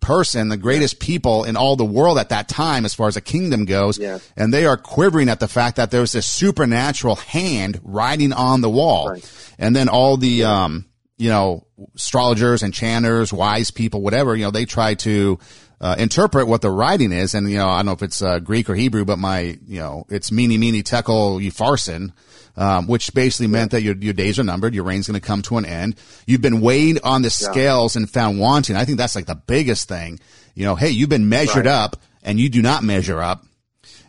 person, 0.00 0.48
the 0.48 0.56
greatest 0.56 0.98
people 0.98 1.44
in 1.44 1.56
all 1.56 1.76
the 1.76 1.84
world 1.84 2.18
at 2.18 2.30
that 2.30 2.48
time 2.48 2.84
as 2.84 2.92
far 2.94 3.06
as 3.08 3.16
a 3.16 3.20
kingdom 3.20 3.64
goes. 3.66 3.98
Yeah. 3.98 4.18
And 4.36 4.52
they 4.52 4.64
are 4.66 4.76
quivering 4.76 5.28
at 5.28 5.38
the 5.38 5.46
fact 5.48 5.76
that 5.76 5.90
there's 5.90 6.12
this 6.12 6.26
supernatural 6.26 7.16
hand 7.16 7.78
writing 7.84 8.32
on 8.32 8.62
the 8.62 8.70
wall. 8.70 9.10
Right. 9.10 9.24
And 9.58 9.76
then 9.76 9.88
all 9.88 10.16
the, 10.16 10.42
um, 10.44 10.86
you 11.18 11.28
know, 11.28 11.66
astrologers, 11.94 12.62
enchanters, 12.62 13.32
wise 13.32 13.70
people, 13.70 14.00
whatever, 14.02 14.34
you 14.34 14.44
know, 14.44 14.50
they 14.50 14.64
try 14.64 14.94
to, 14.94 15.38
uh, 15.80 15.96
interpret 15.98 16.46
what 16.46 16.62
the 16.62 16.70
writing 16.70 17.12
is. 17.12 17.34
And, 17.34 17.50
you 17.50 17.58
know, 17.58 17.68
I 17.68 17.78
don't 17.78 17.86
know 17.86 17.92
if 17.92 18.02
it's, 18.02 18.22
uh, 18.22 18.38
Greek 18.38 18.70
or 18.70 18.74
Hebrew, 18.74 19.04
but 19.04 19.18
my, 19.18 19.40
you 19.66 19.78
know, 19.80 20.04
it's 20.08 20.30
mene, 20.32 20.58
mene, 20.58 20.82
tekel, 20.82 21.38
upharsin, 21.38 22.12
um, 22.56 22.86
which 22.86 23.12
basically 23.14 23.46
meant 23.48 23.72
that 23.72 23.82
your, 23.82 23.96
your 23.96 24.12
days 24.14 24.38
are 24.38 24.44
numbered, 24.44 24.74
your 24.74 24.84
reign's 24.84 25.06
going 25.08 25.20
to 25.20 25.26
come 25.26 25.42
to 25.42 25.58
an 25.58 25.64
end. 25.64 25.96
You've 26.26 26.40
been 26.42 26.60
weighed 26.60 27.00
on 27.02 27.22
the 27.22 27.30
scales 27.30 27.96
and 27.96 28.08
found 28.08 28.38
wanting. 28.38 28.76
I 28.76 28.84
think 28.84 28.98
that's 28.98 29.14
like 29.16 29.26
the 29.26 29.34
biggest 29.34 29.88
thing. 29.88 30.20
You 30.54 30.64
know, 30.64 30.74
hey, 30.76 30.90
you've 30.90 31.08
been 31.08 31.28
measured 31.28 31.66
Right. 31.66 31.74
up 31.74 31.96
and 32.22 32.38
you 32.38 32.48
do 32.48 32.62
not 32.62 32.84
measure 32.84 33.20
up 33.20 33.44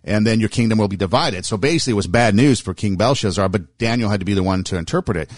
and 0.03 0.27
then 0.27 0.39
your 0.39 0.49
kingdom 0.49 0.77
will 0.77 0.87
be 0.87 0.97
divided. 0.97 1.45
So 1.45 1.57
basically 1.57 1.91
it 1.91 1.95
was 1.95 2.07
bad 2.07 2.35
news 2.35 2.59
for 2.59 2.73
King 2.73 2.95
Belshazzar, 2.95 3.49
but 3.49 3.77
Daniel 3.77 4.09
had 4.09 4.19
to 4.19 4.25
be 4.25 4.33
the 4.33 4.43
one 4.43 4.63
to 4.65 4.77
interpret 4.77 5.17
it. 5.17 5.31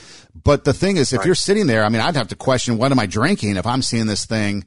But 0.44 0.64
the 0.64 0.74
thing 0.74 0.98
is, 0.98 1.14
if 1.14 1.26
you're 1.26 1.36
sitting 1.36 1.68
there, 1.68 1.84
I 1.84 1.90
mean, 1.90 2.02
I'd 2.02 2.16
have 2.16 2.30
to 2.30 2.36
question, 2.36 2.78
what 2.78 2.92
am 2.92 3.00
I 3.00 3.06
drinking 3.06 3.58
if 3.58 3.66
I'm 3.66 3.82
seeing 3.82 4.08
this 4.08 4.26
thing 4.26 4.66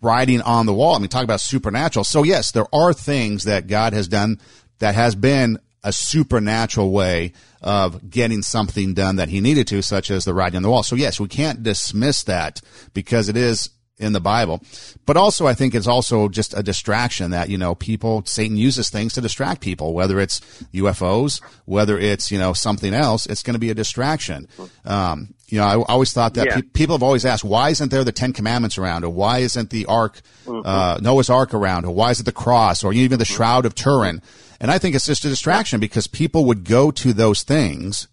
writing 0.00 0.42
on 0.42 0.66
the 0.66 0.74
wall. 0.74 0.94
I 0.94 0.98
mean, 0.98 1.08
talk 1.08 1.24
about 1.24 1.40
supernatural. 1.40 2.04
So 2.04 2.22
yes, 2.22 2.52
there 2.52 2.66
are 2.74 2.92
things 2.92 3.44
that 3.44 3.66
God 3.66 3.92
has 3.92 4.08
done 4.08 4.40
that 4.78 4.94
has 4.94 5.14
been 5.14 5.58
a 5.82 5.92
supernatural 5.92 6.90
way 6.90 7.32
of 7.62 8.10
getting 8.10 8.42
something 8.42 8.94
done 8.94 9.16
that 9.16 9.28
he 9.28 9.40
needed 9.40 9.68
to, 9.68 9.82
such 9.82 10.10
as 10.10 10.24
the 10.24 10.34
writing 10.34 10.56
on 10.56 10.62
the 10.62 10.70
wall. 10.70 10.82
So 10.82 10.96
yes, 10.96 11.20
we 11.20 11.28
can't 11.28 11.62
dismiss 11.62 12.24
that 12.24 12.60
because 12.92 13.28
it 13.28 13.36
is 13.36 13.70
in 13.98 14.12
the 14.12 14.20
Bible. 14.20 14.62
But 15.06 15.16
also, 15.16 15.46
I 15.46 15.54
think 15.54 15.74
it's 15.74 15.86
also 15.86 16.28
just 16.28 16.56
a 16.56 16.62
distraction 16.62 17.30
that, 17.30 17.48
you 17.48 17.56
know, 17.56 17.74
people, 17.74 18.22
Satan 18.26 18.56
uses 18.56 18.90
things 18.90 19.14
to 19.14 19.20
distract 19.20 19.60
people, 19.62 19.94
whether 19.94 20.20
it's 20.20 20.40
UFOs, 20.74 21.40
whether 21.64 21.98
it's, 21.98 22.30
you 22.30 22.38
know, 22.38 22.52
something 22.52 22.92
else, 22.92 23.26
it's 23.26 23.42
going 23.42 23.54
to 23.54 23.60
be 23.60 23.70
a 23.70 23.74
distraction. 23.74 24.48
Um, 24.84 25.34
you 25.48 25.58
know, 25.58 25.64
I 25.64 25.76
always 25.92 26.12
thought 26.12 26.34
that 26.34 26.46
yeah. 26.46 26.56
pe- 26.56 26.62
people 26.62 26.94
have 26.94 27.02
always 27.02 27.24
asked, 27.24 27.44
why 27.44 27.70
isn't 27.70 27.90
there 27.90 28.04
the 28.04 28.12
Ten 28.12 28.32
Commandments 28.32 28.78
around? 28.78 29.04
Or 29.04 29.10
why 29.10 29.38
isn't 29.38 29.70
the 29.70 29.86
Ark, 29.86 30.20
mm-hmm. 30.44 30.66
uh, 30.66 30.98
Noah's 31.00 31.30
Ark 31.30 31.54
around? 31.54 31.86
Or 31.86 31.94
why 31.94 32.10
is 32.10 32.20
it 32.20 32.24
the 32.24 32.32
cross? 32.32 32.84
Or 32.84 32.92
even 32.92 33.18
the 33.18 33.24
mm-hmm. 33.24 33.34
Shroud 33.34 33.64
of 33.64 33.74
Turin? 33.74 34.20
And 34.60 34.70
I 34.70 34.78
think 34.78 34.94
it's 34.94 35.06
just 35.06 35.24
a 35.24 35.28
distraction 35.28 35.80
because 35.80 36.06
people 36.06 36.46
would 36.46 36.64
go 36.64 36.90
to 36.90 37.12
those 37.12 37.42
things 37.42 38.08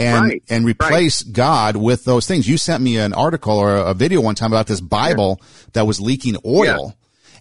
and 0.00 0.24
right. 0.24 0.42
and 0.48 0.64
replace 0.64 1.24
right. 1.24 1.32
God 1.34 1.76
with 1.76 2.04
those 2.04 2.26
things. 2.26 2.48
You 2.48 2.56
sent 2.56 2.82
me 2.82 2.96
an 2.96 3.12
article 3.12 3.58
or 3.58 3.76
a 3.76 3.94
video 3.94 4.20
one 4.20 4.34
time 4.34 4.52
about 4.52 4.66
this 4.66 4.80
Bible 4.80 5.38
yeah. 5.40 5.46
that 5.74 5.86
was 5.86 6.00
leaking 6.00 6.36
oil. 6.44 6.96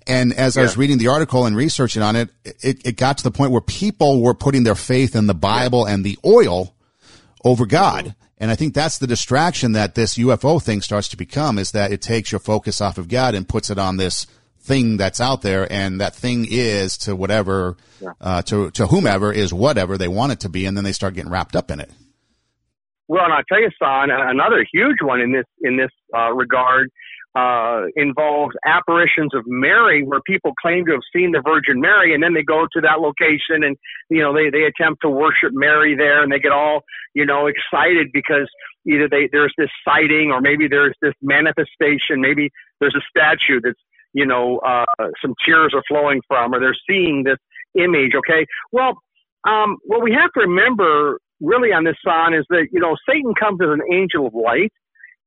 Yeah. 0.06 0.14
And 0.16 0.34
as 0.34 0.56
yeah. 0.56 0.62
I 0.62 0.64
was 0.64 0.76
reading 0.76 0.98
the 0.98 1.08
article 1.08 1.46
and 1.46 1.56
researching 1.56 2.02
on 2.02 2.16
it, 2.16 2.30
it, 2.44 2.86
it 2.86 2.98
got 2.98 3.20
to 3.20 3.24
the 3.24 3.32
point 3.32 3.52
where 3.52 3.62
people 3.62 4.22
were 4.22 4.34
putting 4.34 4.64
their 4.64 4.76
faith 4.76 5.16
in 5.16 5.28
the 5.28 5.34
Bible 5.34 5.86
and 5.86 6.04
the 6.04 6.18
oil 6.26 6.76
over 7.46 7.66
God. 7.66 8.16
And 8.38 8.50
I 8.50 8.56
think 8.56 8.74
that's 8.74 8.98
the 8.98 9.08
distraction 9.08 9.74
that 9.74 9.96
this 9.96 10.18
UFO 10.18 10.62
thing 10.62 10.82
starts 10.82 11.10
to 11.10 11.18
become 11.18 11.58
is 11.58 11.72
that 11.72 11.92
it 11.92 12.02
takes 12.02 12.32
your 12.32 12.40
focus 12.40 12.82
off 12.82 12.98
of 12.98 13.08
God 13.08 13.36
and 13.36 13.48
puts 13.48 13.70
it 13.70 13.78
on 13.78 13.98
this 13.98 14.26
thing 14.62 14.98
that's 14.98 15.22
out 15.22 15.42
there. 15.42 15.72
And 15.72 16.02
that 16.02 16.16
thing 16.16 16.48
is 16.50 16.98
to 17.00 17.16
whatever, 17.16 17.78
uh, 18.20 18.42
to, 18.44 18.72
to 18.72 18.88
whomever 18.88 19.32
is 19.32 19.54
whatever 19.54 19.98
they 19.98 20.08
want 20.08 20.32
it 20.32 20.40
to 20.42 20.50
be. 20.50 20.66
And 20.66 20.76
then 20.76 20.84
they 20.84 20.94
start 20.94 21.14
getting 21.14 21.32
wrapped 21.32 21.56
up 21.56 21.70
in 21.70 21.80
it. 21.80 21.92
Well, 23.10 23.26
and 23.26 23.34
I'll 23.34 23.44
tell 23.50 23.60
you, 23.60 23.72
Son, 23.82 24.12
another 24.12 24.64
huge 24.72 24.98
one 25.02 25.20
in 25.20 25.34
this 25.34 25.46
in 25.62 25.78
this 25.78 25.90
uh, 26.16 26.32
regard 26.32 26.90
uh, 27.36 27.86
involves 27.96 28.54
apparitions 28.68 29.34
of 29.34 29.44
Mary, 29.48 30.04
where 30.04 30.22
people 30.22 30.54
claim 30.62 30.86
to 30.86 30.92
have 30.92 31.02
seen 31.14 31.32
the 31.32 31.42
Virgin 31.44 31.82
Mary, 31.82 32.14
and 32.14 32.22
then 32.22 32.36
they 32.36 32.44
go 32.44 32.68
to 32.72 32.82
that 32.82 33.02
location 33.02 33.64
and 33.64 33.76
you 34.12 34.22
know 34.22 34.32
they 34.32 34.52
they 34.52 34.64
attempt 34.64 35.02
to 35.02 35.10
worship 35.10 35.50
Mary 35.54 35.96
there, 35.98 36.22
and 36.22 36.32
they 36.32 36.38
get 36.38 36.52
all 36.52 36.82
you 37.16 37.26
know 37.26 37.48
excited 37.48 38.10
because 38.14 38.48
either 38.86 39.10
they 39.10 39.28
there's 39.32 39.54
this 39.58 39.72
sighting 39.84 40.30
or 40.32 40.40
maybe 40.40 40.68
there's 40.68 40.96
this 41.02 41.16
manifestation, 41.20 42.22
maybe 42.22 42.52
there's 42.80 42.96
a 42.96 43.06
statue 43.10 43.60
that's 43.60 43.82
you 44.14 44.26
know 44.26 44.60
uh, 44.60 44.86
some 45.20 45.34
tears 45.44 45.74
are 45.74 45.84
flowing 45.88 46.22
from, 46.28 46.54
or 46.54 46.60
they're 46.60 46.78
seeing 46.88 47.24
this 47.24 47.40
image. 47.76 48.14
Okay, 48.16 48.46
well. 48.72 48.94
Um, 49.48 49.78
what 49.86 50.04
we 50.04 50.12
have 50.12 50.34
to 50.34 50.42
remember 50.42 51.18
really 51.42 51.72
on 51.72 51.84
this 51.84 51.98
son 52.04 52.34
is 52.34 52.46
that 52.50 52.68
you 52.72 52.80
know 52.80 52.96
Satan 53.08 53.34
comes 53.40 53.60
as 53.62 53.70
an 53.70 53.82
angel 53.92 54.28
of 54.28 54.34
light, 54.34 54.74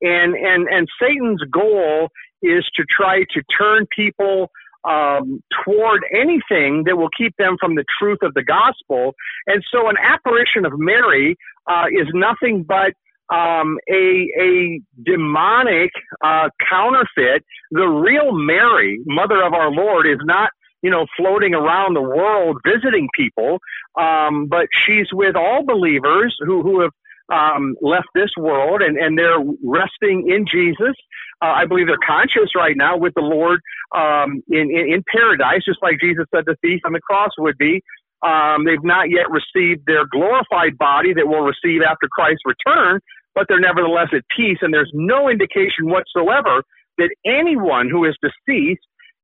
and 0.00 0.34
and 0.34 0.68
and 0.68 0.88
Satan's 1.00 1.42
goal 1.50 2.08
is 2.42 2.64
to 2.74 2.84
try 2.90 3.20
to 3.34 3.42
turn 3.56 3.86
people 3.94 4.50
um, 4.84 5.42
toward 5.64 6.04
anything 6.12 6.84
that 6.86 6.96
will 6.96 7.10
keep 7.16 7.36
them 7.36 7.56
from 7.60 7.76
the 7.76 7.84
truth 8.00 8.18
of 8.22 8.34
the 8.34 8.42
gospel. 8.42 9.14
And 9.46 9.62
so, 9.72 9.88
an 9.88 9.96
apparition 10.02 10.64
of 10.64 10.72
Mary 10.76 11.36
uh, 11.66 11.84
is 11.92 12.08
nothing 12.12 12.64
but 12.64 12.92
um, 13.34 13.78
a 13.90 14.28
a 14.40 14.80
demonic 15.04 15.90
uh, 16.24 16.48
counterfeit. 16.68 17.44
The 17.70 17.86
real 17.86 18.32
Mary, 18.32 19.00
Mother 19.06 19.42
of 19.42 19.54
our 19.54 19.70
Lord, 19.70 20.06
is 20.06 20.18
not 20.24 20.50
you 20.82 20.90
know, 20.90 21.06
floating 21.16 21.54
around 21.54 21.94
the 21.94 22.02
world 22.02 22.58
visiting 22.64 23.08
people. 23.14 23.58
Um, 23.98 24.46
but 24.46 24.66
she's 24.72 25.06
with 25.12 25.36
all 25.36 25.64
believers 25.64 26.34
who, 26.44 26.62
who 26.62 26.80
have 26.80 26.90
um, 27.32 27.76
left 27.80 28.08
this 28.14 28.30
world 28.36 28.82
and, 28.82 28.96
and 28.96 29.18
they're 29.18 29.38
resting 29.64 30.28
in 30.28 30.44
Jesus. 30.46 30.94
Uh, 31.40 31.46
I 31.46 31.66
believe 31.66 31.86
they're 31.86 32.06
conscious 32.06 32.50
right 32.54 32.76
now 32.76 32.96
with 32.96 33.14
the 33.14 33.22
Lord 33.22 33.60
um, 33.96 34.42
in, 34.50 34.70
in, 34.70 34.94
in 34.94 35.04
paradise, 35.10 35.62
just 35.64 35.82
like 35.82 35.98
Jesus 36.00 36.26
said 36.34 36.44
the 36.46 36.56
thief 36.62 36.80
on 36.84 36.92
the 36.92 37.00
cross 37.00 37.30
would 37.38 37.58
be. 37.58 37.82
Um, 38.22 38.64
they've 38.64 38.84
not 38.84 39.10
yet 39.10 39.26
received 39.30 39.82
their 39.86 40.06
glorified 40.06 40.78
body 40.78 41.12
that 41.14 41.26
we'll 41.26 41.42
receive 41.42 41.82
after 41.82 42.06
Christ's 42.08 42.42
return, 42.46 43.00
but 43.34 43.46
they're 43.48 43.60
nevertheless 43.60 44.08
at 44.12 44.22
peace. 44.36 44.58
And 44.62 44.72
there's 44.72 44.90
no 44.94 45.28
indication 45.28 45.90
whatsoever 45.90 46.62
that 46.98 47.10
anyone 47.26 47.88
who 47.90 48.04
is 48.04 48.14
deceased 48.22 48.82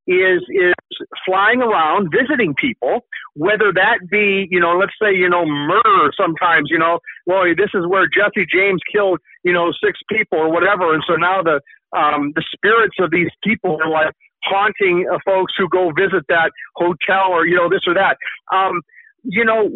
is 0.08 0.40
is 0.48 0.74
flying 1.24 1.60
around 1.60 2.08
visiting 2.10 2.54
people, 2.54 3.04
whether 3.34 3.72
that 3.74 3.98
be 4.10 4.48
you 4.50 4.58
know 4.58 4.72
let's 4.72 4.96
say 5.00 5.14
you 5.14 5.28
know 5.28 5.44
murder 5.44 6.10
sometimes 6.18 6.68
you 6.70 6.78
know 6.78 6.98
well 7.26 7.44
this 7.56 7.70
is 7.74 7.86
where 7.86 8.08
Jesse 8.08 8.46
James 8.50 8.80
killed 8.90 9.20
you 9.44 9.52
know 9.52 9.70
six 9.84 10.00
people 10.08 10.38
or 10.38 10.50
whatever, 10.50 10.94
and 10.94 11.04
so 11.06 11.14
now 11.14 11.42
the 11.42 11.60
um, 11.96 12.32
the 12.34 12.44
spirits 12.52 12.96
of 12.98 13.10
these 13.10 13.30
people 13.44 13.78
are 13.82 13.90
like 13.90 14.14
haunting 14.44 15.06
uh, 15.12 15.18
folks 15.24 15.52
who 15.58 15.68
go 15.68 15.92
visit 15.92 16.24
that 16.28 16.50
hotel 16.76 17.28
or 17.28 17.46
you 17.46 17.54
know 17.54 17.68
this 17.68 17.82
or 17.86 17.94
that. 17.94 18.16
Um, 18.52 18.80
you 19.24 19.44
know, 19.44 19.68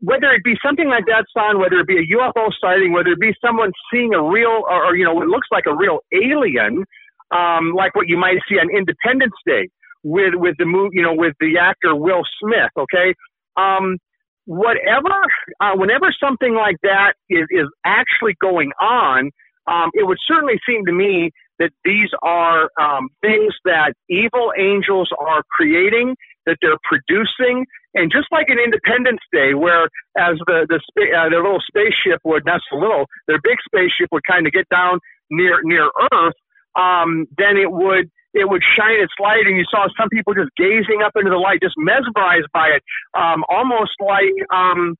whether 0.00 0.32
it 0.32 0.42
be 0.42 0.56
something 0.64 0.88
like 0.88 1.04
that, 1.06 1.26
son, 1.32 1.60
whether 1.60 1.78
it 1.78 1.86
be 1.86 1.98
a 1.98 2.16
UFO 2.16 2.50
sighting, 2.60 2.92
whether 2.92 3.10
it 3.10 3.20
be 3.20 3.34
someone 3.44 3.70
seeing 3.92 4.14
a 4.14 4.22
real, 4.22 4.64
or, 4.68 4.86
or 4.86 4.96
you 4.96 5.04
know, 5.04 5.12
what 5.14 5.28
looks 5.28 5.46
like 5.52 5.64
a 5.66 5.76
real 5.76 6.00
alien, 6.12 6.82
um, 7.30 7.74
like 7.76 7.94
what 7.94 8.08
you 8.08 8.16
might 8.16 8.38
see 8.48 8.56
on 8.58 8.74
Independence 8.74 9.34
Day 9.46 9.68
with 10.06 10.34
with 10.34 10.54
the 10.58 10.64
move, 10.64 10.90
you 10.92 11.02
know, 11.02 11.14
with 11.14 11.34
the 11.40 11.58
actor 11.58 11.94
Will 11.94 12.22
Smith. 12.40 12.70
Okay, 12.78 13.14
um, 13.56 13.98
whatever, 14.44 15.18
uh, 15.60 15.72
whenever 15.74 16.14
something 16.18 16.54
like 16.54 16.76
that 16.82 17.14
is 17.28 17.46
is 17.50 17.66
actually 17.84 18.36
going 18.40 18.70
on, 18.80 19.30
um, 19.66 19.90
it 19.94 20.06
would 20.06 20.18
certainly 20.26 20.58
seem 20.66 20.86
to 20.86 20.92
me 20.92 21.30
that 21.58 21.70
these 21.84 22.10
are 22.22 22.70
um, 22.80 23.08
things 23.20 23.52
that 23.64 23.94
evil 24.08 24.52
angels 24.58 25.08
are 25.18 25.42
creating, 25.50 26.14
that 26.44 26.58
they're 26.62 26.78
producing, 26.84 27.66
and 27.94 28.12
just 28.12 28.28
like 28.30 28.46
an 28.48 28.58
Independence 28.62 29.22
Day, 29.32 29.54
where 29.54 29.88
as 30.16 30.36
the 30.46 30.66
the, 30.68 31.04
uh, 31.18 31.28
the 31.28 31.36
little 31.36 31.62
spaceship 31.66 32.20
would, 32.24 32.44
not 32.46 32.60
so 32.70 32.78
little, 32.78 33.06
their 33.26 33.40
big 33.42 33.58
spaceship 33.66 34.08
would 34.12 34.22
kind 34.30 34.46
of 34.46 34.52
get 34.52 34.68
down 34.68 35.00
near 35.30 35.58
near 35.64 35.90
Earth, 36.12 36.34
um, 36.78 37.26
then 37.36 37.56
it 37.56 37.72
would 37.72 38.08
it 38.36 38.48
would 38.48 38.62
shine 38.62 39.00
its 39.00 39.12
light, 39.18 39.46
and 39.46 39.56
you 39.56 39.64
saw 39.70 39.88
some 39.98 40.08
people 40.10 40.34
just 40.34 40.50
gazing 40.56 41.02
up 41.02 41.12
into 41.16 41.30
the 41.30 41.38
light, 41.38 41.60
just 41.62 41.74
mesmerized 41.78 42.48
by 42.52 42.68
it, 42.68 42.82
um, 43.14 43.44
almost 43.48 43.92
like 43.98 44.36
um, 44.52 44.94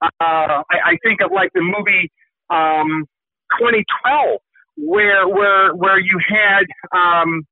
uh, 0.00 0.62
I, 0.70 0.94
I 0.94 0.98
think 1.02 1.20
of 1.20 1.32
like 1.32 1.50
the 1.52 1.62
movie 1.62 2.10
um, 2.48 3.06
2012, 3.58 4.38
where 4.76 5.28
where 5.28 5.74
where 5.74 5.98
you 5.98 6.18
had 6.26 6.64
um, 6.94 7.44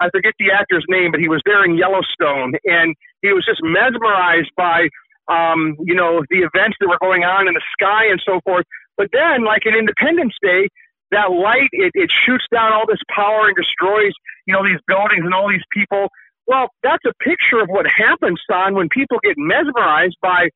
I 0.00 0.08
forget 0.10 0.34
the 0.38 0.50
actor's 0.52 0.84
name, 0.88 1.10
but 1.10 1.20
he 1.20 1.28
was 1.28 1.42
there 1.44 1.64
in 1.64 1.76
Yellowstone, 1.76 2.54
and 2.64 2.94
he 3.22 3.32
was 3.32 3.44
just 3.44 3.60
mesmerized 3.62 4.50
by 4.56 4.88
um, 5.28 5.76
you 5.80 5.94
know 5.94 6.22
the 6.30 6.38
events 6.38 6.76
that 6.80 6.88
were 6.88 6.98
going 7.00 7.24
on 7.24 7.48
in 7.48 7.54
the 7.54 7.62
sky 7.72 8.06
and 8.10 8.20
so 8.24 8.40
forth. 8.44 8.66
But 8.96 9.08
then, 9.12 9.44
like 9.44 9.64
in 9.64 9.74
Independence 9.74 10.34
Day, 10.42 10.68
that 11.10 11.30
light 11.30 11.68
it, 11.72 11.92
it 11.94 12.10
shoots 12.10 12.44
down 12.52 12.72
all 12.72 12.86
this 12.86 13.00
power 13.08 13.46
and 13.48 13.56
destroys 13.56 14.12
you 14.46 14.54
know 14.54 14.64
these 14.64 14.80
buildings 14.86 15.24
and 15.24 15.34
all 15.34 15.48
these 15.48 15.64
people. 15.72 16.08
Well 16.46 16.68
that's 16.82 17.04
a 17.04 17.14
picture 17.22 17.60
of 17.60 17.68
what 17.68 17.86
happens 17.86 18.40
son 18.50 18.74
when 18.74 18.88
people 18.88 19.18
get 19.22 19.36
mesmerized 19.36 20.16
by 20.22 20.48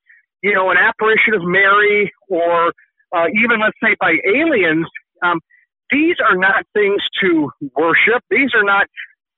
you 0.42 0.55
know 0.55 0.70
an 0.70 0.76
apparition 0.76 1.34
of 1.34 1.42
mary 1.42 2.12
or 2.28 2.72
uh, 3.14 3.26
even 3.34 3.61
let's 3.61 3.78
say 3.82 3.94
by 4.00 4.16
aliens. 4.26 4.86
Um, 5.22 5.40
these 5.90 6.16
are 6.20 6.36
not 6.36 6.64
things 6.74 7.02
to 7.20 7.50
worship. 7.76 8.22
These 8.30 8.50
are 8.55 8.64
not 8.64 8.86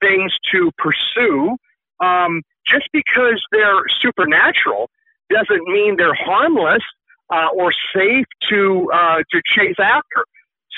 things 0.01 0.33
to 0.53 0.71
pursue. 0.79 1.57
Um, 2.01 2.43
just 2.67 2.89
because 2.93 3.43
they're 3.53 3.83
supernatural 4.01 4.91
doesn't 5.31 5.67
mean 5.69 5.97
they're 5.97 6.15
harmless 6.15 6.83
uh, 7.31 7.49
or 7.55 7.73
safe 7.95 8.27
to 8.49 8.91
uh, 8.93 9.23
to 9.31 9.41
chase 9.45 9.77
after 9.79 10.25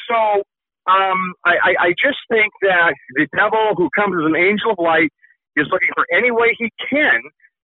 so 0.08 0.42
um, 0.88 1.34
I, 1.44 1.74
I 1.78 1.88
just 1.90 2.18
think 2.30 2.52
that 2.62 2.94
the 3.14 3.26
devil, 3.36 3.74
who 3.76 3.90
comes 3.94 4.16
as 4.18 4.26
an 4.26 4.36
angel 4.36 4.72
of 4.72 4.78
light, 4.78 5.10
is 5.56 5.66
looking 5.70 5.90
for 5.94 6.06
any 6.12 6.30
way 6.30 6.54
he 6.58 6.70
can 6.90 7.20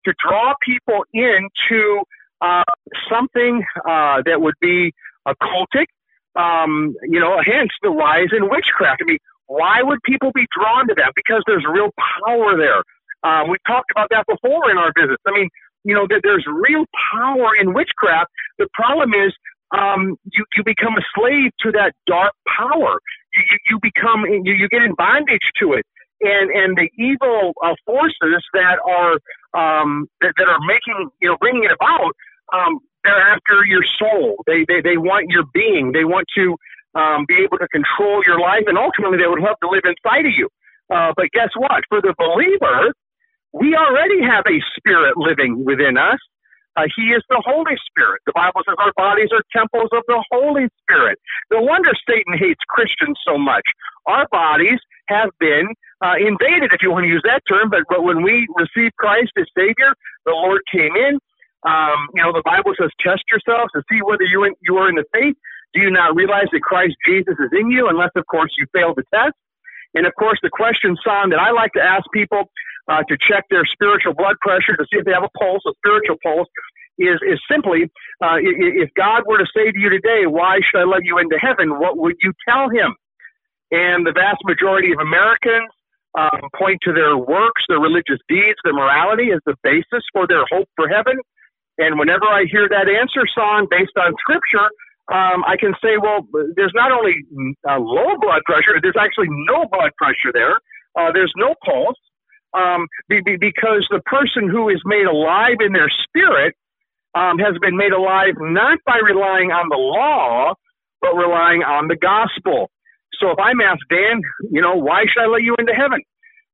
to 0.04 0.14
draw 0.18 0.54
people 0.60 1.04
into 1.12 2.02
uh, 2.40 2.64
something 3.08 3.62
uh, 3.88 4.22
that 4.26 4.40
would 4.40 4.54
be 4.60 4.92
occultic. 5.26 5.86
Um, 6.34 6.94
you 7.04 7.20
know, 7.20 7.40
hence 7.44 7.70
the 7.82 7.90
rise 7.90 8.28
in 8.36 8.48
witchcraft. 8.48 9.02
I 9.02 9.04
mean, 9.04 9.18
why 9.46 9.82
would 9.82 10.00
people 10.04 10.32
be 10.34 10.46
drawn 10.56 10.88
to 10.88 10.94
that? 10.96 11.12
Because 11.14 11.42
there's 11.46 11.64
real 11.70 11.90
power 12.26 12.56
there. 12.56 12.82
Um, 13.22 13.50
we 13.50 13.58
talked 13.66 13.90
about 13.92 14.08
that 14.10 14.24
before 14.26 14.70
in 14.70 14.78
our 14.78 14.92
visits. 14.98 15.22
I 15.28 15.32
mean, 15.32 15.48
you 15.84 15.94
know, 15.94 16.06
that 16.08 16.20
there's 16.22 16.46
real 16.46 16.86
power 17.12 17.54
in 17.60 17.74
witchcraft. 17.74 18.30
The 18.58 18.66
problem 18.72 19.12
is 19.14 19.32
um, 19.76 20.16
you, 20.32 20.44
you 20.56 20.64
become 20.64 20.94
a 20.96 21.04
slave 21.14 21.50
to 21.60 21.72
that 21.72 21.94
dark 22.06 22.34
power. 22.58 23.00
You, 23.34 23.42
you, 23.50 23.58
you 23.70 23.78
become, 23.82 24.24
you, 24.26 24.54
you 24.54 24.68
get 24.68 24.82
in 24.82 24.94
bondage 24.94 25.48
to 25.60 25.74
it. 25.74 25.86
and 26.22 26.50
and 26.50 26.76
the 26.78 26.90
evil 26.98 27.52
uh, 27.64 27.74
forces 27.86 28.42
that 28.54 28.78
are 28.86 29.14
um, 29.54 30.08
that, 30.22 30.34
that 30.38 30.48
are 30.48 30.60
making 30.66 31.10
you 31.20 31.28
know 31.30 31.36
bringing 31.40 31.64
it 31.64 31.72
about. 31.72 32.12
Um, 32.54 32.80
they're 33.04 33.20
after 33.20 33.64
your 33.66 33.84
soul. 33.98 34.42
They 34.46 34.64
they 34.68 34.80
they 34.82 34.96
want 34.98 35.30
your 35.30 35.44
being. 35.54 35.92
They 35.92 36.04
want 36.04 36.26
to 36.36 36.56
um, 36.94 37.26
be 37.28 37.36
able 37.44 37.58
to 37.58 37.68
control 37.68 38.22
your 38.26 38.40
life, 38.40 38.64
and 38.66 38.78
ultimately 38.78 39.18
they 39.18 39.28
would 39.28 39.40
love 39.42 39.56
to 39.62 39.70
live 39.70 39.84
inside 39.84 40.26
of 40.26 40.32
you. 40.36 40.48
Uh, 40.94 41.12
but 41.16 41.26
guess 41.32 41.50
what? 41.56 41.84
For 41.88 42.00
the 42.02 42.14
believer, 42.18 42.94
we 43.52 43.76
already 43.76 44.22
have 44.22 44.44
a 44.48 44.60
spirit 44.76 45.16
living 45.16 45.64
within 45.64 45.98
us. 45.98 46.18
Uh, 46.76 46.86
he 46.96 47.12
is 47.12 47.22
the 47.28 47.42
Holy 47.44 47.76
Spirit. 47.86 48.22
The 48.26 48.32
Bible 48.32 48.62
says 48.66 48.76
our 48.78 48.92
bodies 48.96 49.28
are 49.32 49.42
temples 49.54 49.90
of 49.92 50.02
the 50.08 50.22
Holy 50.30 50.68
Spirit. 50.82 51.18
No 51.50 51.60
wonder 51.60 51.90
Satan 52.08 52.38
hates 52.38 52.60
Christians 52.68 53.18
so 53.26 53.36
much. 53.36 53.64
Our 54.06 54.26
bodies 54.28 54.80
have 55.08 55.30
been 55.38 55.74
uh, 56.00 56.14
invaded, 56.18 56.72
if 56.72 56.82
you 56.82 56.90
want 56.90 57.04
to 57.04 57.08
use 57.08 57.22
that 57.24 57.42
term, 57.48 57.70
but, 57.70 57.82
but 57.88 58.02
when 58.02 58.22
we 58.22 58.48
received 58.56 58.96
Christ 58.96 59.32
as 59.36 59.46
Savior, 59.56 59.94
the 60.24 60.32
Lord 60.32 60.62
came 60.70 60.96
in. 60.96 61.18
Um, 61.64 62.08
you 62.14 62.22
know, 62.22 62.32
the 62.32 62.42
Bible 62.44 62.72
says, 62.80 62.90
test 63.00 63.22
yourselves 63.30 63.70
to 63.74 63.82
see 63.90 64.00
whether 64.02 64.24
you, 64.24 64.44
in, 64.44 64.54
you 64.62 64.78
are 64.78 64.88
in 64.88 64.96
the 64.96 65.04
faith. 65.12 65.36
Do 65.74 65.80
you 65.80 65.90
not 65.90 66.16
realize 66.16 66.46
that 66.52 66.62
Christ 66.62 66.96
Jesus 67.06 67.34
is 67.38 67.50
in 67.52 67.70
you, 67.70 67.88
unless, 67.88 68.10
of 68.16 68.26
course, 68.26 68.50
you 68.58 68.66
fail 68.72 68.94
the 68.94 69.04
test? 69.14 69.34
And, 69.94 70.06
of 70.06 70.14
course, 70.18 70.38
the 70.42 70.50
question, 70.50 70.96
son, 71.04 71.30
that 71.30 71.38
I 71.38 71.50
like 71.50 71.72
to 71.74 71.82
ask 71.82 72.04
people 72.12 72.50
uh, 72.88 73.02
to 73.08 73.16
check 73.20 73.44
their 73.50 73.64
spiritual 73.64 74.14
blood 74.14 74.36
pressure 74.40 74.76
to 74.76 74.84
see 74.90 74.98
if 74.98 75.04
they 75.04 75.12
have 75.12 75.24
a 75.24 75.38
pulse, 75.38 75.62
a 75.66 75.72
spiritual 75.78 76.16
pulse, 76.22 76.48
is, 76.98 77.18
is 77.26 77.40
simply, 77.50 77.90
uh, 78.20 78.36
if 78.38 78.90
God 78.94 79.22
were 79.26 79.38
to 79.38 79.46
say 79.56 79.70
to 79.70 79.78
you 79.78 79.88
today, 79.88 80.26
why 80.26 80.60
should 80.60 80.80
I 80.80 80.84
let 80.84 81.04
you 81.04 81.18
into 81.18 81.38
heaven? 81.38 81.78
What 81.78 81.96
would 81.98 82.16
you 82.22 82.32
tell 82.46 82.68
him? 82.68 82.94
And 83.70 84.06
the 84.06 84.12
vast 84.12 84.44
majority 84.44 84.92
of 84.92 84.98
Americans 85.00 85.70
um, 86.14 86.52
point 86.54 86.78
to 86.82 86.92
their 86.92 87.16
works, 87.16 87.64
their 87.68 87.80
religious 87.80 88.20
deeds, 88.28 88.58
their 88.64 88.74
morality 88.74 89.32
as 89.32 89.40
the 89.46 89.56
basis 89.62 90.04
for 90.12 90.26
their 90.26 90.44
hope 90.52 90.68
for 90.76 90.88
heaven. 90.88 91.16
And 91.78 91.98
whenever 91.98 92.26
I 92.26 92.44
hear 92.44 92.68
that 92.68 92.86
answer, 92.88 93.24
son, 93.32 93.66
based 93.70 93.96
on 93.96 94.12
scripture, 94.20 94.68
um, 95.10 95.42
I 95.48 95.56
can 95.58 95.72
say, 95.82 95.96
well, 95.96 96.28
there's 96.54 96.72
not 96.74 96.92
only 96.92 97.16
uh, 97.68 97.78
low 97.80 98.16
blood 98.20 98.42
pressure, 98.44 98.76
there's 98.80 99.00
actually 99.00 99.28
no 99.48 99.64
blood 99.72 99.90
pressure 99.96 100.30
there. 100.32 100.60
Uh, 100.94 101.10
there's 101.10 101.32
no 101.36 101.54
pulse 101.64 101.96
um, 102.54 102.86
be, 103.08 103.20
be, 103.20 103.36
because 103.36 103.86
the 103.90 104.00
person 104.00 104.48
who 104.48 104.68
is 104.68 104.80
made 104.84 105.06
alive 105.06 105.56
in 105.64 105.72
their 105.72 105.90
spirit 105.90 106.54
um, 107.14 107.38
has 107.38 107.56
been 107.60 107.76
made 107.76 107.92
alive 107.92 108.34
not 108.40 108.78
by 108.86 108.98
relying 108.98 109.50
on 109.50 109.68
the 109.68 109.76
law, 109.76 110.54
but 111.00 111.14
relying 111.14 111.62
on 111.62 111.88
the 111.88 111.96
gospel. 111.96 112.70
So 113.20 113.30
if 113.30 113.38
I'm 113.38 113.60
asked, 113.60 113.84
Dan, 113.90 114.22
you 114.50 114.62
know, 114.62 114.76
why 114.76 115.04
should 115.06 115.22
I 115.22 115.26
let 115.26 115.42
you 115.42 115.54
into 115.58 115.74
heaven? 115.74 116.00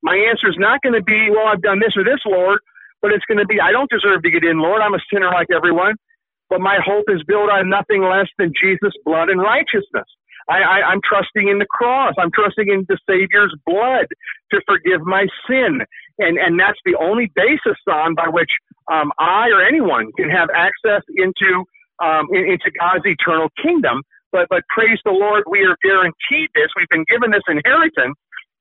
My 0.03 0.17
answer 0.31 0.49
is 0.49 0.57
not 0.59 0.83
going 0.83 0.95
to 0.95 1.03
be, 1.03 1.31
well, 1.31 1.47
I've 1.47 1.63
done 1.63 1.81
this 1.81 1.97
or 1.97 2.05
this, 2.05 2.21
Lord, 2.27 2.61
but 3.03 3.13
it's 3.13 3.25
going 3.27 3.39
to 3.39 3.47
be, 3.47 3.61
I 3.61 3.73
don't 3.73 3.91
deserve 3.91 4.23
to 4.23 4.31
get 4.31 4.45
in, 4.45 4.59
Lord. 4.59 4.83
I'm 4.83 4.95
a 4.95 5.01
sinner 5.13 5.31
like 5.31 5.49
everyone. 5.55 5.95
But 6.51 6.61
my 6.61 6.79
hope 6.85 7.05
is 7.09 7.23
built 7.25 7.51
on 7.51 7.69
nothing 7.69 8.03
less 8.03 8.29
than 8.39 8.53
Jesus' 8.59 8.95
blood 9.05 9.29
and 9.29 9.41
righteousness. 9.41 10.09
I, 10.49 10.61
I, 10.61 10.83
I'm 10.91 11.01
trusting 11.05 11.49
in 11.49 11.59
the 11.59 11.67
cross. 11.67 12.15
I'm 12.19 12.31
trusting 12.33 12.69
in 12.69 12.87
the 12.89 12.99
Savior's 13.09 13.55
blood 13.67 14.07
to 14.53 14.61
forgive 14.67 15.03
my 15.03 15.27
sin. 15.49 15.81
And, 16.19 16.39
and 16.39 16.59
that's 16.59 16.79
the 16.85 16.97
only 16.97 17.31
basis 17.35 17.77
on 17.91 18.15
by 18.15 18.29
which 18.29 18.51
um, 18.91 19.13
I 19.19 19.49
or 19.51 19.63
anyone 19.63 20.11
can 20.17 20.31
have 20.31 20.49
access 20.55 21.03
into 21.15 21.65
um, 22.01 22.29
into 22.33 22.71
God's 22.79 23.05
eternal 23.07 23.49
kingdom. 23.61 24.03
But 24.33 24.49
but 24.49 24.63
praise 24.69 24.99
the 25.05 25.13
Lord, 25.13 25.45
we 25.51 25.65
are 25.65 25.77
guaranteed 25.83 26.51
this. 26.55 26.69
We've 26.77 26.89
been 26.89 27.05
given 27.09 27.31
this 27.31 27.43
inheritance, 27.49 28.17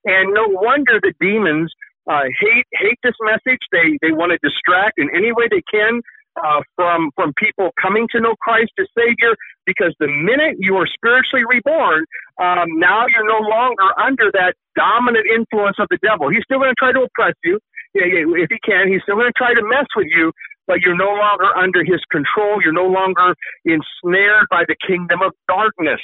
and 0.06 0.34
no 0.34 0.48
wonder 0.48 1.00
the 1.02 1.14
demons 1.20 1.72
uh, 2.10 2.24
hate 2.40 2.66
hate 2.74 2.98
this 3.04 3.16
message. 3.22 3.60
They 3.72 3.98
they 4.02 4.12
want 4.12 4.32
to 4.32 4.40
distract 4.42 4.98
in 4.98 5.10
any 5.16 5.32
way 5.32 5.48
they 5.50 5.62
can 5.72 6.02
uh, 6.44 6.62
from 6.76 7.12
from 7.16 7.34
people 7.38 7.72
coming 7.82 8.08
to 8.12 8.20
know 8.20 8.36
Christ 8.42 8.72
as 8.80 8.88
Savior. 8.98 9.36
Because 9.66 9.94
the 10.00 10.08
minute 10.08 10.56
you 10.60 10.78
are 10.78 10.88
spiritually 10.88 11.44
reborn, 11.44 12.06
um, 12.40 12.68
now 12.80 13.06
you're 13.08 13.28
no 13.28 13.40
longer 13.48 13.88
under 14.00 14.32
that 14.34 14.56
dominant 14.76 15.28
influence 15.28 15.78
of 15.80 15.88
the 15.90 15.98
devil. 16.02 16.30
He's 16.30 16.44
still 16.44 16.60
going 16.60 16.72
to 16.72 16.80
try 16.80 16.94
to 16.94 17.02
oppress 17.02 17.34
you 17.44 17.60
yeah. 17.94 18.06
if 18.08 18.50
he 18.50 18.60
can. 18.64 18.88
He's 18.88 19.02
still 19.04 19.16
going 19.16 19.28
to 19.28 19.38
try 19.38 19.54
to 19.54 19.64
mess 19.64 19.88
with 19.96 20.08
you, 20.10 20.32
but 20.68 20.80
you're 20.82 20.96
no 20.96 21.12
longer 21.12 21.52
under 21.58 21.84
his 21.84 22.00
control. 22.12 22.62
You're 22.64 22.74
no 22.74 22.88
longer 22.88 23.36
ensnared 23.66 24.48
by 24.50 24.64
the 24.68 24.76
kingdom 24.86 25.22
of 25.22 25.34
darkness. 25.48 26.02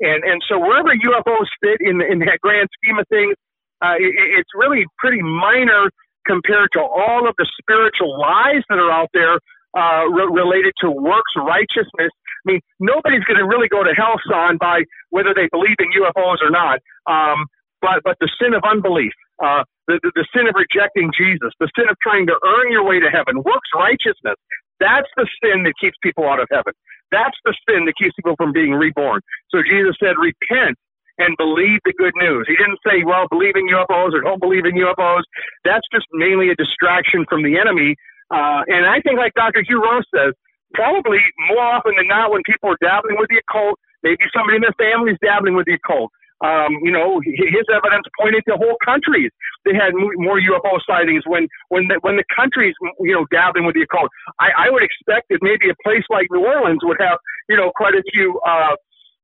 And 0.00 0.24
and 0.24 0.42
so 0.48 0.58
wherever 0.58 0.90
UFOs 0.90 1.48
fit 1.62 1.80
in 1.80 2.02
in 2.02 2.18
that 2.20 2.40
grand 2.42 2.68
scheme 2.82 2.98
of 2.98 3.06
things, 3.08 3.34
uh, 3.80 3.96
it, 3.98 4.12
it's 4.38 4.50
really 4.54 4.84
pretty 4.98 5.22
minor 5.22 5.90
compared 6.26 6.68
to 6.72 6.80
all 6.80 7.28
of 7.28 7.34
the 7.38 7.46
spiritual 7.60 8.18
lies 8.18 8.62
that 8.68 8.78
are 8.78 8.90
out 8.90 9.08
there 9.14 9.38
uh, 9.76 10.08
re- 10.08 10.32
related 10.32 10.72
to 10.80 10.90
works 10.90 11.32
righteousness. 11.36 12.10
I 12.10 12.44
mean, 12.44 12.60
nobody's 12.80 13.24
going 13.24 13.38
to 13.38 13.46
really 13.46 13.68
go 13.68 13.84
to 13.84 13.92
hell, 13.94 14.16
son, 14.30 14.56
by 14.58 14.82
whether 15.10 15.34
they 15.34 15.48
believe 15.52 15.76
in 15.78 15.92
UFOs 16.00 16.40
or 16.40 16.50
not. 16.50 16.80
Um, 17.06 17.46
but 17.82 18.02
but 18.02 18.16
the 18.20 18.28
sin 18.40 18.54
of 18.54 18.62
unbelief, 18.64 19.12
uh, 19.42 19.64
the, 19.86 20.00
the, 20.02 20.12
the 20.14 20.26
sin 20.34 20.48
of 20.48 20.54
rejecting 20.56 21.12
Jesus, 21.16 21.52
the 21.60 21.68
sin 21.78 21.88
of 21.90 21.96
trying 22.02 22.26
to 22.26 22.34
earn 22.44 22.72
your 22.72 22.84
way 22.84 23.00
to 23.00 23.10
heaven, 23.10 23.42
works 23.44 23.68
righteousness. 23.74 24.36
That's 24.80 25.08
the 25.16 25.28
sin 25.42 25.64
that 25.64 25.74
keeps 25.80 25.96
people 26.02 26.28
out 26.28 26.40
of 26.40 26.48
heaven. 26.50 26.72
That's 27.10 27.36
the 27.44 27.54
sin 27.68 27.84
that 27.86 27.94
keeps 27.96 28.14
people 28.16 28.34
from 28.36 28.52
being 28.52 28.72
reborn. 28.72 29.20
So 29.50 29.62
Jesus 29.62 29.96
said, 30.00 30.16
repent 30.18 30.76
and 31.18 31.36
believe 31.38 31.80
the 31.84 31.94
good 31.96 32.12
news. 32.16 32.44
He 32.48 32.56
didn't 32.56 32.78
say, 32.86 33.04
well, 33.04 33.26
believe 33.30 33.56
in 33.56 33.68
UFOs 33.68 34.12
or 34.12 34.20
don't 34.20 34.40
believe 34.40 34.66
in 34.66 34.74
UFOs. 34.74 35.22
That's 35.64 35.86
just 35.92 36.06
mainly 36.12 36.50
a 36.50 36.54
distraction 36.54 37.24
from 37.28 37.42
the 37.42 37.58
enemy. 37.58 37.96
Uh, 38.30 38.62
and 38.66 38.86
I 38.86 39.00
think, 39.00 39.18
like 39.18 39.34
Dr. 39.34 39.62
Hugh 39.66 39.82
Ross 39.82 40.04
says, 40.14 40.34
probably 40.74 41.18
more 41.50 41.62
often 41.62 41.94
than 41.96 42.08
not, 42.08 42.30
when 42.30 42.42
people 42.44 42.70
are 42.70 42.80
dabbling 42.82 43.16
with 43.18 43.28
the 43.30 43.38
occult, 43.38 43.78
maybe 44.02 44.24
somebody 44.34 44.56
in 44.56 44.62
their 44.62 44.76
family 44.78 45.12
is 45.12 45.18
dabbling 45.22 45.54
with 45.54 45.66
the 45.66 45.74
occult. 45.74 46.10
Um, 46.44 46.76
you 46.84 46.92
know, 46.92 47.18
his 47.24 47.64
evidence 47.72 48.04
pointed 48.20 48.44
to 48.44 48.60
whole 48.60 48.76
countries. 48.84 49.32
They 49.64 49.72
had 49.72 49.96
more 49.96 50.36
UFO 50.36 50.76
sightings 50.84 51.24
when 51.24 51.48
when 51.70 51.88
the, 51.88 51.96
when 52.02 52.16
the 52.16 52.28
countries 52.28 52.74
you 53.00 53.14
know 53.16 53.24
dabbling 53.32 53.64
with 53.64 53.74
the 53.74 53.88
occult. 53.88 54.10
I, 54.38 54.68
I 54.68 54.70
would 54.70 54.82
expect 54.84 55.30
that 55.30 55.40
maybe 55.40 55.72
a 55.72 55.76
place 55.82 56.04
like 56.10 56.28
New 56.30 56.44
Orleans 56.44 56.80
would 56.84 57.00
have 57.00 57.16
you 57.48 57.56
know 57.56 57.72
quite 57.74 57.94
a 57.94 58.02
few 58.12 58.38
uh, 58.46 58.76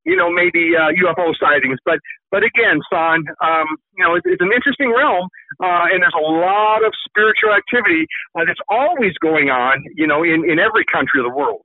you 0.06 0.16
know 0.16 0.32
maybe 0.32 0.72
uh, 0.72 0.88
UFO 1.04 1.36
sightings. 1.36 1.76
But 1.84 2.00
but 2.32 2.42
again, 2.44 2.80
son, 2.90 3.28
um, 3.44 3.76
you 3.92 4.02
know, 4.02 4.16
it's, 4.16 4.24
it's 4.24 4.40
an 4.40 4.50
interesting 4.56 4.88
realm, 4.88 5.28
uh, 5.60 5.90
and 5.92 6.02
there's 6.02 6.16
a 6.16 6.30
lot 6.30 6.84
of 6.84 6.92
spiritual 7.08 7.52
activity 7.54 8.06
uh, 8.34 8.44
that's 8.46 8.60
always 8.68 9.12
going 9.18 9.48
on. 9.48 9.84
You 9.94 10.06
know, 10.06 10.22
in 10.22 10.48
in 10.48 10.58
every 10.58 10.84
country 10.92 11.20
of 11.20 11.26
the 11.26 11.36
world. 11.36 11.62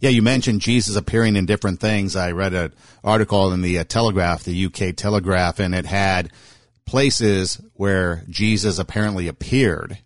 Yeah, 0.00 0.10
you 0.10 0.22
mentioned 0.22 0.60
Jesus 0.60 0.96
appearing 0.96 1.36
in 1.36 1.46
different 1.46 1.80
things. 1.80 2.14
I 2.14 2.30
read 2.30 2.54
an 2.54 2.72
article 3.02 3.52
in 3.52 3.62
the 3.62 3.78
uh, 3.80 3.84
Telegraph, 3.84 4.44
the 4.44 4.66
UK 4.66 4.94
Telegraph, 4.94 5.58
and 5.58 5.74
it 5.74 5.86
had 5.86 6.30
places 6.86 7.60
where 7.74 8.22
Jesus 8.30 8.78
apparently 8.78 9.28
appeared. 9.28 9.98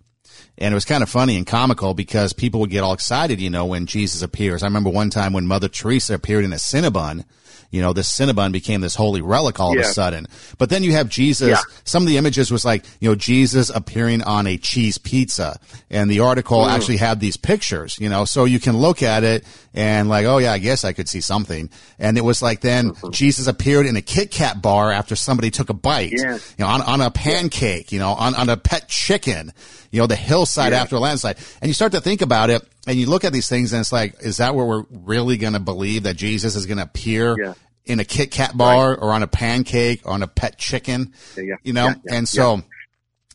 And 0.58 0.72
it 0.72 0.74
was 0.74 0.84
kind 0.84 1.02
of 1.02 1.08
funny 1.08 1.36
and 1.36 1.46
comical 1.46 1.94
because 1.94 2.32
people 2.32 2.60
would 2.60 2.70
get 2.70 2.82
all 2.82 2.92
excited, 2.92 3.40
you 3.40 3.50
know, 3.50 3.66
when 3.66 3.86
Jesus 3.86 4.22
appears. 4.22 4.62
I 4.62 4.66
remember 4.66 4.90
one 4.90 5.10
time 5.10 5.32
when 5.32 5.46
Mother 5.46 5.68
Teresa 5.68 6.14
appeared 6.14 6.44
in 6.44 6.52
a 6.52 6.56
Cinnabon 6.56 7.24
you 7.72 7.80
know, 7.80 7.92
this 7.92 8.16
Cinnabon 8.16 8.52
became 8.52 8.82
this 8.82 8.94
holy 8.94 9.22
relic 9.22 9.58
all 9.58 9.74
yeah. 9.74 9.80
of 9.80 9.86
a 9.86 9.92
sudden. 9.92 10.28
But 10.58 10.68
then 10.70 10.84
you 10.84 10.92
have 10.92 11.08
Jesus. 11.08 11.48
Yeah. 11.48 11.60
Some 11.84 12.02
of 12.02 12.08
the 12.08 12.18
images 12.18 12.52
was 12.52 12.64
like, 12.64 12.84
you 13.00 13.08
know, 13.08 13.14
Jesus 13.14 13.70
appearing 13.70 14.22
on 14.22 14.46
a 14.46 14.58
cheese 14.58 14.98
pizza. 14.98 15.58
And 15.90 16.10
the 16.10 16.20
article 16.20 16.58
mm. 16.58 16.70
actually 16.70 16.98
had 16.98 17.18
these 17.18 17.38
pictures, 17.38 17.98
you 17.98 18.10
know, 18.10 18.26
so 18.26 18.44
you 18.44 18.60
can 18.60 18.76
look 18.76 19.02
at 19.02 19.24
it 19.24 19.44
and 19.74 20.08
like, 20.08 20.26
oh 20.26 20.36
yeah, 20.36 20.52
I 20.52 20.58
guess 20.58 20.84
I 20.84 20.92
could 20.92 21.08
see 21.08 21.22
something. 21.22 21.70
And 21.98 22.18
it 22.18 22.24
was 22.24 22.42
like 22.42 22.60
then 22.60 22.90
mm-hmm. 22.90 23.10
Jesus 23.10 23.46
appeared 23.46 23.86
in 23.86 23.96
a 23.96 24.02
Kit 24.02 24.30
Kat 24.30 24.60
bar 24.60 24.92
after 24.92 25.16
somebody 25.16 25.50
took 25.50 25.70
a 25.70 25.74
bite, 25.74 26.12
yeah. 26.12 26.34
you 26.34 26.64
know, 26.64 26.66
on, 26.66 26.82
on 26.82 27.00
a 27.00 27.10
pancake, 27.10 27.90
you 27.90 27.98
know, 27.98 28.10
on, 28.10 28.34
on 28.34 28.50
a 28.50 28.56
pet 28.58 28.88
chicken, 28.88 29.52
you 29.92 30.00
know, 30.00 30.06
the 30.06 30.16
hillside 30.16 30.72
after 30.72 30.96
a 30.96 30.98
landslide. 30.98 31.36
And 31.60 31.68
you 31.68 31.74
start 31.74 31.92
to 31.92 32.00
think 32.00 32.22
about 32.22 32.50
it 32.50 32.62
and 32.86 32.98
you 32.98 33.06
look 33.06 33.24
at 33.24 33.32
these 33.32 33.48
things 33.48 33.72
and 33.72 33.80
it's 33.80 33.92
like, 33.92 34.16
is 34.20 34.38
that 34.38 34.54
where 34.54 34.64
we're 34.64 34.84
really 34.90 35.36
going 35.36 35.52
to 35.52 35.60
believe 35.60 36.04
that 36.04 36.16
Jesus 36.16 36.56
is 36.56 36.66
going 36.66 36.78
to 36.78 36.84
appear 36.84 37.36
yeah. 37.38 37.54
in 37.84 38.00
a 38.00 38.04
Kit 38.04 38.30
Kat 38.30 38.56
bar 38.56 38.90
right. 38.90 38.98
or 38.98 39.12
on 39.12 39.22
a 39.22 39.26
pancake 39.26 40.00
or 40.04 40.12
on 40.12 40.22
a 40.22 40.26
pet 40.26 40.58
chicken? 40.58 41.12
Yeah, 41.36 41.54
you 41.62 41.74
know, 41.74 41.92
and 42.10 42.26
so 42.26 42.62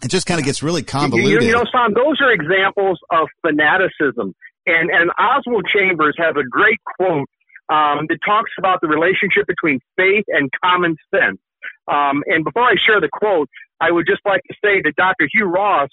it 0.04 0.10
just 0.10 0.26
kind 0.26 0.40
of 0.40 0.46
gets 0.46 0.64
really 0.64 0.84
convoluted. 0.84 1.44
You, 1.44 1.48
you 1.48 1.54
know, 1.54 1.64
Sam, 1.72 1.94
those 1.94 2.20
are 2.22 2.32
examples 2.32 3.00
of 3.12 3.28
fanaticism. 3.46 4.36
And, 4.66 4.90
and 4.90 5.12
Oswald 5.18 5.66
Chambers 5.74 6.16
has 6.18 6.36
a 6.36 6.44
great 6.44 6.80
quote 6.84 7.30
um, 7.70 8.08
that 8.10 8.18
talks 8.26 8.52
about 8.58 8.82
the 8.82 8.88
relationship 8.88 9.46
between 9.48 9.80
faith 9.96 10.26
and 10.28 10.50
common 10.64 10.98
sense. 11.14 11.40
Um, 11.88 12.24
and 12.26 12.44
before 12.44 12.64
I 12.64 12.76
share 12.84 13.00
the 13.00 13.10
quote, 13.12 13.50
I 13.80 13.92
would 13.92 14.08
just 14.08 14.22
like 14.26 14.42
to 14.50 14.56
say 14.64 14.82
that 14.84 14.96
Dr. 14.98 15.30
Hugh 15.32 15.46
Ross 15.46 15.90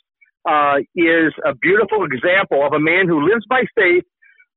uh, 0.48 0.78
is 0.94 1.32
a 1.44 1.54
beautiful 1.54 2.04
example 2.04 2.64
of 2.66 2.72
a 2.72 2.80
man 2.80 3.08
who 3.08 3.26
lives 3.26 3.44
by 3.48 3.62
faith, 3.76 4.04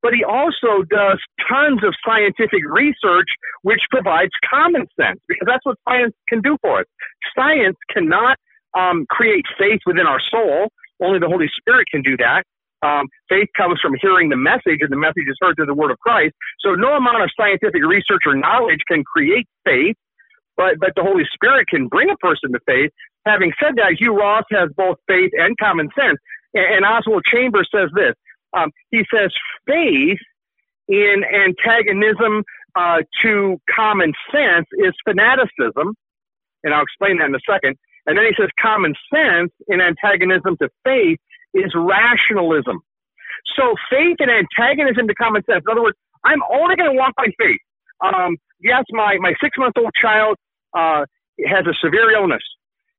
but 0.02 0.12
he 0.14 0.24
also 0.24 0.82
does 0.88 1.18
tons 1.48 1.82
of 1.82 1.94
scientific 2.06 2.62
research 2.68 3.28
which 3.62 3.80
provides 3.90 4.30
common 4.48 4.86
sense 5.00 5.20
because 5.28 5.46
that's 5.46 5.64
what 5.64 5.76
science 5.88 6.14
can 6.28 6.40
do 6.40 6.56
for 6.62 6.80
us. 6.80 6.86
Science 7.36 7.76
cannot 7.90 8.38
um, 8.78 9.06
create 9.10 9.44
faith 9.58 9.80
within 9.86 10.06
our 10.06 10.20
soul. 10.20 10.68
Only 11.02 11.18
the 11.18 11.28
Holy 11.28 11.48
Spirit 11.58 11.86
can 11.90 12.02
do 12.02 12.16
that. 12.18 12.44
Um, 12.82 13.08
faith 13.28 13.48
comes 13.56 13.80
from 13.80 13.94
hearing 14.00 14.28
the 14.28 14.36
message, 14.36 14.78
and 14.80 14.90
the 14.90 14.96
message 14.96 15.26
is 15.26 15.36
heard 15.40 15.56
through 15.56 15.66
the 15.66 15.74
Word 15.74 15.90
of 15.90 15.98
Christ. 15.98 16.34
So 16.60 16.74
no 16.74 16.94
amount 16.94 17.22
of 17.22 17.30
scientific 17.36 17.82
research 17.84 18.22
or 18.26 18.34
knowledge 18.34 18.80
can 18.86 19.02
create 19.02 19.48
faith, 19.64 19.96
but 20.58 20.78
but 20.80 20.92
the 20.96 21.02
Holy 21.02 21.24
Spirit 21.32 21.68
can 21.68 21.88
bring 21.88 22.10
a 22.10 22.16
person 22.16 22.52
to 22.52 22.60
faith. 22.66 22.90
Having 23.24 23.52
said 23.62 23.76
that, 23.76 23.96
Hugh 23.98 24.18
Ross 24.18 24.44
has 24.50 24.68
both 24.76 24.98
faith 25.06 25.30
and 25.38 25.56
common 25.56 25.88
sense. 25.98 26.18
And, 26.52 26.84
and 26.84 26.84
Oswald 26.84 27.24
Chambers 27.24 27.68
says 27.74 27.88
this. 27.94 28.14
Um, 28.52 28.70
he 28.90 29.04
says 29.14 29.30
faith 29.66 30.18
in 30.88 31.22
antagonism 31.24 32.42
uh, 32.74 33.02
to 33.22 33.58
common 33.74 34.12
sense 34.32 34.66
is 34.78 34.92
fanaticism, 35.06 35.94
and 36.64 36.74
I'll 36.74 36.82
explain 36.82 37.18
that 37.18 37.26
in 37.26 37.34
a 37.34 37.44
second. 37.48 37.76
And 38.06 38.18
then 38.18 38.24
he 38.24 38.34
says 38.40 38.48
common 38.60 38.94
sense 39.14 39.52
in 39.68 39.80
antagonism 39.80 40.56
to 40.60 40.68
faith 40.84 41.18
is 41.54 41.72
rationalism. 41.74 42.80
So 43.56 43.74
faith 43.90 44.16
and 44.18 44.30
antagonism 44.30 45.06
to 45.08 45.14
common 45.14 45.44
sense. 45.44 45.62
In 45.66 45.70
other 45.70 45.82
words, 45.82 45.96
I'm 46.24 46.40
only 46.50 46.74
going 46.76 46.90
to 46.90 46.96
walk 46.96 47.14
by 47.16 47.26
faith. 47.38 47.60
Um, 48.00 48.36
yes, 48.60 48.84
my, 48.90 49.18
my 49.20 49.34
six 49.42 49.56
month 49.58 49.74
old 49.76 49.92
child 50.00 50.36
uh, 50.76 51.04
has 51.46 51.66
a 51.66 51.74
severe 51.82 52.10
illness, 52.10 52.42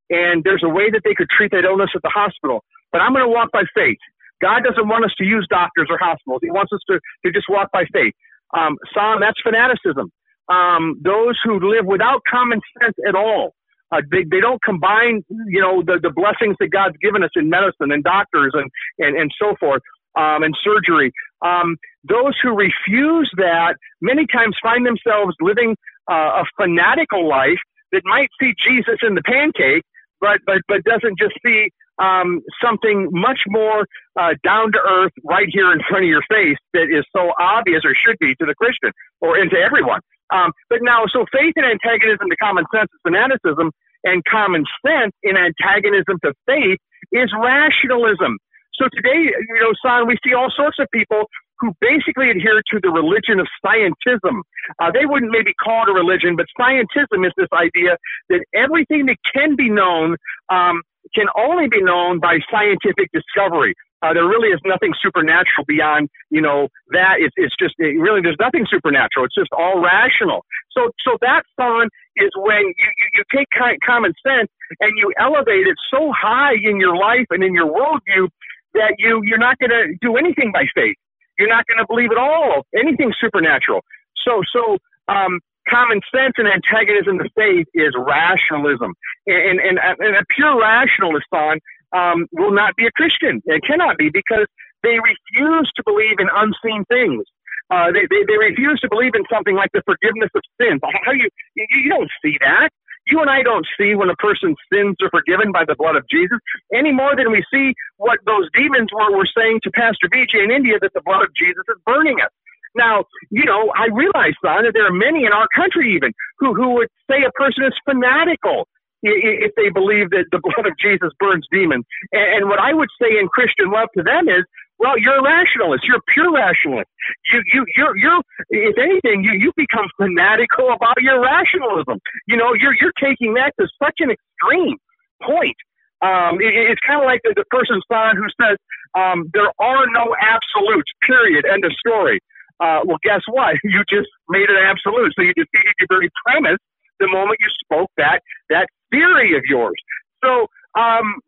and 0.09 0.43
there's 0.43 0.63
a 0.63 0.70
way 0.70 0.89
that 0.89 1.01
they 1.03 1.13
could 1.13 1.30
treat 1.30 1.51
that 1.51 1.65
illness 1.65 1.89
at 1.95 2.01
the 2.01 2.09
hospital. 2.09 2.63
But 2.91 3.01
I'm 3.01 3.13
going 3.13 3.26
to 3.26 3.30
walk 3.32 3.51
by 3.51 3.63
faith. 3.76 3.97
God 4.41 4.63
doesn't 4.63 4.88
want 4.88 5.05
us 5.05 5.11
to 5.17 5.26
use 5.26 5.45
doctors 5.49 5.88
or 5.89 5.97
hospitals. 5.97 6.39
He 6.41 6.51
wants 6.51 6.72
us 6.74 6.80
to, 6.89 6.99
to 7.26 7.32
just 7.32 7.47
walk 7.49 7.70
by 7.72 7.84
faith. 7.91 8.13
Um, 8.55 8.78
Son, 8.93 9.20
that's 9.20 9.39
fanaticism. 9.43 10.11
Um, 10.47 10.99
those 11.03 11.38
who 11.43 11.59
live 11.59 11.86
without 11.86 12.22
common 12.30 12.61
sense 12.82 12.95
at 13.07 13.15
all, 13.15 13.53
uh, 13.91 14.01
they, 14.09 14.24
they 14.24 14.39
don't 14.39 14.61
combine, 14.63 15.24
you 15.47 15.61
know, 15.61 15.84
the, 15.84 15.99
the 16.01 16.09
blessings 16.09 16.55
that 16.59 16.70
God's 16.70 16.97
given 17.01 17.24
us 17.24 17.32
in 17.36 17.49
medicine 17.49 17.91
and 17.91 18.03
doctors 18.03 18.53
and, 18.53 18.70
and, 18.97 19.17
and 19.17 19.32
so 19.39 19.55
forth, 19.59 19.82
um, 20.17 20.43
and 20.43 20.55
surgery. 20.63 21.11
Um, 21.45 21.78
those 22.03 22.34
who 22.41 22.55
refuse 22.55 23.30
that 23.38 23.76
many 24.01 24.26
times 24.26 24.55
find 24.61 24.86
themselves 24.86 25.36
living 25.41 25.76
uh, 26.10 26.41
a 26.41 26.45
fanatical 26.60 27.28
life 27.28 27.60
that 27.91 28.01
might 28.05 28.30
see 28.39 28.53
Jesus 28.66 28.97
in 29.01 29.16
the 29.16 29.22
pancake, 29.24 29.84
but, 30.22 30.39
but, 30.45 30.62
but 30.68 30.84
doesn't 30.84 31.18
just 31.18 31.34
see 31.45 31.70
um, 31.99 32.41
something 32.64 33.10
much 33.12 33.41
more 33.47 33.86
uh, 34.20 34.34
down 34.43 34.72
to 34.72 34.80
earth 34.80 35.12
right 35.24 35.47
here 35.49 35.72
in 35.72 35.80
front 35.88 36.05
of 36.05 36.10
your 36.10 36.24
face 36.30 36.57
that 36.74 36.88
is 36.89 37.05
so 37.16 37.32
obvious 37.39 37.84
or 37.84 37.93
should 37.93 38.18
be 38.20 38.36
to 38.36 38.45
the 38.45 38.55
Christian 38.55 38.91
or 39.22 39.38
into 39.38 39.57
everyone. 39.57 39.99
Um, 40.32 40.51
but 40.70 40.80
now, 40.82 41.05
so 41.12 41.26
faith 41.32 41.53
in 41.57 41.64
antagonism 41.64 42.30
to 42.30 42.36
common 42.38 42.66
sense 42.74 42.89
is 42.93 42.99
fanaticism, 43.03 43.72
and 44.03 44.24
common 44.26 44.64
sense 44.86 45.12
in 45.24 45.36
antagonism 45.36 46.20
to 46.24 46.34
faith 46.45 46.80
is 47.12 47.34
rationalism. 47.38 48.38
So 48.74 48.88
today, 48.95 49.28
you 49.28 49.60
know, 49.60 49.74
son, 49.84 50.07
we 50.07 50.18
see 50.26 50.34
all 50.34 50.49
sorts 50.55 50.80
of 50.80 50.88
people 50.93 51.26
who 51.60 51.74
basically 51.82 52.30
adhere 52.30 52.62
to 52.72 52.80
the 52.82 52.89
religion 52.89 53.39
of 53.39 53.47
scientism. 53.64 54.41
Uh, 54.80 54.91
they 54.91 55.05
wouldn't 55.05 55.32
maybe 55.32 55.53
call 55.53 55.84
it 55.84 55.89
a 55.89 55.93
religion, 55.93 56.36
but 56.36 56.45
scientism 56.60 57.26
is 57.26 57.34
this 57.38 57.49
idea 57.53 57.97
that 58.30 58.43
everything 58.53 59.05
that 59.07 59.18
can 59.34 59.55
be 59.55 59.70
known 59.70 60.16
um, 60.49 60.82
can 61.16 61.28
only 61.38 61.68
be 61.68 61.82
known 61.82 62.20
by 62.20 62.39
scientific 62.51 63.10
discovery. 63.12 63.74
Uh, 64.01 64.14
there 64.14 64.26
really 64.26 64.47
is 64.47 64.60
nothing 64.64 64.93
supernatural 65.01 65.66
beyond, 65.68 66.07
you 66.30 66.39
know, 66.39 66.70
that. 66.91 67.16
It's, 67.20 67.34
it's 67.36 67.55
just, 67.60 67.76
it 67.80 67.99
really, 67.99 68.22
there's 68.22 68.39
nothing 68.39 68.66
supernatural. 68.70 69.26
It's 69.26 69.36
just 69.36 69.51
all 69.51 69.84
rational. 69.84 70.45
So, 70.72 70.91
so 71.03 71.18
that 71.20 71.43
son 71.60 71.89
is 72.16 72.30
when 72.38 72.62
you, 72.64 72.89
you, 72.97 73.07
you 73.16 73.24
take 73.36 73.47
common 73.86 74.14
sense 74.26 74.47
and 74.80 74.91
you 74.95 75.12
elevate 75.20 75.68
it 75.68 75.76
so 75.91 76.14
high 76.16 76.53
in 76.53 76.80
your 76.80 76.95
life 76.95 77.26
and 77.30 77.43
in 77.43 77.53
your 77.53 77.68
worldview 77.68 78.30
that 78.74 78.95
you, 78.99 79.22
you're 79.26 79.39
not 79.39 79.57
going 79.60 79.72
to 79.72 79.95
do 79.99 80.16
anything 80.16 80.51
by 80.53 80.64
faith. 80.74 80.95
You're 81.39 81.49
not 81.49 81.65
going 81.67 81.79
to 81.79 81.87
believe 81.87 82.11
at 82.11 82.17
all 82.17 82.65
anything 82.75 83.13
supernatural. 83.19 83.81
So, 84.23 84.43
so, 84.51 84.77
um, 85.07 85.39
common 85.69 86.01
sense 86.13 86.33
and 86.37 86.47
antagonism 86.47 87.19
to 87.19 87.29
faith 87.35 87.67
is 87.73 87.93
rationalism. 87.97 88.93
And, 89.27 89.59
and, 89.59 89.79
and 89.79 90.15
a 90.15 90.25
pure 90.29 90.59
rationalist 90.59 91.27
on 91.31 91.59
um, 91.93 92.27
will 92.31 92.51
not 92.51 92.75
be 92.75 92.85
a 92.85 92.91
Christian. 92.91 93.41
It 93.45 93.63
cannot 93.63 93.97
be 93.97 94.09
because 94.09 94.45
they 94.83 94.97
refuse 94.99 95.71
to 95.75 95.83
believe 95.85 96.19
in 96.19 96.27
unseen 96.33 96.85
things. 96.85 97.23
Uh, 97.69 97.91
they, 97.91 98.07
they, 98.09 98.25
they 98.27 98.37
refuse 98.37 98.79
to 98.81 98.89
believe 98.89 99.13
in 99.13 99.23
something 99.31 99.55
like 99.55 99.69
the 99.73 99.83
forgiveness 99.85 100.29
of 100.33 100.41
sins. 100.59 100.81
How 101.05 101.11
you, 101.11 101.29
you, 101.55 101.65
you 101.69 101.89
don't 101.89 102.09
see 102.23 102.37
that. 102.41 102.69
You 103.07 103.21
and 103.21 103.29
I 103.29 103.41
don't 103.41 103.65
see 103.79 103.95
when 103.95 104.09
a 104.09 104.15
person's 104.15 104.57
sins 104.71 104.95
are 105.01 105.09
forgiven 105.09 105.51
by 105.51 105.65
the 105.65 105.75
blood 105.75 105.95
of 105.95 106.07
Jesus 106.09 106.37
any 106.73 106.91
more 106.91 107.15
than 107.15 107.31
we 107.31 107.43
see 107.51 107.73
what 107.97 108.19
those 108.25 108.49
demons 108.53 108.89
were, 108.93 109.15
were 109.17 109.27
saying 109.35 109.61
to 109.63 109.71
Pastor 109.71 110.07
BJ 110.07 110.43
in 110.43 110.51
India 110.51 110.77
that 110.81 110.93
the 110.93 111.01
blood 111.01 111.23
of 111.23 111.33
Jesus 111.35 111.63
is 111.69 111.81
burning 111.85 112.21
us. 112.21 112.31
Now, 112.75 113.05
you 113.31 113.45
know, 113.45 113.71
I 113.75 113.87
realize, 113.91 114.33
son, 114.45 114.63
that 114.65 114.73
there 114.73 114.85
are 114.85 114.93
many 114.93 115.25
in 115.25 115.33
our 115.33 115.47
country 115.55 115.93
even 115.95 116.13
who, 116.37 116.53
who 116.53 116.75
would 116.75 116.89
say 117.09 117.23
a 117.23 117.31
person 117.31 117.63
is 117.63 117.73
fanatical 117.83 118.67
if 119.01 119.53
they 119.55 119.69
believe 119.69 120.09
that 120.11 120.25
the 120.31 120.39
blood 120.43 120.67
of 120.67 120.77
Jesus 120.77 121.09
burns 121.19 121.47
demons. 121.51 121.85
And, 122.11 122.49
what 122.49 122.59
I 122.59 122.73
would 122.73 122.89
say 123.01 123.17
in 123.17 123.27
Christian 123.29 123.71
love 123.71 123.89
to 123.97 124.03
them 124.03 124.27
is, 124.29 124.43
well, 124.80 124.97
you're 124.97 125.19
a 125.19 125.23
rationalist. 125.23 125.84
You're 125.86 125.97
a 125.97 126.07
pure 126.13 126.32
rationalist. 126.32 126.89
You, 127.32 127.43
you, 127.53 127.65
you're, 127.75 127.97
you're, 127.97 128.21
if 128.49 128.77
anything, 128.77 129.23
you, 129.23 129.34
you 129.34 129.51
become 129.55 129.88
fanatical 129.99 130.71
about 130.71 131.01
your 131.01 131.21
rationalism. 131.21 131.99
You 132.27 132.38
know, 132.38 132.53
you're, 132.53 132.73
you're 132.80 132.95
taking 132.99 133.34
that 133.36 133.53
to 133.59 133.67
such 133.84 133.99
an 133.99 134.11
extreme 134.11 134.77
point. 135.21 135.57
Um, 136.01 136.39
it, 136.39 136.55
it's 136.55 136.82
kind 136.88 137.01
of 137.01 137.05
like 137.05 137.19
the, 137.23 137.34
the 137.36 137.43
person's 137.51 137.84
son 137.91 138.15
who 138.15 138.27
says, 138.39 138.57
um, 138.95 139.30
there 139.34 139.51
are 139.59 139.86
no 139.91 140.15
absolutes, 140.15 140.91
period, 141.05 141.45
end 141.45 141.65
of 141.65 141.71
story. 141.73 142.19
Uh, 142.59 142.82
well, 142.86 142.97
guess 143.03 143.21
what? 143.27 143.55
You 143.63 143.84
just 143.89 144.09
made 144.30 144.49
it 144.49 144.57
absolute. 144.63 145.13
So 145.15 145.21
you 145.21 145.34
defeated 145.34 145.75
your 145.80 145.88
very 145.89 146.09
premise 146.25 146.59
the 146.99 147.07
moment 147.07 147.38
you 147.39 147.47
spoke 147.63 147.89
that 147.97 148.19
that 148.49 148.67
theory 148.91 149.36
of 149.38 149.43
yours. 149.47 149.75
So 150.23 150.47
um, 150.80 151.19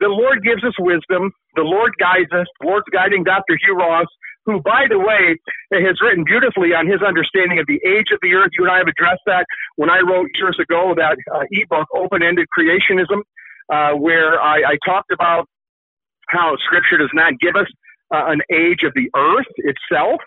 the 0.00 0.08
Lord 0.08 0.42
gives 0.42 0.64
us 0.64 0.74
wisdom. 0.78 1.32
The 1.56 1.62
Lord 1.62 1.92
guides 1.98 2.30
us. 2.32 2.46
The 2.60 2.66
Lord's 2.66 2.88
guiding 2.92 3.24
Dr. 3.24 3.58
Hugh 3.62 3.76
Ross, 3.76 4.06
who, 4.46 4.60
by 4.60 4.86
the 4.88 4.98
way, 4.98 5.36
has 5.72 6.00
written 6.00 6.24
beautifully 6.24 6.74
on 6.74 6.86
his 6.86 7.02
understanding 7.02 7.58
of 7.58 7.66
the 7.66 7.80
age 7.86 8.12
of 8.12 8.18
the 8.22 8.34
earth. 8.34 8.50
You 8.58 8.64
and 8.64 8.72
I 8.72 8.78
have 8.78 8.88
addressed 8.88 9.22
that 9.26 9.46
when 9.76 9.90
I 9.90 10.00
wrote 10.00 10.28
years 10.34 10.58
ago 10.60 10.94
that 10.96 11.16
uh, 11.34 11.44
ebook, 11.50 11.88
Open-Ended 11.94 12.46
Creationism, 12.56 13.22
uh, 13.72 13.96
where 13.96 14.40
I, 14.40 14.74
I 14.74 14.78
talked 14.84 15.10
about 15.12 15.48
how 16.28 16.56
Scripture 16.64 16.98
does 16.98 17.12
not 17.14 17.34
give 17.40 17.56
us 17.56 17.66
uh, 18.12 18.24
an 18.26 18.40
age 18.52 18.82
of 18.84 18.92
the 18.94 19.10
earth 19.16 19.50
itself. 19.58 20.20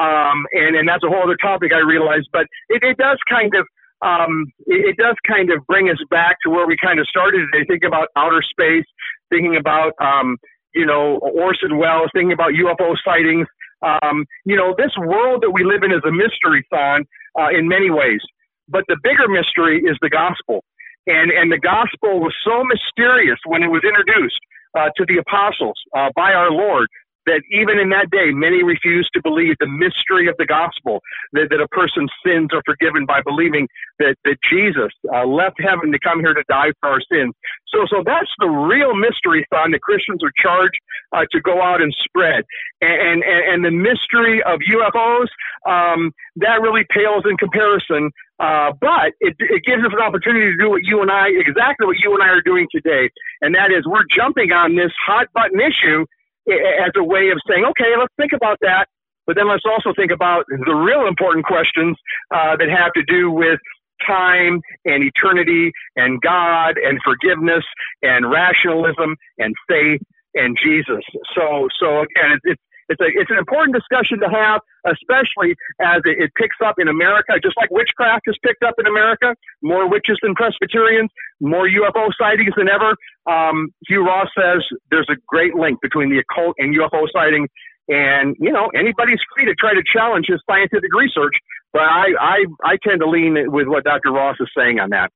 Um, 0.00 0.46
and, 0.52 0.74
and 0.74 0.88
that's 0.88 1.04
a 1.04 1.08
whole 1.08 1.22
other 1.22 1.36
topic 1.36 1.72
I 1.72 1.78
realize, 1.78 2.22
but 2.32 2.46
it, 2.68 2.82
it 2.82 2.96
does 2.98 3.18
kind 3.28 3.54
of 3.54 3.66
um, 4.02 4.52
it, 4.66 4.90
it, 4.90 4.96
does 4.96 5.14
kind 5.26 5.50
of 5.50 5.64
bring 5.66 5.88
us 5.88 5.98
back 6.10 6.36
to 6.44 6.50
where 6.50 6.66
we 6.66 6.76
kind 6.76 7.00
of 7.00 7.06
started 7.06 7.46
today, 7.50 7.64
Think 7.66 7.84
about 7.84 8.08
outer 8.16 8.42
space, 8.42 8.84
thinking 9.30 9.56
about, 9.56 9.92
um, 10.00 10.36
you 10.74 10.86
know, 10.86 11.18
Orson 11.18 11.78
Welles, 11.78 12.10
thinking 12.12 12.32
about 12.32 12.52
UFO 12.52 12.96
sightings. 13.04 13.46
Um, 13.82 14.24
you 14.44 14.56
know, 14.56 14.74
this 14.76 14.92
world 14.98 15.42
that 15.42 15.50
we 15.50 15.64
live 15.64 15.82
in 15.82 15.92
is 15.92 16.02
a 16.06 16.12
mystery, 16.12 16.66
son, 16.72 17.04
uh, 17.38 17.48
in 17.50 17.68
many 17.68 17.90
ways. 17.90 18.20
But 18.68 18.84
the 18.88 18.96
bigger 19.02 19.28
mystery 19.28 19.82
is 19.84 19.96
the 20.00 20.08
gospel. 20.08 20.64
And, 21.06 21.30
and 21.30 21.52
the 21.52 21.58
gospel 21.58 22.20
was 22.20 22.34
so 22.44 22.64
mysterious 22.64 23.38
when 23.46 23.62
it 23.62 23.68
was 23.68 23.82
introduced 23.84 24.40
uh, 24.74 24.88
to 24.96 25.04
the 25.06 25.18
apostles 25.18 25.76
uh, 25.94 26.10
by 26.16 26.32
our 26.32 26.50
Lord 26.50 26.88
that 27.26 27.42
even 27.50 27.78
in 27.78 27.88
that 27.90 28.10
day, 28.10 28.30
many 28.30 28.62
refused 28.62 29.10
to 29.14 29.22
believe 29.22 29.56
the 29.60 29.66
mystery 29.66 30.28
of 30.28 30.36
the 30.38 30.46
gospel, 30.46 31.00
that, 31.32 31.48
that 31.50 31.60
a 31.60 31.68
person's 31.68 32.10
sins 32.24 32.50
are 32.52 32.62
forgiven 32.64 33.06
by 33.06 33.20
believing 33.22 33.68
that, 33.98 34.16
that 34.24 34.36
Jesus 34.48 34.92
uh, 35.12 35.24
left 35.24 35.60
heaven 35.60 35.92
to 35.92 35.98
come 35.98 36.20
here 36.20 36.34
to 36.34 36.44
die 36.48 36.72
for 36.80 36.90
our 36.90 37.00
sins. 37.10 37.34
So, 37.68 37.86
so 37.88 38.02
that's 38.04 38.30
the 38.38 38.48
real 38.48 38.94
mystery, 38.94 39.46
son, 39.52 39.72
that 39.72 39.82
Christians 39.82 40.22
are 40.22 40.32
charged 40.36 40.78
uh, 41.12 41.24
to 41.32 41.40
go 41.40 41.62
out 41.62 41.82
and 41.82 41.94
spread. 42.04 42.44
And, 42.80 43.22
and, 43.24 43.64
and 43.64 43.64
the 43.64 43.70
mystery 43.70 44.42
of 44.42 44.60
UFOs, 44.60 45.28
um, 45.66 46.12
that 46.36 46.60
really 46.60 46.84
pales 46.90 47.24
in 47.28 47.36
comparison. 47.36 48.10
Uh, 48.40 48.72
but 48.80 49.14
it, 49.20 49.36
it 49.38 49.62
gives 49.64 49.84
us 49.84 49.92
an 49.92 50.02
opportunity 50.02 50.50
to 50.50 50.56
do 50.56 50.68
what 50.68 50.82
you 50.82 51.00
and 51.02 51.10
I, 51.10 51.28
exactly 51.28 51.86
what 51.86 51.96
you 51.98 52.14
and 52.14 52.22
I 52.22 52.28
are 52.28 52.42
doing 52.42 52.66
today. 52.70 53.10
And 53.40 53.54
that 53.54 53.70
is 53.70 53.86
we're 53.86 54.04
jumping 54.10 54.50
on 54.50 54.74
this 54.74 54.92
hot 55.06 55.28
button 55.32 55.60
issue 55.60 56.04
as 56.48 56.90
a 56.96 57.04
way 57.04 57.30
of 57.30 57.38
saying, 57.48 57.64
okay, 57.64 57.96
let's 57.98 58.12
think 58.16 58.32
about 58.32 58.58
that. 58.60 58.86
But 59.26 59.36
then 59.36 59.48
let's 59.48 59.64
also 59.64 59.92
think 59.96 60.10
about 60.10 60.44
the 60.48 60.74
real 60.74 61.06
important 61.06 61.46
questions 61.46 61.96
uh, 62.34 62.56
that 62.56 62.68
have 62.68 62.92
to 62.92 63.02
do 63.04 63.30
with 63.30 63.58
time 64.06 64.60
and 64.84 65.02
eternity 65.02 65.72
and 65.96 66.20
God 66.20 66.76
and 66.76 66.98
forgiveness 67.02 67.64
and 68.02 68.30
rationalism 68.30 69.16
and 69.38 69.54
faith 69.68 70.02
and 70.34 70.58
Jesus. 70.62 71.02
So, 71.34 71.68
so 71.80 72.00
again, 72.00 72.38
it's, 72.44 72.60
it's 72.88 73.00
a 73.00 73.08
it's 73.08 73.30
an 73.30 73.38
important 73.38 73.74
discussion 73.74 74.20
to 74.20 74.28
have, 74.28 74.60
especially 74.84 75.56
as 75.80 76.02
it, 76.04 76.20
it 76.20 76.30
picks 76.36 76.56
up 76.64 76.76
in 76.78 76.88
America, 76.88 77.32
just 77.42 77.56
like 77.56 77.70
witchcraft 77.70 78.24
has 78.26 78.36
picked 78.44 78.62
up 78.62 78.74
in 78.78 78.86
America. 78.86 79.34
More 79.62 79.88
witches 79.88 80.18
than 80.22 80.34
Presbyterians, 80.34 81.10
more 81.40 81.66
UFO 81.68 82.10
sightings 82.18 82.52
than 82.56 82.68
ever. 82.68 82.96
Um, 83.26 83.72
Hugh 83.88 84.04
Ross 84.04 84.28
says 84.36 84.62
there's 84.90 85.08
a 85.10 85.16
great 85.26 85.54
link 85.54 85.80
between 85.80 86.10
the 86.10 86.20
occult 86.20 86.56
and 86.58 86.74
UFO 86.76 87.06
sightings. 87.12 87.48
And 87.88 88.36
you 88.40 88.52
know 88.52 88.70
anybody's 88.74 89.20
free 89.34 89.44
to 89.44 89.54
try 89.54 89.74
to 89.74 89.82
challenge 89.84 90.26
his 90.28 90.40
scientific 90.48 90.92
research, 90.94 91.34
but 91.72 91.82
I 91.82 92.16
I, 92.18 92.36
I 92.64 92.76
tend 92.82 93.00
to 93.00 93.08
lean 93.08 93.36
with 93.52 93.68
what 93.68 93.84
Dr. 93.84 94.10
Ross 94.10 94.36
is 94.40 94.48
saying 94.56 94.80
on 94.80 94.90
that. 94.90 95.12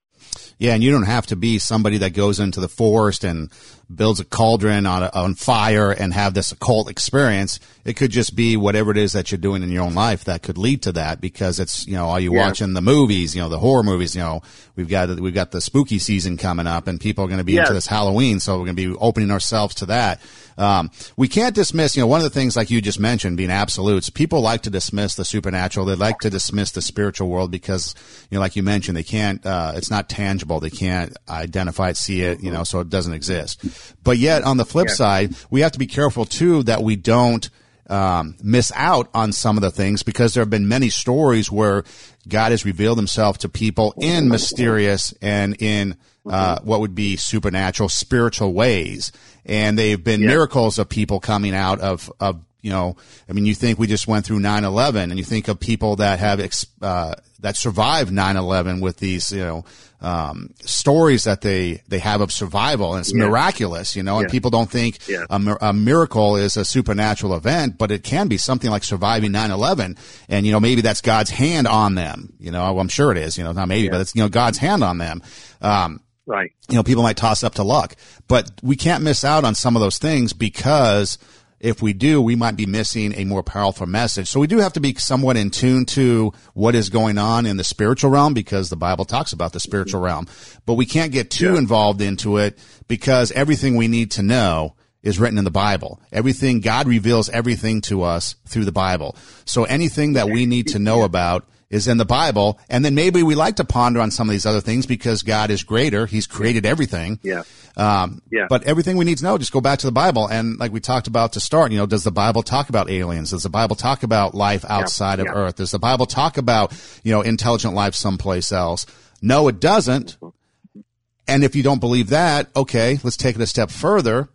Yeah, 0.58 0.74
and 0.74 0.82
you 0.82 0.90
don't 0.90 1.04
have 1.04 1.26
to 1.26 1.36
be 1.36 1.58
somebody 1.58 1.98
that 1.98 2.12
goes 2.12 2.40
into 2.40 2.60
the 2.60 2.68
forest 2.68 3.24
and 3.24 3.50
builds 3.94 4.20
a 4.20 4.24
cauldron 4.24 4.86
on, 4.86 5.02
a, 5.02 5.10
on 5.14 5.34
fire 5.34 5.90
and 5.90 6.12
have 6.12 6.34
this 6.34 6.52
occult 6.52 6.90
experience. 6.90 7.58
It 7.84 7.96
could 7.96 8.10
just 8.10 8.36
be 8.36 8.56
whatever 8.56 8.90
it 8.90 8.98
is 8.98 9.12
that 9.12 9.30
you're 9.30 9.38
doing 9.38 9.62
in 9.62 9.70
your 9.70 9.84
own 9.84 9.94
life 9.94 10.24
that 10.24 10.42
could 10.42 10.58
lead 10.58 10.82
to 10.82 10.92
that 10.92 11.20
because 11.20 11.58
it's, 11.58 11.86
you 11.86 11.94
know, 11.94 12.08
are 12.08 12.20
you 12.20 12.34
yeah. 12.34 12.46
watching 12.46 12.74
the 12.74 12.82
movies, 12.82 13.34
you 13.34 13.40
know, 13.40 13.48
the 13.48 13.58
horror 13.58 13.82
movies, 13.82 14.14
you 14.14 14.20
know, 14.20 14.42
we've 14.76 14.88
got, 14.88 15.08
we've 15.18 15.34
got 15.34 15.52
the 15.52 15.60
spooky 15.60 15.98
season 15.98 16.36
coming 16.36 16.66
up 16.66 16.86
and 16.86 17.00
people 17.00 17.24
are 17.24 17.28
going 17.28 17.38
to 17.38 17.44
be 17.44 17.56
into 17.56 17.72
this 17.72 17.86
Halloween. 17.86 18.40
So 18.40 18.58
we're 18.58 18.66
going 18.66 18.76
to 18.76 18.88
be 18.90 18.96
opening 19.00 19.30
ourselves 19.30 19.74
to 19.76 19.86
that. 19.86 20.20
Um, 20.58 20.90
we 21.16 21.28
can't 21.28 21.54
dismiss, 21.54 21.96
you 21.96 22.02
know, 22.02 22.08
one 22.08 22.18
of 22.18 22.24
the 22.24 22.30
things 22.30 22.56
like 22.56 22.68
you 22.68 22.82
just 22.82 22.98
mentioned 22.98 23.36
being 23.36 23.50
absolutes. 23.50 24.10
People 24.10 24.40
like 24.40 24.62
to 24.62 24.70
dismiss 24.70 25.14
the 25.14 25.24
supernatural. 25.24 25.86
They 25.86 25.94
like 25.94 26.18
to 26.20 26.30
dismiss 26.30 26.72
the 26.72 26.82
spiritual 26.82 27.28
world 27.28 27.52
because, 27.52 27.94
you 28.28 28.36
know, 28.36 28.40
like 28.40 28.56
you 28.56 28.64
mentioned, 28.64 28.96
they 28.96 29.04
can't, 29.04 29.44
uh, 29.46 29.72
it's 29.76 29.90
not 29.90 30.08
tangible. 30.08 30.58
They 30.58 30.68
can't 30.68 31.16
identify 31.28 31.90
it, 31.90 31.96
see 31.96 32.22
it, 32.22 32.42
you 32.42 32.50
know, 32.50 32.64
so 32.64 32.80
it 32.80 32.90
doesn't 32.90 33.14
exist. 33.14 33.64
But 34.02 34.18
yet 34.18 34.44
on 34.44 34.56
the 34.56 34.64
flip 34.64 34.88
yeah. 34.88 34.94
side, 34.94 35.34
we 35.50 35.60
have 35.60 35.72
to 35.72 35.78
be 35.78 35.86
careful 35.86 36.24
too 36.24 36.62
that 36.64 36.82
we 36.82 36.96
don't, 36.96 37.48
um, 37.88 38.36
miss 38.42 38.70
out 38.74 39.08
on 39.14 39.32
some 39.32 39.56
of 39.56 39.62
the 39.62 39.70
things 39.70 40.02
because 40.02 40.34
there 40.34 40.42
have 40.42 40.50
been 40.50 40.68
many 40.68 40.90
stories 40.90 41.50
where 41.50 41.84
God 42.28 42.50
has 42.50 42.64
revealed 42.64 42.98
himself 42.98 43.38
to 43.38 43.48
people 43.48 43.94
in 43.96 44.28
mysterious 44.28 45.14
and 45.22 45.60
in 45.60 45.96
uh, 46.28 46.58
what 46.62 46.80
would 46.80 46.94
be 46.94 47.16
supernatural, 47.16 47.88
spiritual 47.88 48.52
ways. 48.52 49.12
And 49.46 49.78
they've 49.78 50.02
been 50.02 50.20
yeah. 50.20 50.28
miracles 50.28 50.78
of 50.78 50.88
people 50.88 51.20
coming 51.20 51.54
out 51.54 51.80
of, 51.80 52.12
of, 52.20 52.44
you 52.60 52.70
know, 52.70 52.96
I 53.28 53.32
mean, 53.32 53.46
you 53.46 53.54
think 53.54 53.78
we 53.78 53.86
just 53.86 54.08
went 54.08 54.26
through 54.26 54.40
9-11 54.40 55.04
and 55.04 55.18
you 55.18 55.24
think 55.24 55.48
of 55.48 55.60
people 55.60 55.96
that 55.96 56.18
have, 56.18 56.40
uh, 56.82 57.14
that 57.40 57.56
survived 57.56 58.10
9-11 58.10 58.80
with 58.80 58.96
these, 58.96 59.30
you 59.30 59.40
know, 59.40 59.64
um, 60.00 60.54
stories 60.60 61.24
that 61.24 61.40
they, 61.40 61.82
they 61.88 61.98
have 61.98 62.20
of 62.20 62.32
survival 62.32 62.94
and 62.94 63.00
it's 63.00 63.12
yeah. 63.12 63.26
miraculous, 63.26 63.94
you 63.94 64.02
know, 64.02 64.16
yeah. 64.16 64.22
and 64.22 64.30
people 64.30 64.50
don't 64.50 64.70
think 64.70 64.98
yeah. 65.08 65.24
a, 65.30 65.56
a, 65.60 65.72
miracle 65.72 66.36
is 66.36 66.56
a 66.56 66.64
supernatural 66.64 67.34
event, 67.34 67.78
but 67.78 67.90
it 67.90 68.02
can 68.02 68.28
be 68.28 68.38
something 68.38 68.70
like 68.70 68.84
surviving 68.84 69.32
9-11. 69.32 69.98
And, 70.28 70.46
you 70.46 70.52
know, 70.52 70.60
maybe 70.60 70.82
that's 70.82 71.00
God's 71.00 71.30
hand 71.30 71.66
on 71.66 71.94
them, 71.94 72.32
you 72.40 72.50
know, 72.50 72.78
I'm 72.78 72.88
sure 72.88 73.12
it 73.12 73.18
is, 73.18 73.38
you 73.38 73.44
know, 73.44 73.52
not 73.52 73.68
maybe, 73.68 73.88
but 73.88 74.00
it's, 74.00 74.14
you 74.14 74.22
know, 74.22 74.28
God's 74.28 74.58
hand 74.58 74.82
on 74.82 74.98
them. 74.98 75.22
Um, 75.60 76.00
Right. 76.28 76.52
You 76.68 76.76
know, 76.76 76.82
people 76.82 77.02
might 77.02 77.16
toss 77.16 77.42
up 77.42 77.54
to 77.54 77.62
luck, 77.62 77.96
but 78.28 78.50
we 78.62 78.76
can't 78.76 79.02
miss 79.02 79.24
out 79.24 79.44
on 79.44 79.54
some 79.54 79.76
of 79.76 79.80
those 79.80 79.96
things 79.96 80.34
because 80.34 81.16
if 81.60 81.82
we 81.82 81.92
do, 81.92 82.22
we 82.22 82.36
might 82.36 82.56
be 82.56 82.66
missing 82.66 83.12
a 83.14 83.24
more 83.24 83.42
powerful 83.42 83.86
message. 83.86 84.28
So 84.28 84.40
we 84.40 84.46
do 84.46 84.58
have 84.58 84.74
to 84.74 84.80
be 84.80 84.94
somewhat 84.94 85.36
in 85.36 85.50
tune 85.50 85.86
to 85.86 86.32
what 86.54 86.74
is 86.74 86.88
going 86.88 87.18
on 87.18 87.46
in 87.46 87.56
the 87.56 87.64
spiritual 87.64 88.10
realm 88.10 88.34
because 88.34 88.70
the 88.70 88.76
Bible 88.76 89.04
talks 89.04 89.32
about 89.32 89.52
the 89.52 89.60
spiritual 89.60 90.00
realm, 90.00 90.28
but 90.66 90.74
we 90.74 90.86
can't 90.86 91.12
get 91.12 91.30
too 91.30 91.52
yeah. 91.52 91.58
involved 91.58 92.00
into 92.00 92.36
it 92.36 92.58
because 92.86 93.32
everything 93.32 93.76
we 93.76 93.88
need 93.88 94.12
to 94.12 94.22
know 94.22 94.74
is 95.02 95.18
written 95.18 95.38
in 95.38 95.44
the 95.44 95.50
Bible. 95.50 96.00
Everything, 96.12 96.60
God 96.60 96.86
reveals 96.86 97.28
everything 97.28 97.80
to 97.82 98.02
us 98.02 98.34
through 98.46 98.64
the 98.64 98.72
Bible. 98.72 99.16
So 99.44 99.64
anything 99.64 100.14
that 100.14 100.28
we 100.28 100.46
need 100.46 100.68
to 100.68 100.78
know 100.78 101.02
about 101.02 101.48
is 101.70 101.86
in 101.86 101.98
the 101.98 102.04
Bible. 102.04 102.58
And 102.68 102.84
then 102.84 102.94
maybe 102.94 103.22
we 103.22 103.34
like 103.34 103.56
to 103.56 103.64
ponder 103.64 104.00
on 104.00 104.10
some 104.10 104.28
of 104.28 104.32
these 104.32 104.46
other 104.46 104.60
things 104.60 104.86
because 104.86 105.22
God 105.22 105.50
is 105.50 105.62
greater. 105.62 106.06
He's 106.06 106.26
created 106.26 106.64
everything. 106.64 107.20
Yeah. 107.22 107.42
Um, 107.76 108.22
yeah. 108.30 108.46
But 108.48 108.64
everything 108.64 108.96
we 108.96 109.04
need 109.04 109.18
to 109.18 109.24
know, 109.24 109.36
just 109.38 109.52
go 109.52 109.60
back 109.60 109.80
to 109.80 109.86
the 109.86 109.92
Bible. 109.92 110.26
And 110.26 110.58
like 110.58 110.72
we 110.72 110.80
talked 110.80 111.06
about 111.06 111.34
to 111.34 111.40
start, 111.40 111.70
you 111.70 111.78
know, 111.78 111.86
does 111.86 112.04
the 112.04 112.10
Bible 112.10 112.42
talk 112.42 112.70
about 112.70 112.90
aliens? 112.90 113.30
Does 113.30 113.42
the 113.42 113.50
Bible 113.50 113.76
talk 113.76 114.02
about 114.02 114.34
life 114.34 114.64
outside 114.68 115.18
yeah. 115.18 115.26
of 115.26 115.26
yeah. 115.26 115.42
Earth? 115.42 115.56
Does 115.56 115.70
the 115.70 115.78
Bible 115.78 116.06
talk 116.06 116.38
about, 116.38 116.72
you 117.04 117.12
know, 117.12 117.20
intelligent 117.20 117.74
life 117.74 117.94
someplace 117.94 118.50
else? 118.50 118.86
No, 119.20 119.48
it 119.48 119.60
doesn't. 119.60 120.16
Mm-hmm. 120.20 120.80
And 121.26 121.44
if 121.44 121.54
you 121.54 121.62
don't 121.62 121.80
believe 121.80 122.08
that, 122.08 122.48
okay, 122.56 122.98
let's 123.02 123.18
take 123.18 123.36
it 123.36 123.42
a 123.42 123.46
step 123.46 123.70
further. 123.70 124.30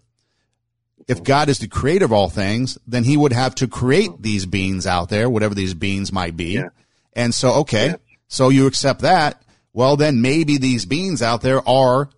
If 1.08 1.18
mm-hmm. 1.18 1.24
God 1.24 1.50
is 1.50 1.58
the 1.58 1.68
creator 1.68 2.06
of 2.06 2.14
all 2.14 2.30
things, 2.30 2.78
then 2.86 3.04
he 3.04 3.18
would 3.18 3.34
have 3.34 3.56
to 3.56 3.68
create 3.68 4.12
mm-hmm. 4.12 4.22
these 4.22 4.46
beings 4.46 4.86
out 4.86 5.10
there, 5.10 5.28
whatever 5.28 5.56
these 5.56 5.74
beings 5.74 6.12
might 6.12 6.38
be. 6.38 6.54
Yeah 6.54 6.70
and 7.16 7.34
so, 7.34 7.54
okay, 7.62 7.88
yeah. 7.88 7.96
so 8.28 8.50
you 8.50 8.68
accept 8.68 9.02
that. 9.02 9.42
Well, 9.74 9.98
then 9.98 10.22
maybe 10.22 10.58
these 10.58 10.86
beings 10.86 11.22
out 11.22 11.42
there 11.42 11.68
are 11.68 12.10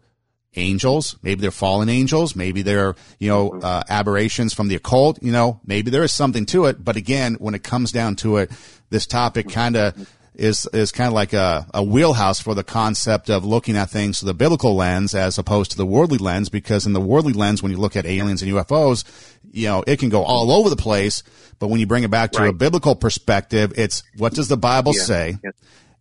angels. 0.55 1.17
Maybe 1.21 1.41
they're 1.41 1.51
fallen 1.51 1.89
angels. 1.89 2.35
Maybe 2.35 2.61
they're, 2.61 2.95
you 3.19 3.29
know, 3.29 3.49
mm-hmm. 3.51 3.65
uh, 3.65 3.83
aberrations 3.89 4.53
from 4.53 4.67
the 4.67 4.75
occult. 4.75 5.21
You 5.21 5.31
know, 5.31 5.61
maybe 5.65 5.91
there 5.91 6.03
is 6.03 6.11
something 6.11 6.45
to 6.47 6.65
it. 6.65 6.83
But 6.83 6.95
again, 6.95 7.35
when 7.35 7.55
it 7.55 7.63
comes 7.63 7.91
down 7.91 8.15
to 8.17 8.37
it, 8.37 8.51
this 8.89 9.05
topic 9.05 9.49
kind 9.49 9.75
of 9.75 10.09
is 10.37 10.67
is 10.73 10.91
kind 10.91 11.07
of 11.07 11.13
like 11.13 11.33
a, 11.33 11.67
a 11.73 11.83
wheelhouse 11.83 12.39
for 12.39 12.53
the 12.53 12.63
concept 12.63 13.29
of 13.29 13.45
looking 13.45 13.75
at 13.75 13.89
things 13.89 14.19
through 14.19 14.27
the 14.27 14.33
biblical 14.33 14.75
lens 14.75 15.15
as 15.15 15.37
opposed 15.37 15.71
to 15.71 15.77
the 15.77 15.85
worldly 15.85 16.17
lens. 16.17 16.49
Because 16.49 16.85
in 16.85 16.93
the 16.93 17.01
worldly 17.01 17.33
lens, 17.33 17.63
when 17.63 17.71
you 17.71 17.77
look 17.77 17.95
at 17.95 18.05
aliens 18.05 18.41
and 18.41 18.51
UFOs, 18.51 19.03
you 19.51 19.67
know, 19.67 19.83
it 19.87 19.99
can 19.99 20.09
go 20.09 20.23
all 20.23 20.51
over 20.51 20.69
the 20.69 20.75
place. 20.75 21.23
But 21.59 21.67
when 21.67 21.79
you 21.79 21.87
bring 21.87 22.03
it 22.03 22.11
back 22.11 22.31
to 22.33 22.41
right. 22.41 22.49
a 22.49 22.53
biblical 22.53 22.95
perspective, 22.95 23.73
it's 23.77 24.03
what 24.17 24.33
does 24.33 24.47
the 24.47 24.57
Bible 24.57 24.93
yeah. 24.95 25.03
say? 25.03 25.37
Yeah. 25.43 25.51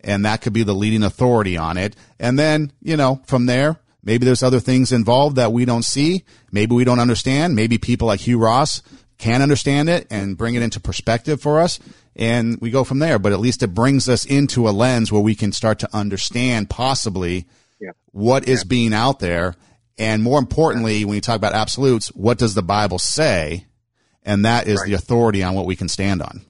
And 0.00 0.24
that 0.26 0.42
could 0.42 0.52
be 0.52 0.64
the 0.64 0.74
leading 0.74 1.02
authority 1.02 1.56
on 1.56 1.78
it. 1.78 1.96
And 2.18 2.38
then, 2.38 2.72
you 2.82 2.96
know, 2.96 3.22
from 3.26 3.46
there, 3.46 3.78
maybe 4.02 4.26
there's 4.26 4.42
other 4.42 4.60
things 4.60 4.92
involved 4.92 5.36
that 5.36 5.52
we 5.52 5.64
don't 5.64 5.84
see. 5.84 6.24
Maybe 6.52 6.74
we 6.74 6.84
don't 6.84 7.00
understand. 7.00 7.56
Maybe 7.56 7.78
people 7.78 8.08
like 8.08 8.20
Hugh 8.20 8.38
Ross 8.38 8.82
can 9.16 9.40
understand 9.40 9.88
it 9.88 10.06
and 10.10 10.36
bring 10.36 10.56
it 10.56 10.62
into 10.62 10.80
perspective 10.80 11.40
for 11.40 11.60
us 11.60 11.78
and 12.16 12.60
we 12.60 12.70
go 12.70 12.84
from 12.84 12.98
there. 12.98 13.18
But 13.18 13.32
at 13.32 13.40
least 13.40 13.62
it 13.62 13.74
brings 13.74 14.08
us 14.08 14.24
into 14.24 14.68
a 14.68 14.70
lens 14.70 15.10
where 15.10 15.20
we 15.20 15.34
can 15.34 15.52
start 15.52 15.80
to 15.80 15.88
understand 15.96 16.70
possibly 16.70 17.46
yeah. 17.80 17.90
what 18.12 18.48
is 18.48 18.62
yeah. 18.64 18.68
being 18.68 18.94
out 18.94 19.18
there. 19.20 19.54
And 19.98 20.22
more 20.22 20.38
importantly, 20.38 21.04
when 21.04 21.14
you 21.14 21.20
talk 21.20 21.36
about 21.36 21.52
absolutes, 21.52 22.08
what 22.08 22.38
does 22.38 22.54
the 22.54 22.62
Bible 22.62 22.98
say? 22.98 23.66
And 24.24 24.44
that 24.44 24.66
is 24.66 24.80
right. 24.80 24.88
the 24.88 24.94
authority 24.94 25.42
on 25.42 25.54
what 25.54 25.66
we 25.66 25.76
can 25.76 25.88
stand 25.88 26.22
on. 26.22 26.40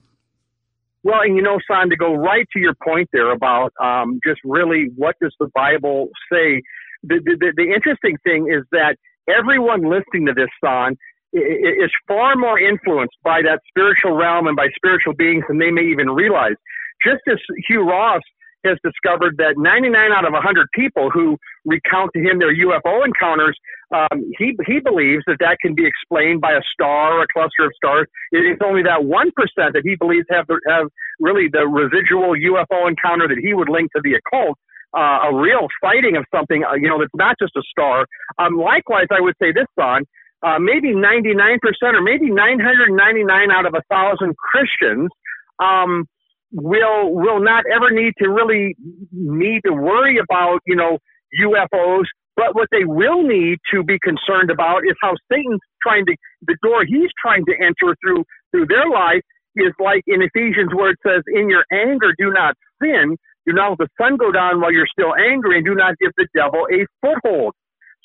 Well, 1.03 1.21
and 1.21 1.35
you 1.35 1.43
know, 1.43 1.59
Son, 1.69 1.89
to 1.89 1.95
go 1.95 2.15
right 2.15 2.47
to 2.53 2.59
your 2.59 2.73
point 2.73 3.09
there 3.13 3.31
about 3.31 3.73
um, 3.79 4.19
just 4.25 4.39
really 4.43 4.89
what 4.95 5.15
does 5.21 5.35
the 5.39 5.47
Bible 5.53 6.09
say? 6.31 6.63
The, 7.03 7.19
the, 7.23 7.53
the 7.55 7.73
interesting 7.75 8.17
thing 8.23 8.51
is 8.51 8.63
that 8.71 8.97
everyone 9.29 9.83
listening 9.83 10.25
to 10.25 10.33
this, 10.33 10.49
Son, 10.63 10.97
is 11.35 11.91
far 12.07 12.35
more 12.35 12.59
influenced 12.59 13.15
by 13.23 13.41
that 13.41 13.59
spiritual 13.67 14.15
realm 14.15 14.47
and 14.47 14.55
by 14.55 14.67
spiritual 14.75 15.13
beings 15.13 15.43
than 15.47 15.57
they 15.57 15.71
may 15.71 15.83
even 15.83 16.09
realize. 16.09 16.55
Just 17.03 17.21
as 17.29 17.37
Hugh 17.67 17.87
Ross 17.87 18.21
has 18.63 18.77
discovered 18.83 19.37
that 19.37 19.55
99 19.57 20.11
out 20.11 20.25
of 20.25 20.33
100 20.33 20.67
people 20.73 21.09
who 21.11 21.37
recount 21.65 22.11
to 22.15 22.19
him 22.19 22.39
their 22.39 22.55
UFO 22.55 23.05
encounters, 23.05 23.57
um, 23.93 24.31
he 24.37 24.57
he 24.65 24.79
believes 24.79 25.23
that 25.27 25.37
that 25.39 25.59
can 25.61 25.75
be 25.75 25.85
explained 25.85 26.41
by 26.41 26.53
a 26.53 26.61
star 26.73 27.19
or 27.19 27.23
a 27.23 27.27
cluster 27.31 27.65
of 27.65 27.71
stars. 27.75 28.07
It's 28.31 28.61
only 28.65 28.81
that 28.83 29.05
one 29.05 29.31
percent 29.35 29.73
that 29.73 29.83
he 29.83 29.95
believes 29.95 30.25
have 30.31 30.47
the, 30.47 30.59
have 30.67 30.87
really 31.19 31.47
the 31.51 31.67
residual 31.67 32.33
UFO 32.33 32.89
encounter 32.89 33.27
that 33.27 33.37
he 33.37 33.53
would 33.53 33.69
link 33.69 33.91
to 33.95 34.01
the 34.03 34.15
occult. 34.15 34.57
Uh, 34.97 35.27
a 35.29 35.35
real 35.35 35.67
sighting 35.83 36.15
of 36.15 36.23
something, 36.33 36.63
uh, 36.63 36.73
you 36.73 36.87
know, 36.87 36.97
that's 36.97 37.13
not 37.15 37.35
just 37.37 37.51
a 37.57 37.61
star. 37.69 38.07
Um, 38.39 38.55
likewise, 38.55 39.07
I 39.11 39.19
would 39.19 39.35
say 39.41 39.51
this, 39.51 39.67
Son, 39.77 40.05
uh, 40.45 40.59
maybe 40.59 40.93
99% 40.93 41.57
or 41.81 42.01
maybe 42.01 42.29
999 42.29 43.51
out 43.51 43.65
of 43.65 43.73
a 43.73 43.81
thousand 43.89 44.35
Christians 44.37 45.09
um, 45.57 46.05
will 46.51 47.13
will 47.13 47.41
not 47.41 47.63
ever 47.73 47.89
need 47.89 48.13
to 48.19 48.29
really 48.29 48.75
need 49.11 49.61
to 49.65 49.73
worry 49.73 50.19
about 50.19 50.59
you 50.67 50.75
know 50.75 50.99
UFOs. 51.41 52.05
But 52.37 52.53
what 52.53 52.67
they 52.71 52.83
will 52.83 53.23
need 53.23 53.57
to 53.73 53.81
be 53.83 53.97
concerned 54.03 54.51
about 54.51 54.83
is 54.83 54.95
how 55.01 55.13
Satan's 55.31 55.61
trying 55.81 56.05
to 56.05 56.15
the 56.43 56.55
door 56.61 56.85
he's 56.85 57.09
trying 57.19 57.45
to 57.45 57.53
enter 57.59 57.95
through 58.03 58.23
through 58.51 58.67
their 58.67 58.87
life 58.89 59.21
is 59.55 59.73
like 59.79 60.03
in 60.05 60.21
Ephesians 60.21 60.69
where 60.75 60.91
it 60.91 60.99
says, 61.05 61.23
"In 61.33 61.49
your 61.49 61.65
anger, 61.71 62.13
do 62.19 62.29
not 62.31 62.55
sin. 62.81 63.17
Do 63.47 63.53
not 63.53 63.69
let 63.71 63.77
the 63.79 63.87
sun 63.99 64.17
go 64.17 64.31
down 64.31 64.61
while 64.61 64.71
you're 64.71 64.87
still 64.87 65.15
angry, 65.15 65.57
and 65.57 65.65
do 65.65 65.73
not 65.73 65.97
give 65.97 66.11
the 66.17 66.27
devil 66.35 66.67
a 66.71 66.85
foothold." 67.01 67.55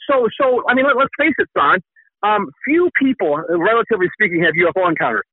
So, 0.09 0.29
so 0.41 0.63
I 0.69 0.75
mean, 0.75 0.87
let, 0.87 0.97
us 0.97 1.11
face 1.19 1.35
it, 1.39 1.49
Son. 1.57 1.81
Um, 2.23 2.51
few 2.65 2.91
people, 2.97 3.37
relatively 3.49 4.09
speaking, 4.13 4.43
have 4.43 4.55
UFO 4.55 4.89
encounters, 4.89 5.25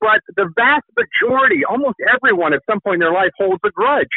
but 0.00 0.20
the 0.36 0.50
vast 0.56 0.84
majority, 0.96 1.64
almost 1.64 1.96
everyone 2.12 2.52
at 2.52 2.60
some 2.68 2.80
point 2.80 2.96
in 2.96 3.00
their 3.00 3.12
life 3.12 3.30
holds 3.38 3.60
a 3.64 3.70
grudge. 3.70 4.12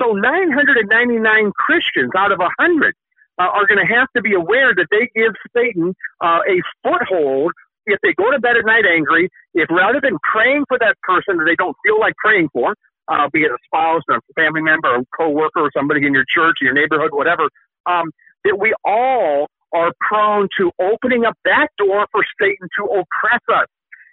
So 0.00 0.12
999 0.12 1.52
Christians 1.56 2.10
out 2.16 2.32
of 2.32 2.38
100 2.38 2.94
uh, 3.38 3.42
are 3.42 3.66
going 3.66 3.84
to 3.84 3.92
have 3.92 4.08
to 4.16 4.22
be 4.22 4.34
aware 4.34 4.74
that 4.74 4.86
they 4.90 5.08
give 5.14 5.32
Satan 5.56 5.94
uh, 6.20 6.40
a 6.48 6.62
foothold 6.82 7.52
if 7.86 7.98
they 8.02 8.14
go 8.14 8.30
to 8.30 8.38
bed 8.38 8.56
at 8.56 8.64
night 8.64 8.86
angry, 8.86 9.28
if 9.54 9.68
rather 9.70 10.00
than 10.00 10.16
praying 10.22 10.64
for 10.68 10.78
that 10.78 10.96
person 11.02 11.36
that 11.38 11.44
they 11.44 11.56
don't 11.56 11.76
feel 11.84 12.00
like 12.00 12.14
praying 12.16 12.48
for, 12.52 12.74
uh, 13.08 13.28
be 13.32 13.42
it 13.42 13.50
a 13.50 13.58
spouse 13.66 14.02
or 14.08 14.16
a 14.16 14.20
family 14.34 14.62
member 14.62 14.88
or 14.88 15.00
a 15.00 15.04
coworker 15.16 15.60
or 15.60 15.70
somebody 15.76 16.06
in 16.06 16.14
your 16.14 16.24
church, 16.34 16.56
or 16.62 16.64
your 16.64 16.74
neighborhood, 16.74 17.10
whatever, 17.12 17.48
um, 17.86 18.10
that 18.44 18.58
we 18.58 18.72
all 18.84 19.48
are 19.74 19.92
prone 20.00 20.48
to 20.58 20.70
opening 20.80 21.24
up 21.24 21.34
that 21.44 21.68
door 21.76 22.06
for 22.12 22.22
Satan 22.40 22.68
to 22.78 22.84
oppress 22.86 23.42
us. 23.52 23.66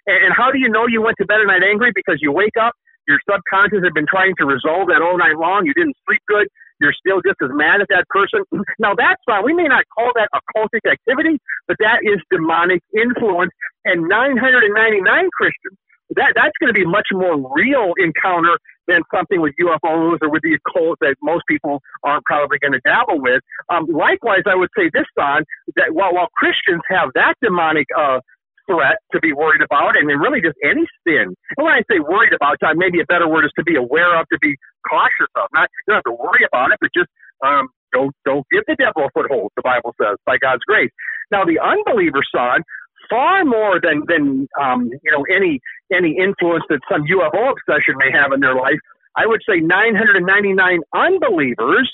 And, 0.06 0.34
how 0.34 0.50
do 0.50 0.58
you 0.58 0.68
know 0.68 0.86
you 0.86 1.00
went 1.00 1.16
to 1.18 1.26
bed 1.26 1.40
at 1.40 1.46
night 1.46 1.62
angry? 1.62 1.92
Because 1.94 2.18
you 2.20 2.32
wake 2.32 2.58
up, 2.60 2.74
your 3.06 3.18
subconscious 3.22 3.82
had 3.84 3.94
been 3.94 4.06
trying 4.10 4.34
to 4.38 4.44
resolve 4.44 4.88
that 4.88 5.00
all 5.00 5.16
night 5.16 5.38
long. 5.38 5.64
You 5.64 5.74
didn't 5.74 5.94
sleep 6.06 6.22
good. 6.26 6.48
You're 6.82 6.94
still 6.98 7.22
just 7.22 7.38
as 7.38 7.54
mad 7.54 7.80
at 7.80 7.86
that 7.94 8.10
person. 8.10 8.42
Now 8.82 8.94
that's 8.98 9.22
fine. 9.26 9.44
We 9.46 9.54
may 9.54 9.70
not 9.70 9.84
call 9.94 10.10
that 10.18 10.26
occultic 10.34 10.82
activity, 10.90 11.38
but 11.68 11.76
that 11.78 12.02
is 12.02 12.18
demonic 12.30 12.82
influence. 12.90 13.52
And 13.84 14.08
999 14.10 15.06
Christians, 15.30 15.78
that 16.16 16.32
that's 16.34 16.56
going 16.60 16.72
to 16.72 16.78
be 16.78 16.86
much 16.86 17.08
more 17.12 17.36
real 17.54 17.94
encounter 17.98 18.58
than 18.88 19.02
something 19.14 19.40
with 19.40 19.54
UFOs 19.60 20.18
or 20.20 20.30
with 20.30 20.42
the 20.42 20.58
occult 20.58 20.98
that 21.00 21.14
most 21.22 21.44
people 21.48 21.80
aren't 22.02 22.24
probably 22.24 22.58
going 22.58 22.72
to 22.72 22.80
dabble 22.84 23.20
with. 23.20 23.42
Um, 23.70 23.86
likewise, 23.86 24.42
I 24.46 24.54
would 24.54 24.70
say 24.76 24.90
this, 24.92 25.06
Son, 25.18 25.44
that 25.76 25.94
while, 25.94 26.14
while 26.14 26.28
Christians 26.34 26.82
have 26.90 27.10
that 27.14 27.34
demonic 27.40 27.86
uh, 27.96 28.18
threat 28.66 28.98
to 29.12 29.20
be 29.20 29.32
worried 29.32 29.62
about, 29.62 29.96
and 29.96 30.06
really 30.08 30.40
just 30.40 30.56
any 30.62 30.86
sin. 31.06 31.34
And 31.56 31.62
when 31.62 31.74
I 31.74 31.82
say 31.90 31.98
worried 31.98 32.32
about, 32.32 32.58
John, 32.60 32.78
maybe 32.78 33.00
a 33.00 33.06
better 33.06 33.28
word 33.28 33.44
is 33.44 33.52
to 33.58 33.64
be 33.64 33.76
aware 33.76 34.18
of, 34.18 34.26
to 34.28 34.38
be 34.40 34.56
cautious 34.88 35.30
of. 35.36 35.48
Not 35.52 35.68
you 35.86 35.94
don't 35.94 36.02
have 36.02 36.10
to 36.10 36.18
worry 36.18 36.46
about 36.46 36.72
it, 36.72 36.78
but 36.80 36.90
just 36.94 37.10
um, 37.44 37.68
don't 37.92 38.14
don't 38.24 38.46
give 38.50 38.64
the 38.66 38.76
devil 38.76 39.06
a 39.06 39.10
foothold. 39.14 39.52
The 39.56 39.62
Bible 39.62 39.94
says 40.00 40.16
by 40.26 40.38
God's 40.38 40.62
grace. 40.66 40.90
Now 41.30 41.44
the 41.44 41.58
unbeliever 41.58 42.22
son, 42.34 42.62
far 43.10 43.44
more 43.44 43.80
than 43.80 44.02
than 44.06 44.48
um, 44.60 44.90
you 45.02 45.10
know 45.10 45.24
any 45.34 45.60
any 45.94 46.16
influence 46.16 46.64
that 46.68 46.80
some 46.90 47.02
UFO 47.04 47.52
obsession 47.52 47.94
may 47.98 48.10
have 48.10 48.32
in 48.32 48.40
their 48.40 48.54
life. 48.54 48.78
I 49.16 49.26
would 49.26 49.42
say 49.48 49.60
999 49.60 50.80
unbelievers 50.94 51.90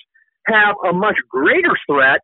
have 0.46 0.76
a 0.88 0.92
much 0.92 1.16
greater 1.28 1.76
threat. 1.90 2.20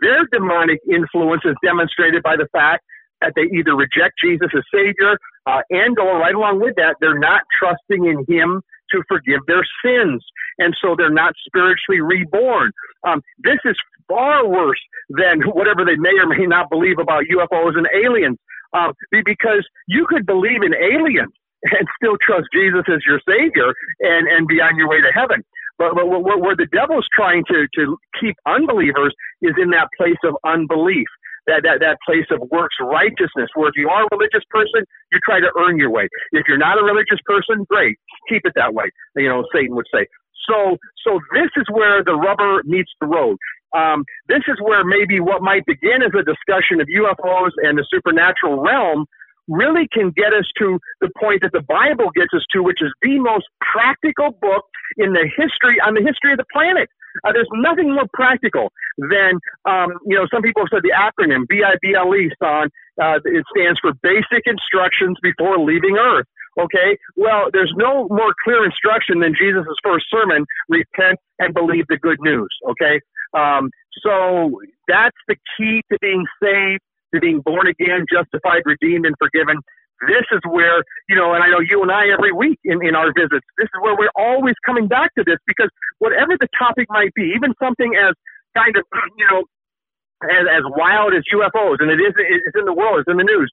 Their 0.00 0.26
demonic 0.32 0.80
influence 0.90 1.42
is 1.44 1.54
demonstrated 1.64 2.22
by 2.22 2.36
the 2.36 2.48
fact 2.52 2.84
that 3.20 3.32
they 3.34 3.48
either 3.56 3.74
reject 3.74 4.14
Jesus 4.22 4.48
as 4.54 4.62
Savior 4.72 5.16
uh, 5.46 5.62
and 5.70 5.98
or 5.98 6.18
right 6.18 6.34
along 6.34 6.60
with 6.60 6.74
that, 6.76 6.96
they're 7.00 7.18
not 7.18 7.42
trusting 7.58 8.04
in 8.04 8.24
Him 8.28 8.62
to 8.90 9.02
forgive 9.08 9.40
their 9.46 9.64
sins. 9.84 10.24
And 10.58 10.74
so 10.80 10.94
they're 10.96 11.10
not 11.10 11.34
spiritually 11.46 12.00
reborn. 12.00 12.72
Um, 13.06 13.22
this 13.42 13.58
is 13.64 13.76
far 14.08 14.46
worse 14.46 14.80
than 15.10 15.42
whatever 15.42 15.84
they 15.84 15.96
may 15.96 16.14
or 16.18 16.26
may 16.26 16.46
not 16.46 16.70
believe 16.70 16.98
about 16.98 17.24
UFOs 17.30 17.76
and 17.76 17.86
aliens. 17.94 18.38
Um, 18.72 18.92
because 19.24 19.66
you 19.86 20.06
could 20.08 20.26
believe 20.26 20.62
in 20.62 20.74
aliens 20.74 21.32
and 21.62 21.88
still 21.96 22.16
trust 22.20 22.46
Jesus 22.52 22.84
as 22.88 23.00
your 23.06 23.20
Savior 23.28 23.72
and, 24.00 24.28
and 24.28 24.46
be 24.46 24.60
on 24.60 24.76
your 24.76 24.88
way 24.88 25.00
to 25.00 25.10
heaven. 25.14 25.42
But, 25.78 25.94
but 25.94 26.06
where, 26.08 26.56
the 26.56 26.66
devil's 26.72 27.06
trying 27.12 27.44
to, 27.48 27.66
to 27.76 27.98
keep 28.18 28.36
unbelievers 28.46 29.14
is 29.42 29.52
in 29.60 29.70
that 29.70 29.88
place 29.96 30.16
of 30.24 30.36
unbelief 30.44 31.06
that, 31.46 31.62
that, 31.62 31.78
that 31.80 31.98
place 32.04 32.26
of 32.30 32.40
works 32.50 32.76
righteousness, 32.80 33.50
where 33.54 33.68
if 33.68 33.76
you 33.76 33.88
are 33.88 34.04
a 34.04 34.08
religious 34.10 34.42
person, 34.50 34.84
you 35.12 35.20
try 35.24 35.38
to 35.38 35.50
earn 35.58 35.78
your 35.78 35.90
way. 35.90 36.08
If 36.32 36.48
you're 36.48 36.58
not 36.58 36.80
a 36.80 36.82
religious 36.82 37.20
person, 37.24 37.64
great. 37.68 37.96
Keep 38.28 38.46
it 38.46 38.54
that 38.56 38.74
way. 38.74 38.90
You 39.16 39.28
know, 39.28 39.44
Satan 39.54 39.76
would 39.76 39.86
say. 39.92 40.06
So, 40.48 40.76
so 41.04 41.20
this 41.34 41.50
is 41.56 41.64
where 41.70 42.02
the 42.04 42.14
rubber 42.14 42.62
meets 42.64 42.90
the 43.00 43.06
road. 43.06 43.36
Um, 43.76 44.04
this 44.28 44.42
is 44.48 44.56
where 44.62 44.84
maybe 44.84 45.20
what 45.20 45.42
might 45.42 45.66
begin 45.66 46.02
as 46.02 46.12
a 46.14 46.22
discussion 46.22 46.80
of 46.80 46.86
UFOs 46.88 47.50
and 47.62 47.76
the 47.76 47.86
supernatural 47.90 48.62
realm 48.62 49.06
really 49.48 49.86
can 49.92 50.10
get 50.10 50.32
us 50.32 50.46
to 50.58 50.78
the 51.00 51.10
point 51.18 51.42
that 51.42 51.52
the 51.52 51.62
Bible 51.62 52.10
gets 52.14 52.34
us 52.34 52.44
to, 52.52 52.62
which 52.62 52.82
is 52.82 52.92
the 53.02 53.18
most 53.18 53.46
practical 53.60 54.32
book 54.40 54.64
in 54.96 55.12
the 55.12 55.28
history 55.36 55.78
on 55.80 55.94
the 55.94 56.02
history 56.02 56.32
of 56.32 56.38
the 56.38 56.48
planet. 56.52 56.88
Uh, 57.24 57.32
there's 57.32 57.48
nothing 57.52 57.94
more 57.94 58.06
practical 58.12 58.72
than, 58.98 59.38
um, 59.64 59.92
you 60.06 60.16
know, 60.16 60.26
some 60.32 60.42
people 60.42 60.62
have 60.62 60.68
said 60.72 60.82
the 60.82 60.92
acronym 60.92 61.46
B-I-B-L-E, 61.48 62.30
son. 62.42 62.68
Uh, 63.00 63.18
it 63.24 63.44
stands 63.56 63.78
for 63.80 63.92
Basic 64.02 64.44
Instructions 64.44 65.16
Before 65.22 65.58
Leaving 65.58 65.96
Earth. 65.96 66.26
Okay, 66.58 66.96
well, 67.16 67.48
there's 67.52 67.72
no 67.76 68.08
more 68.08 68.32
clear 68.44 68.64
instruction 68.64 69.20
than 69.20 69.34
Jesus' 69.38 69.66
first 69.82 70.06
sermon: 70.10 70.44
repent 70.68 71.18
and 71.38 71.52
believe 71.54 71.84
the 71.88 71.98
good 71.98 72.18
news. 72.20 72.48
Okay, 72.70 73.00
um, 73.34 73.70
so 74.02 74.60
that's 74.88 75.16
the 75.28 75.36
key 75.56 75.82
to 75.90 75.98
being 76.00 76.24
saved, 76.42 76.80
to 77.14 77.20
being 77.20 77.40
born 77.40 77.66
again, 77.66 78.06
justified, 78.10 78.62
redeemed, 78.64 79.06
and 79.06 79.14
forgiven 79.18 79.60
this 80.04 80.28
is 80.30 80.40
where, 80.44 80.84
you 81.08 81.16
know, 81.16 81.32
and 81.32 81.42
I 81.42 81.48
know 81.48 81.60
you 81.60 81.80
and 81.82 81.90
I 81.90 82.12
every 82.12 82.32
week 82.32 82.58
in, 82.64 82.84
in 82.84 82.94
our 82.94 83.12
visits, 83.16 83.46
this 83.56 83.64
is 83.64 83.80
where 83.80 83.96
we're 83.96 84.12
always 84.14 84.54
coming 84.64 84.88
back 84.88 85.14
to 85.16 85.24
this 85.24 85.38
because 85.46 85.70
whatever 85.98 86.36
the 86.38 86.48
topic 86.58 86.86
might 86.90 87.14
be, 87.14 87.32
even 87.34 87.54
something 87.62 87.96
as 87.96 88.12
kind 88.54 88.76
of, 88.76 88.84
you 89.16 89.26
know, 89.30 89.44
as, 90.24 90.44
as 90.48 90.64
wild 90.76 91.14
as 91.14 91.24
UFOs, 91.32 91.80
and 91.80 91.90
it 91.90 92.00
is, 92.00 92.12
it's 92.16 92.56
in 92.56 92.64
the 92.64 92.72
world, 92.72 93.00
it's 93.00 93.10
in 93.10 93.16
the 93.16 93.24
news. 93.24 93.50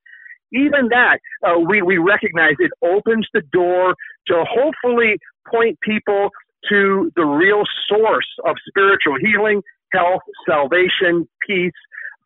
Even 0.53 0.89
that, 0.89 1.19
uh, 1.45 1.59
we, 1.59 1.81
we 1.81 1.97
recognize 1.97 2.55
it 2.59 2.71
opens 2.81 3.27
the 3.33 3.41
door 3.51 3.95
to 4.27 4.43
hopefully 4.47 5.17
point 5.49 5.79
people 5.81 6.29
to 6.69 7.11
the 7.15 7.25
real 7.25 7.63
source 7.87 8.27
of 8.45 8.55
spiritual 8.67 9.15
healing, 9.19 9.61
health, 9.91 10.21
salvation, 10.47 11.27
peace, 11.45 11.73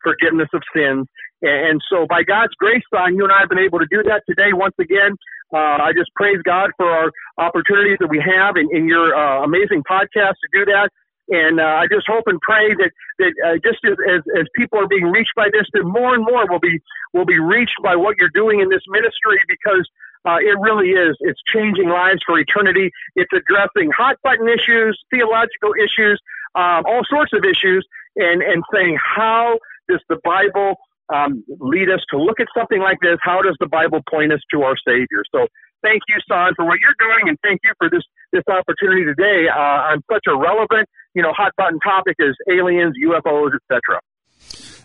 forgiveness 0.02 0.48
of 0.52 0.62
sins. 0.74 1.06
And 1.42 1.80
so 1.88 2.06
by 2.08 2.22
God's 2.22 2.54
grace, 2.54 2.82
son, 2.92 3.16
you 3.16 3.24
and 3.24 3.32
I 3.32 3.40
have 3.40 3.48
been 3.48 3.58
able 3.58 3.78
to 3.78 3.86
do 3.90 4.02
that 4.04 4.22
today 4.28 4.52
once 4.52 4.74
again. 4.80 5.16
Uh, 5.52 5.80
I 5.80 5.92
just 5.96 6.10
praise 6.14 6.38
God 6.44 6.70
for 6.76 6.90
our 6.90 7.10
opportunities 7.38 7.96
that 8.00 8.08
we 8.08 8.20
have 8.20 8.56
in, 8.56 8.68
in 8.76 8.86
your 8.86 9.14
uh, 9.14 9.44
amazing 9.44 9.82
podcast 9.88 10.34
to 10.42 10.48
do 10.52 10.64
that. 10.66 10.90
And 11.28 11.60
uh, 11.60 11.64
I 11.64 11.86
just 11.92 12.06
hope 12.08 12.24
and 12.26 12.40
pray 12.40 12.72
that 12.74 12.90
that 13.18 13.32
uh, 13.44 13.56
just 13.60 13.84
as, 13.84 13.96
as, 14.08 14.22
as 14.38 14.46
people 14.56 14.78
are 14.78 14.88
being 14.88 15.04
reached 15.04 15.34
by 15.36 15.48
this, 15.52 15.66
that 15.74 15.84
more 15.84 16.14
and 16.14 16.24
more 16.24 16.46
will 16.48 16.60
be 16.60 16.80
will 17.12 17.26
be 17.26 17.38
reached 17.38 17.76
by 17.82 17.96
what 17.96 18.16
you're 18.18 18.32
doing 18.32 18.60
in 18.60 18.68
this 18.68 18.82
ministry 18.88 19.36
because 19.48 19.88
uh, 20.24 20.38
it 20.40 20.56
really 20.60 20.90
is. 20.90 21.16
It's 21.20 21.40
changing 21.52 21.88
lives 21.88 22.20
for 22.26 22.38
eternity. 22.38 22.90
It's 23.14 23.30
addressing 23.32 23.90
hot 23.96 24.16
button 24.22 24.48
issues, 24.48 24.98
theological 25.10 25.72
issues, 25.76 26.20
um, 26.54 26.84
all 26.86 27.02
sorts 27.08 27.32
of 27.32 27.44
issues, 27.44 27.86
and 28.16 28.42
and 28.42 28.62
saying 28.72 28.98
how 28.98 29.58
does 29.88 30.00
the 30.08 30.18
Bible 30.24 30.76
um, 31.12 31.44
lead 31.60 31.88
us 31.88 32.00
to 32.10 32.18
look 32.18 32.40
at 32.40 32.48
something 32.56 32.80
like 32.80 32.98
this? 33.00 33.18
How 33.22 33.42
does 33.42 33.56
the 33.60 33.68
Bible 33.68 34.00
point 34.08 34.32
us 34.32 34.40
to 34.52 34.62
our 34.62 34.76
Savior? 34.86 35.24
So 35.32 35.46
thank 35.82 36.02
you, 36.08 36.16
Son, 36.28 36.52
for 36.56 36.64
what 36.64 36.78
you're 36.80 36.98
doing, 36.98 37.28
and 37.28 37.38
thank 37.42 37.60
you 37.64 37.72
for 37.78 37.88
this 37.90 38.02
this 38.32 38.44
opportunity 38.48 39.04
today 39.04 39.48
uh, 39.48 39.94
on 39.96 40.02
such 40.12 40.24
a 40.28 40.36
relevant, 40.36 40.88
you 41.14 41.22
know, 41.22 41.32
hot 41.32 41.52
button 41.56 41.78
topic 41.80 42.16
is 42.18 42.36
aliens, 42.50 42.94
UFOs, 43.04 43.50
etc. 43.54 44.00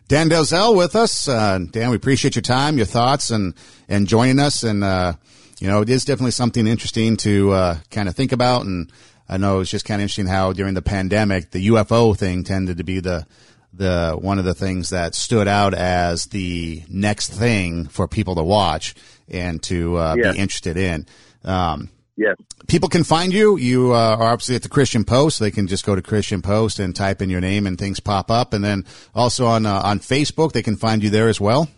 Dan 0.07 0.30
Delzell 0.30 0.76
with 0.76 0.95
us. 0.95 1.28
Uh, 1.28 1.59
Dan, 1.71 1.89
we 1.89 1.95
appreciate 1.95 2.36
your 2.36 2.41
time, 2.41 2.78
your 2.78 2.86
thoughts, 2.86 3.30
and 3.30 3.53
and 3.88 4.07
joining 4.07 4.39
us. 4.39 4.63
And 4.63 4.84
uh, 4.84 5.13
you 5.59 5.67
know, 5.67 5.82
it 5.82 5.89
is 5.89 6.05
definitely 6.05 6.32
something 6.32 6.67
interesting 6.67 7.17
to 7.17 7.51
uh, 7.51 7.78
kind 7.89 8.09
of 8.09 8.15
think 8.15 8.32
about. 8.32 8.65
And 8.65 8.91
I 9.30 9.38
know 9.38 9.61
it's 9.61 9.71
just 9.71 9.86
kind 9.86 10.01
of 10.01 10.03
interesting 10.03 10.28
how 10.28 10.53
during 10.53 10.74
the 10.74 10.82
pandemic, 10.82 11.51
the 11.51 11.67
UFO 11.67 12.17
thing 12.17 12.43
tended 12.43 12.78
to 12.78 12.84
be 12.84 12.99
the 12.99 13.26
the 13.74 14.17
one 14.19 14.38
of 14.38 14.45
the 14.45 14.53
things 14.53 14.89
that 14.89 15.15
stood 15.15 15.47
out 15.47 15.74
as 15.74 16.26
the 16.28 16.84
next 16.89 17.30
thing 17.30 17.88
for 17.88 18.07
people 18.07 18.36
to 18.36 18.43
watch 18.43 18.93
and 19.28 19.63
to 19.63 19.97
uh, 19.97 20.15
yes. 20.17 20.34
be 20.34 20.39
interested 20.39 20.78
in. 20.78 21.07
Um, 21.43 21.89
yes. 22.16 22.36
People 22.68 22.89
can 22.89 23.03
find 23.03 23.34
you. 23.34 23.57
You 23.57 23.93
uh, 23.93 24.16
are 24.18 24.32
obviously 24.34 24.55
at 24.55 24.64
the 24.64 24.70
Christian 24.70 25.03
Post. 25.03 25.39
They 25.39 25.51
can 25.51 25.68
just 25.68 25.86
go 25.86 25.95
to 25.95 26.01
Christian 26.01 26.41
Post 26.41 26.80
and 26.80 26.95
type 26.95 27.22
in 27.22 27.30
your 27.30 27.41
name, 27.41 27.68
and 27.68 27.78
things 27.78 27.99
pop 27.99 28.32
up. 28.32 28.53
And 28.53 28.64
then 28.64 28.86
also 29.14 29.45
on 29.45 29.66
uh, 29.66 29.82
on 29.84 29.99
Facebook, 29.99 30.51
they 30.53 30.64
can 30.64 30.76
find 30.76 31.03
you 31.03 31.09
there 31.09 31.30
as 31.30 31.39
well. 31.41 31.70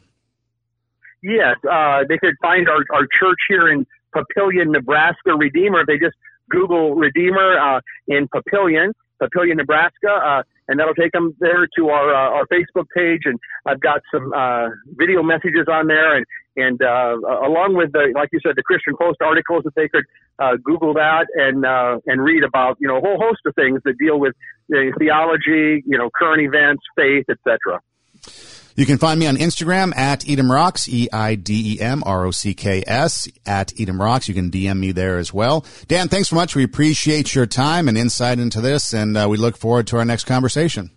Yes, 1.21 1.55
uh, 1.69 2.03
they 2.07 2.17
could 2.19 2.35
find 2.41 2.69
our, 2.69 2.83
our 2.93 3.07
church 3.19 3.39
here 3.49 3.67
in 3.67 3.87
Papillion, 4.15 4.71
Nebraska, 4.71 5.33
Redeemer. 5.35 5.81
If 5.81 5.87
they 5.87 5.97
just 5.97 6.15
Google 6.49 6.95
Redeemer 6.95 7.57
uh, 7.57 7.81
in 8.07 8.27
Papillion, 8.27 8.91
Papillion, 9.21 9.57
Nebraska, 9.57 10.09
uh, 10.09 10.43
and 10.67 10.79
that'll 10.79 10.95
take 10.95 11.11
them 11.11 11.35
there 11.39 11.67
to 11.77 11.89
our 11.89 12.13
uh, 12.13 12.37
our 12.37 12.45
Facebook 12.47 12.85
page. 12.95 13.21
And 13.25 13.39
I've 13.65 13.79
got 13.79 14.01
some 14.13 14.31
uh, 14.33 14.69
video 14.95 15.23
messages 15.23 15.67
on 15.71 15.87
there, 15.87 16.15
and 16.15 16.25
and 16.55 16.81
uh, 16.81 17.15
along 17.45 17.75
with 17.75 17.91
the 17.91 18.11
like 18.15 18.29
you 18.31 18.39
said, 18.45 18.55
the 18.55 18.63
Christian 18.63 18.95
Post 18.97 19.21
articles 19.21 19.63
that 19.63 19.75
they 19.75 19.87
could 19.87 20.05
uh, 20.39 20.57
Google 20.63 20.93
that 20.93 21.27
and 21.35 21.65
uh, 21.65 21.99
and 22.05 22.21
read 22.21 22.43
about 22.43 22.77
you 22.79 22.87
know 22.87 22.97
a 22.97 23.01
whole 23.01 23.17
host 23.19 23.41
of 23.45 23.55
things 23.55 23.81
that 23.85 23.97
deal 23.97 24.19
with 24.19 24.33
you 24.67 24.85
know, 24.85 24.91
theology, 24.97 25.83
you 25.85 25.97
know, 25.97 26.09
current 26.09 26.41
events, 26.41 26.83
faith, 26.95 27.25
etc. 27.29 27.81
You 28.77 28.85
can 28.85 28.97
find 28.97 29.17
me 29.17 29.27
on 29.27 29.37
Instagram 29.37 29.95
at 29.95 30.19
Eidem 30.21 30.49
Rocks, 30.51 30.89
E-I-D-E-M-R-O-C-K-S, 30.89 31.77
at 33.45 33.69
Eidem 33.69 33.97
Rocks. 34.01 34.27
You 34.27 34.33
can 34.33 34.51
DM 34.51 34.77
me 34.77 34.91
there 34.91 35.17
as 35.17 35.33
well. 35.33 35.65
Dan, 35.87 36.09
thanks 36.09 36.27
so 36.27 36.35
much. 36.35 36.57
We 36.57 36.65
appreciate 36.65 37.33
your 37.33 37.45
time 37.45 37.87
and 37.87 37.97
insight 37.97 38.37
into 38.37 38.59
this, 38.59 38.93
and 38.93 39.15
uh, 39.15 39.27
we 39.29 39.37
look 39.37 39.55
forward 39.55 39.87
to 39.87 39.95
our 39.97 40.03
next 40.03 40.25
conversation. 40.25 40.91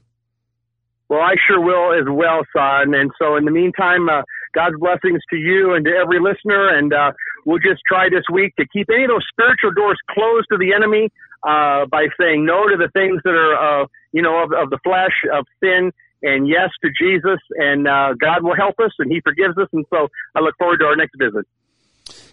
Well, 1.09 1.21
I 1.21 1.37
sure 1.47 1.61
will 1.61 1.93
as 1.99 2.07
well, 2.11 2.43
son. 2.53 2.95
And 2.95 3.13
so 3.17 3.37
in 3.37 3.45
the 3.45 3.53
meantime, 3.53 4.09
uh, 4.09 4.23
God's 4.55 4.77
blessings 4.79 5.21
to 5.31 5.37
you 5.37 5.75
and 5.75 5.85
to 5.85 5.93
every 5.93 6.21
listener. 6.21 6.77
And 6.77 6.93
uh, 6.93 7.13
we'll 7.45 7.59
just 7.59 7.83
try 7.87 8.09
this 8.11 8.25
week 8.33 8.55
to 8.57 8.67
keep 8.73 8.89
any 8.93 9.05
of 9.05 9.11
those 9.11 9.27
spiritual 9.33 9.73
doors 9.73 9.99
closed 10.11 10.47
to 10.51 10.59
the 10.59 10.73
enemy 10.73 11.11
uh, 11.43 11.87
by 11.87 12.07
saying 12.21 12.45
no 12.45 12.69
to 12.69 12.77
the 12.77 12.91
things 12.93 13.21
that 13.25 13.31
are, 13.35 13.83
uh, 13.83 13.87
you 14.13 14.23
know, 14.23 14.43
of, 14.43 14.53
of 14.53 14.71
the 14.71 14.79
flesh, 14.83 15.15
of 15.33 15.47
sin, 15.63 15.93
and 16.23 16.49
yes 16.49 16.71
to 16.83 16.91
Jesus. 16.99 17.41
And 17.57 17.87
uh, 17.87 18.15
God 18.21 18.43
will 18.43 18.57
help 18.57 18.77
us, 18.81 18.93
and 18.99 19.11
He 19.11 19.21
forgives 19.21 19.57
us. 19.59 19.69
And 19.73 19.85
so 19.91 20.09
I 20.35 20.41
look 20.41 20.57
forward 20.59 20.79
to 20.79 20.87
our 20.87 20.97
next 20.97 21.17
visit. 21.19 21.47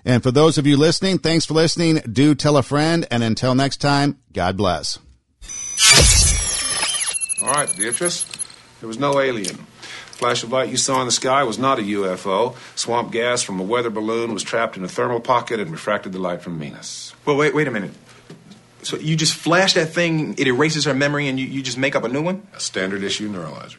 And 0.06 0.22
for 0.22 0.32
those 0.32 0.58
of 0.58 0.68
you 0.68 0.78
listening, 0.78 1.18
thanks 1.18 1.46
for 1.46 1.56
listening. 1.56 1.96
Do 2.12 2.36
tell 2.36 2.58
a 2.58 2.64
friend. 2.64 3.08
And 3.10 3.24
until 3.24 3.56
next 3.56 3.78
time, 3.78 4.20
God 4.34 4.56
bless. 4.56 5.00
All 7.42 7.52
right, 7.52 7.70
Beatrice. 7.76 8.26
There 8.80 8.88
was 8.88 9.00
no 9.00 9.20
alien. 9.20 9.58
Flash 10.16 10.44
of 10.44 10.52
light 10.54 10.70
you 10.70 10.78
saw 10.78 11.02
in 11.02 11.08
the 11.08 11.12
sky 11.12 11.44
was 11.44 11.60
not 11.60 11.78
a 11.78 11.82
UFO. 11.82 12.56
Swamp 12.74 13.12
gas 13.12 13.44
from 13.44 13.60
a 13.60 13.64
weather 13.64 13.90
balloon 13.90 14.34
was 14.34 14.44
trapped 14.44 14.78
in 14.78 14.84
a 14.86 14.88
thermal 14.88 15.20
pocket 15.20 15.60
and 15.60 15.70
refracted 15.70 16.14
the 16.14 16.20
light 16.20 16.42
from 16.42 16.58
Venus. 16.58 17.14
Well, 17.26 17.36
wait, 17.36 17.54
wait 17.54 17.68
a 17.68 17.72
minute. 17.72 17.92
So 18.82 18.96
you 18.98 19.18
just 19.18 19.34
flash 19.34 19.74
that 19.74 19.88
thing, 19.88 20.36
it 20.38 20.48
erases 20.48 20.86
her 20.86 20.94
memory, 20.94 21.28
and 21.28 21.38
you, 21.38 21.46
you 21.46 21.62
just 21.62 21.78
make 21.78 21.98
up 21.98 22.06
a 22.06 22.08
new 22.08 22.22
one? 22.22 22.48
A 22.54 22.62
standard 22.62 23.04
issue 23.04 23.30
neuralizer. 23.30 23.74